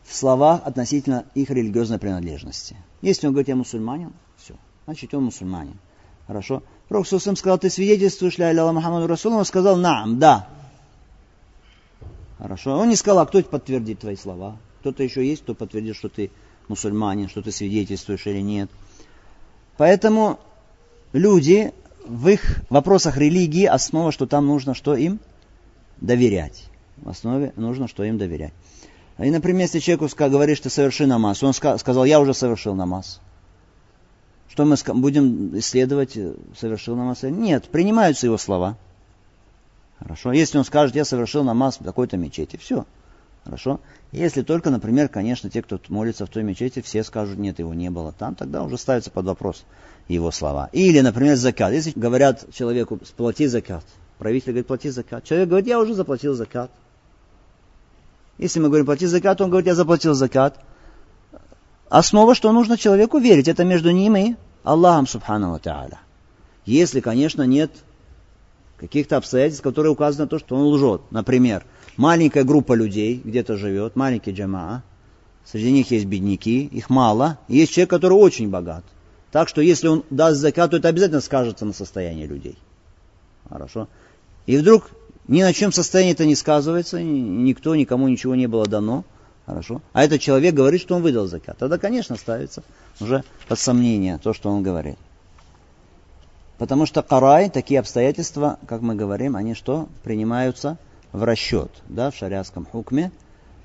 в 0.04 0.16
слова 0.16 0.56
относительно 0.56 1.26
их 1.34 1.50
религиозной 1.50 1.98
принадлежности. 1.98 2.76
Если 3.02 3.28
он 3.28 3.34
говорит, 3.34 3.48
я 3.48 3.56
мусульманин, 3.56 4.12
все, 4.38 4.56
значит 4.86 5.14
он 5.14 5.26
мусульманин. 5.26 5.78
Хорошо. 6.30 6.62
Пророк 6.88 7.08
Сусам 7.08 7.36
сказал, 7.36 7.58
ты 7.58 7.72
свидетельствуешь 7.72 8.38
ля 8.38 8.52
Аллах 8.52 8.72
Мухаммаду 8.72 9.08
Расулу? 9.08 9.38
Он 9.38 9.46
сказал, 9.46 9.78
наам, 9.78 10.20
да. 10.20 10.48
Хорошо. 12.38 12.78
Он 12.78 12.88
не 12.88 12.96
сказал, 12.96 13.24
а 13.24 13.26
кто 13.26 13.42
подтвердит 13.42 14.02
твои 14.02 14.16
слова? 14.16 14.56
Кто-то 14.82 15.02
еще 15.02 15.28
есть, 15.28 15.42
кто 15.42 15.56
подтвердит, 15.56 15.96
что 15.96 16.08
ты 16.08 16.30
мусульманин, 16.68 17.30
что 17.30 17.42
ты 17.42 17.52
свидетельствуешь 17.52 18.28
или 18.28 18.42
нет. 18.42 18.70
Поэтому 19.78 20.40
люди 21.14 21.74
в 22.06 22.28
их 22.28 22.62
вопросах 22.70 23.18
религии 23.18 23.66
основа, 23.66 24.12
что 24.12 24.28
там 24.28 24.46
нужно 24.46 24.76
что 24.76 24.96
им? 24.96 25.20
Доверять. 26.00 26.66
В 26.98 27.10
основе 27.10 27.54
нужно, 27.56 27.88
что 27.88 28.04
им 28.04 28.20
доверять. 28.20 28.54
И, 29.18 29.32
например, 29.32 29.62
если 29.62 29.80
человеку 29.80 30.08
говоришь, 30.16 30.60
ты 30.60 30.70
соверши 30.70 31.08
намаз, 31.08 31.42
он 31.42 31.54
сказал, 31.54 32.06
я 32.06 32.20
уже 32.20 32.36
совершил 32.36 32.76
намаз. 32.76 33.20
Что 34.60 34.66
мы 34.66 34.76
будем 35.00 35.58
исследовать, 35.58 36.18
э, 36.18 36.34
совершил 36.54 36.98
намаз? 36.98 37.24
Нет, 37.24 37.70
принимаются 37.70 38.26
его 38.26 38.38
слова. 38.38 38.76
Хорошо. 40.00 40.34
Если 40.34 40.58
он 40.58 40.66
скажет, 40.66 40.98
я 40.98 41.06
совершил 41.06 41.46
намаз 41.46 41.80
в 41.80 41.86
такой-то 41.86 42.18
мечети, 42.18 42.58
все. 42.58 42.86
Хорошо. 43.46 43.80
Если 44.12 44.42
только, 44.42 44.70
например, 44.70 45.08
конечно, 45.08 45.50
те, 45.50 45.62
кто 45.62 45.80
молится 45.88 46.26
в 46.26 46.30
той 46.30 46.44
мечети, 46.44 46.82
все 46.82 47.06
скажут, 47.06 47.38
нет, 47.38 47.60
его 47.60 47.74
не 47.74 47.90
было 47.90 48.12
там, 48.12 48.36
тогда 48.36 48.62
уже 48.62 48.78
ставится 48.78 49.10
под 49.12 49.28
вопрос 49.28 49.64
его 50.10 50.30
слова. 50.30 50.70
Или, 50.74 51.00
например, 51.00 51.38
закат. 51.38 51.72
Если 51.72 51.94
говорят 51.96 52.46
человеку, 52.54 53.00
плати 53.16 53.48
закат, 53.48 53.86
правитель 54.18 54.52
говорит, 54.52 54.68
плати 54.68 54.90
закат. 54.90 55.24
Человек 55.24 55.48
говорит, 55.48 55.68
я 55.70 55.80
уже 55.80 55.94
заплатил 55.94 56.34
закат. 56.34 56.70
Если 58.38 58.60
мы 58.60 58.68
говорим, 58.68 58.88
плати 58.88 59.06
закат, 59.06 59.40
он 59.40 59.52
говорит, 59.52 59.68
я 59.68 59.76
заплатил 59.76 60.16
закат. 60.16 60.60
Основа, 61.88 62.36
что 62.36 62.52
нужно 62.52 62.78
человеку 62.78 63.20
верить, 63.20 63.48
это 63.48 63.64
между 63.64 63.92
ним 63.92 64.18
и 64.18 64.36
Аллахом, 64.64 65.08
субхану 65.08 65.52
ва 65.52 66.00
Если, 66.66 67.00
конечно, 67.00 67.44
нет 67.44 67.72
каких-то 68.78 69.18
обстоятельств, 69.18 69.64
которые 69.64 69.92
указаны 69.92 70.24
на 70.24 70.30
то, 70.30 70.40
что 70.40 70.56
он 70.56 70.74
лжет. 70.74 71.02
Например, 71.12 71.66
маленькая 71.98 72.44
группа 72.44 72.74
людей 72.74 73.22
где-то 73.24 73.58
живет, 73.58 73.96
маленький 73.96 74.32
джамаа, 74.32 74.84
среди 75.46 75.72
них 75.72 75.92
есть 75.92 76.06
бедняки, 76.06 76.66
их 76.66 76.90
мало, 76.90 77.40
и 77.48 77.58
есть 77.58 77.74
человек, 77.74 77.90
который 77.90 78.14
очень 78.14 78.50
богат. 78.50 78.84
Так 79.32 79.50
что 79.50 79.62
если 79.62 79.88
он 79.88 80.04
даст 80.10 80.40
закат, 80.40 80.72
то 80.72 80.78
это 80.78 80.88
обязательно 80.88 81.22
скажется 81.22 81.66
на 81.66 81.74
состоянии 81.74 82.26
людей. 82.26 82.58
Хорошо. 83.50 83.88
И 84.46 84.58
вдруг 84.58 84.90
ни 85.28 85.44
на 85.44 85.54
чем 85.54 85.72
состояние 85.72 86.14
это 86.14 86.26
не 86.26 86.36
сказывается, 86.36 87.02
никто, 87.02 87.76
никому 87.76 88.08
ничего 88.08 88.34
не 88.34 88.48
было 88.48 88.66
дано. 88.66 89.04
Хорошо. 89.50 89.82
А 89.94 90.04
этот 90.04 90.22
человек 90.22 90.54
говорит, 90.54 90.80
что 90.80 90.96
он 90.96 91.02
выдал 91.02 91.26
закат. 91.26 91.58
Тогда, 91.58 91.80
конечно, 91.80 92.16
ставится 92.18 92.62
уже 93.00 93.24
под 93.48 93.58
сомнение 93.58 94.20
то, 94.20 94.32
что 94.32 94.52
он 94.52 94.62
говорит. 94.62 94.96
Потому 96.60 96.86
что 96.86 97.02
карай, 97.02 97.50
такие 97.50 97.80
обстоятельства, 97.80 98.60
как 98.68 98.82
мы 98.82 98.94
говорим, 98.94 99.36
они 99.36 99.56
что? 99.56 99.90
Принимаются 100.04 100.78
в 101.14 101.24
расчет, 101.24 101.72
да, 101.88 102.12
в 102.12 102.16
шариатском 102.16 102.64
хукме. 102.64 103.12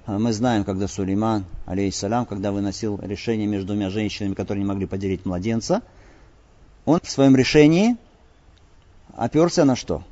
А 0.07 0.19
мы 0.19 0.33
знаем, 0.33 0.65
когда 0.65 0.89
Сулейман, 0.89 1.45
алейхиссалям, 1.67 2.25
когда 2.25 2.51
выносил 2.51 2.99
решение 3.03 3.47
между 3.47 3.67
двумя 3.67 3.91
женщинами, 3.91 4.33
которые 4.33 4.63
не 4.63 4.69
могли 4.69 4.87
поделить 4.87 5.27
младенца, 5.27 5.83
он 6.87 6.99
в 7.03 7.11
своем 7.11 7.37
решении 7.37 7.99
оперся 9.19 9.67
на 9.67 9.77
что? 9.77 10.03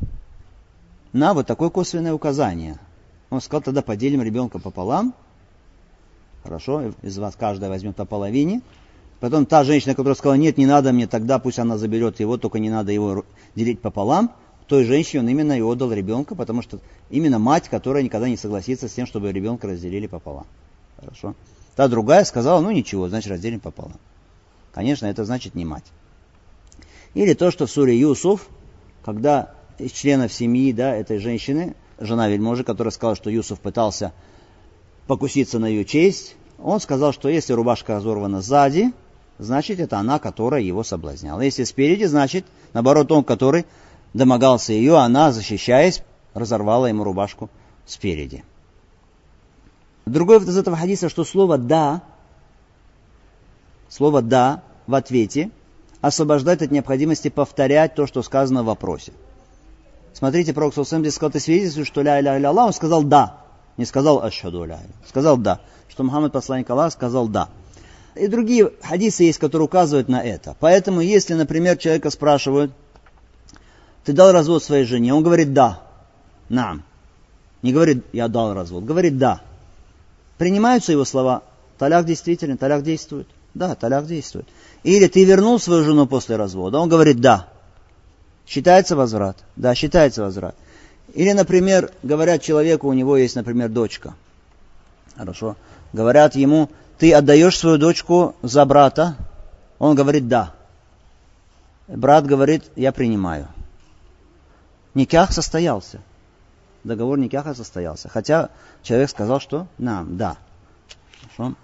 На 1.15 1.33
вот 1.33 1.47
такое 1.47 1.71
косвенное 1.71 2.13
указание. 2.13 2.79
Он 3.31 3.41
сказал, 3.41 3.63
тогда 3.63 3.81
поделим 3.81 4.21
ребенка 4.21 4.59
пополам. 4.59 5.15
Хорошо, 6.43 6.93
из 7.03 7.19
вас 7.19 7.37
каждая 7.37 7.71
возьмет 7.71 7.97
по 7.97 8.05
половине. 8.05 8.63
Потом 9.21 9.47
та 9.47 9.63
женщина, 9.63 9.95
которая 9.95 10.17
сказала, 10.17 10.37
нет, 10.37 10.59
не 10.59 10.67
надо 10.67 10.93
мне, 10.93 11.07
тогда 11.07 11.39
пусть 11.39 11.59
она 11.59 11.79
заберет 11.79 12.19
его, 12.19 12.37
только 12.39 12.59
не 12.59 12.71
надо 12.71 12.91
его 12.91 13.25
делить 13.55 13.81
пополам. 13.81 14.33
Той 14.67 14.85
женщине 14.85 15.21
он 15.21 15.29
именно 15.29 15.57
и 15.57 15.61
отдал 15.61 15.93
ребенка, 15.93 16.35
потому 16.35 16.63
что 16.63 16.81
именно 17.11 17.39
мать, 17.39 17.69
которая 17.69 18.03
никогда 18.03 18.29
не 18.29 18.37
согласится 18.37 18.89
с 18.89 18.93
тем, 18.93 19.07
чтобы 19.07 19.31
ребенка 19.31 19.69
разделили 19.69 20.09
пополам. 20.09 20.47
Хорошо. 20.99 21.35
Та 21.77 21.89
другая 21.89 22.25
сказала, 22.25 22.61
ну 22.61 22.71
ничего, 22.71 23.09
значит 23.09 23.31
разделим 23.31 23.61
пополам. 23.61 23.99
Конечно, 24.73 25.07
это 25.07 25.25
значит 25.25 25.55
не 25.55 25.65
мать. 25.65 25.85
Или 27.15 27.35
то, 27.35 27.51
что 27.51 27.67
в 27.67 27.71
суре 27.71 27.99
Юсуф, 27.99 28.49
когда 29.05 29.55
из 29.79 29.93
членов 29.93 30.33
семьи 30.33 30.73
да, 30.73 30.95
этой 30.97 31.19
женщины, 31.19 31.75
жена 31.99 32.29
вельможи, 32.29 32.65
которая 32.65 32.91
сказала, 32.91 33.15
что 33.15 33.31
Юсуф 33.31 33.61
пытался 33.61 34.13
покуситься 35.07 35.59
на 35.59 35.67
ее 35.67 35.85
честь, 35.85 36.37
он 36.59 36.81
сказал, 36.81 37.13
что 37.13 37.29
если 37.29 37.53
рубашка 37.53 37.97
разорвана 37.97 38.41
сзади, 38.41 38.93
значит 39.39 39.81
это 39.81 39.99
она, 39.99 40.19
которая 40.19 40.61
его 40.61 40.85
соблазняла. 40.85 41.41
Если 41.41 41.65
спереди, 41.65 42.05
значит, 42.05 42.47
наоборот, 42.73 43.11
он, 43.11 43.25
который 43.25 43.67
домогался 44.15 44.73
ее, 44.73 44.97
она, 44.97 45.33
защищаясь, 45.33 46.03
разорвала 46.35 46.89
ему 46.89 47.05
рубашку 47.05 47.51
спереди. 47.87 48.45
Другой 50.07 50.39
из 50.39 50.57
этого 50.57 50.77
хадиса, 50.77 51.09
что 51.09 51.25
слово 51.25 51.59
«да», 51.59 52.03
слово 53.89 54.23
«да» 54.23 54.63
в 54.87 54.95
ответе 54.95 55.51
освобождает 56.01 56.63
от 56.63 56.71
необходимости 56.71 57.29
повторять 57.29 57.95
то, 57.95 58.07
что 58.07 58.23
сказано 58.23 58.63
в 58.63 58.67
вопросе. 58.67 59.13
Смотрите, 60.13 60.53
Пророк 60.53 60.75
Саусам 60.75 61.03
здесь 61.03 61.15
сказал, 61.15 61.31
ты 61.31 61.41
свидетельствуешь, 61.41 61.87
что 61.87 62.03
ля 62.03 62.21
ля 62.21 62.39
ля 62.39 62.49
Аллах, 62.49 62.67
он 62.69 62.73
сказал 62.73 63.03
«да». 63.03 63.42
Не 63.77 63.85
сказал 63.85 64.23
«ашхаду 64.23 64.65
ля». 64.65 64.81
Сказал 65.09 65.37
«да». 65.37 65.61
Что 65.89 66.05
Мухаммад, 66.05 66.33
посланник 66.33 66.69
Аллаха, 66.71 66.91
сказал 66.91 67.29
«да». 67.29 67.49
И 68.15 68.27
другие 68.27 68.73
хадисы 68.83 69.25
есть, 69.25 69.39
которые 69.39 69.67
указывают 69.67 70.09
на 70.09 70.23
это. 70.23 70.55
Поэтому, 70.61 71.01
если, 71.01 71.35
например, 71.35 71.79
человека 71.79 72.11
спрашивают, 72.11 72.73
ты 74.05 74.13
дал 74.13 74.33
развод 74.33 74.63
своей 74.63 74.85
жене, 74.85 75.15
он 75.15 75.23
говорит 75.23 75.53
«да», 75.53 75.81
«нам». 76.49 76.83
Не 77.63 77.73
говорит 77.73 78.05
«я 78.13 78.29
дал 78.29 78.53
развод», 78.53 78.85
говорит 78.85 79.17
«да». 79.17 79.41
Принимаются 80.37 80.93
его 80.93 81.05
слова, 81.05 81.43
таляк 81.79 82.05
действительно, 82.05 82.57
таляк 82.57 82.83
действует. 82.83 83.29
Да, 83.55 83.75
таляк 83.75 84.07
действует. 84.07 84.49
Или 84.83 85.07
ты 85.07 85.25
вернул 85.25 85.61
свою 85.61 85.85
жену 85.85 86.07
после 86.07 86.37
развода, 86.37 86.79
он 86.79 86.89
говорит 86.89 87.21
«да». 87.21 87.49
Считается 88.47 88.97
возврат? 88.97 89.39
Да, 89.57 89.75
считается 89.75 90.23
возврат. 90.23 90.57
Или, 91.15 91.33
например, 91.33 91.93
говорят 92.03 92.43
человеку, 92.43 92.89
у 92.89 92.93
него 92.93 93.17
есть, 93.17 93.37
например, 93.37 93.69
дочка. 93.69 94.15
Хорошо. 95.17 95.57
Говорят 95.93 96.35
ему, 96.37 96.71
ты 96.99 97.13
отдаешь 97.13 97.59
свою 97.59 97.77
дочку 97.77 98.35
за 98.43 98.65
брата? 98.65 99.17
Он 99.79 99.95
говорит, 99.95 100.29
да. 100.29 100.55
Брат 101.87 102.27
говорит, 102.27 102.65
я 102.77 102.93
принимаю. 102.93 103.49
Никях 104.95 105.33
состоялся. 105.33 106.01
Договор 106.85 107.19
никяха 107.19 107.55
состоялся. 107.55 108.09
Хотя 108.09 108.49
человек 108.83 109.11
сказал, 109.11 109.39
что 109.39 109.67
нам, 109.79 110.17
да. 110.17 110.37
Хорошо. 111.21 111.55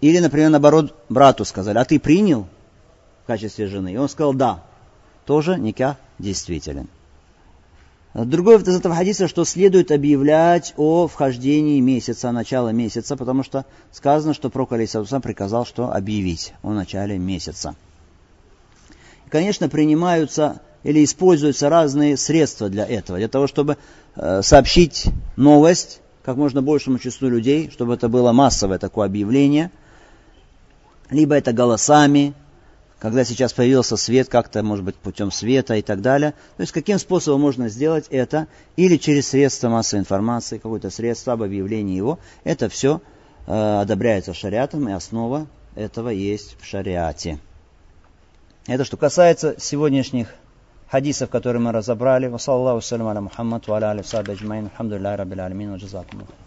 Или, 0.00 0.18
например, 0.18 0.50
наоборот, 0.50 0.94
брату 1.08 1.44
сказали, 1.44 1.78
а 1.78 1.84
ты 1.84 1.98
принял 1.98 2.46
в 3.24 3.26
качестве 3.26 3.66
жены? 3.66 3.92
И 3.92 3.96
он 3.96 4.08
сказал, 4.08 4.34
да. 4.34 4.62
Тоже 5.26 5.58
никях 5.58 5.96
действителен. 6.18 6.88
Другой 8.14 8.60
из 8.60 8.68
этого 8.68 8.94
хадиса, 8.94 9.26
что 9.26 9.44
следует 9.44 9.90
объявлять 9.90 10.74
о 10.76 11.08
вхождении 11.08 11.80
месяца, 11.80 12.30
начала 12.30 12.68
месяца, 12.68 13.16
потому 13.16 13.42
что 13.42 13.64
сказано, 13.90 14.34
что 14.34 14.50
Пророк 14.50 14.72
Алейсалам 14.72 15.22
приказал, 15.22 15.64
что 15.64 15.90
объявить 15.90 16.52
о 16.62 16.72
начале 16.72 17.16
месяца. 17.16 17.74
И, 19.26 19.30
конечно, 19.30 19.70
принимаются 19.70 20.60
или 20.82 21.02
используются 21.02 21.70
разные 21.70 22.18
средства 22.18 22.68
для 22.68 22.84
этого, 22.84 23.18
для 23.18 23.28
того, 23.28 23.46
чтобы 23.46 23.78
э, 24.16 24.42
сообщить 24.42 25.06
новость 25.36 26.00
как 26.22 26.36
можно 26.36 26.60
большему 26.60 26.98
числу 26.98 27.28
людей, 27.28 27.70
чтобы 27.70 27.94
это 27.94 28.08
было 28.08 28.32
массовое 28.32 28.78
такое 28.78 29.06
объявление. 29.06 29.70
Либо 31.10 31.34
это 31.34 31.52
голосами, 31.52 32.34
когда 33.02 33.24
сейчас 33.24 33.52
появился 33.52 33.96
свет, 33.96 34.28
как-то, 34.28 34.62
может 34.62 34.84
быть, 34.84 34.94
путем 34.94 35.32
света 35.32 35.74
и 35.74 35.82
так 35.82 36.02
далее. 36.02 36.34
То 36.56 36.60
есть, 36.60 36.70
каким 36.70 37.00
способом 37.00 37.40
можно 37.40 37.68
сделать 37.68 38.06
это? 38.10 38.46
Или 38.76 38.96
через 38.96 39.26
средства 39.26 39.68
массовой 39.68 40.02
информации, 40.02 40.58
какое-то 40.58 40.88
средство 40.88 41.32
об 41.32 41.42
объявлении 41.42 41.96
его. 41.96 42.20
Это 42.44 42.68
все 42.68 43.02
э, 43.48 43.80
одобряется 43.80 44.34
шариатом, 44.34 44.88
и 44.88 44.92
основа 44.92 45.48
этого 45.74 46.10
есть 46.10 46.56
в 46.60 46.64
шариате. 46.64 47.40
Это 48.68 48.84
что 48.84 48.96
касается 48.96 49.56
сегодняшних 49.58 50.28
хадисов, 50.88 51.28
которые 51.28 51.60
мы 51.60 51.72
разобрали. 51.72 52.28
Вассалаллаху 52.28 52.82
салям 52.82 53.08
аля 53.08 53.20
Мухаммад, 53.20 53.66
ва 53.66 53.78
аля 53.78 54.04
ва 54.04 55.76
джазакумулlah. 55.76 56.42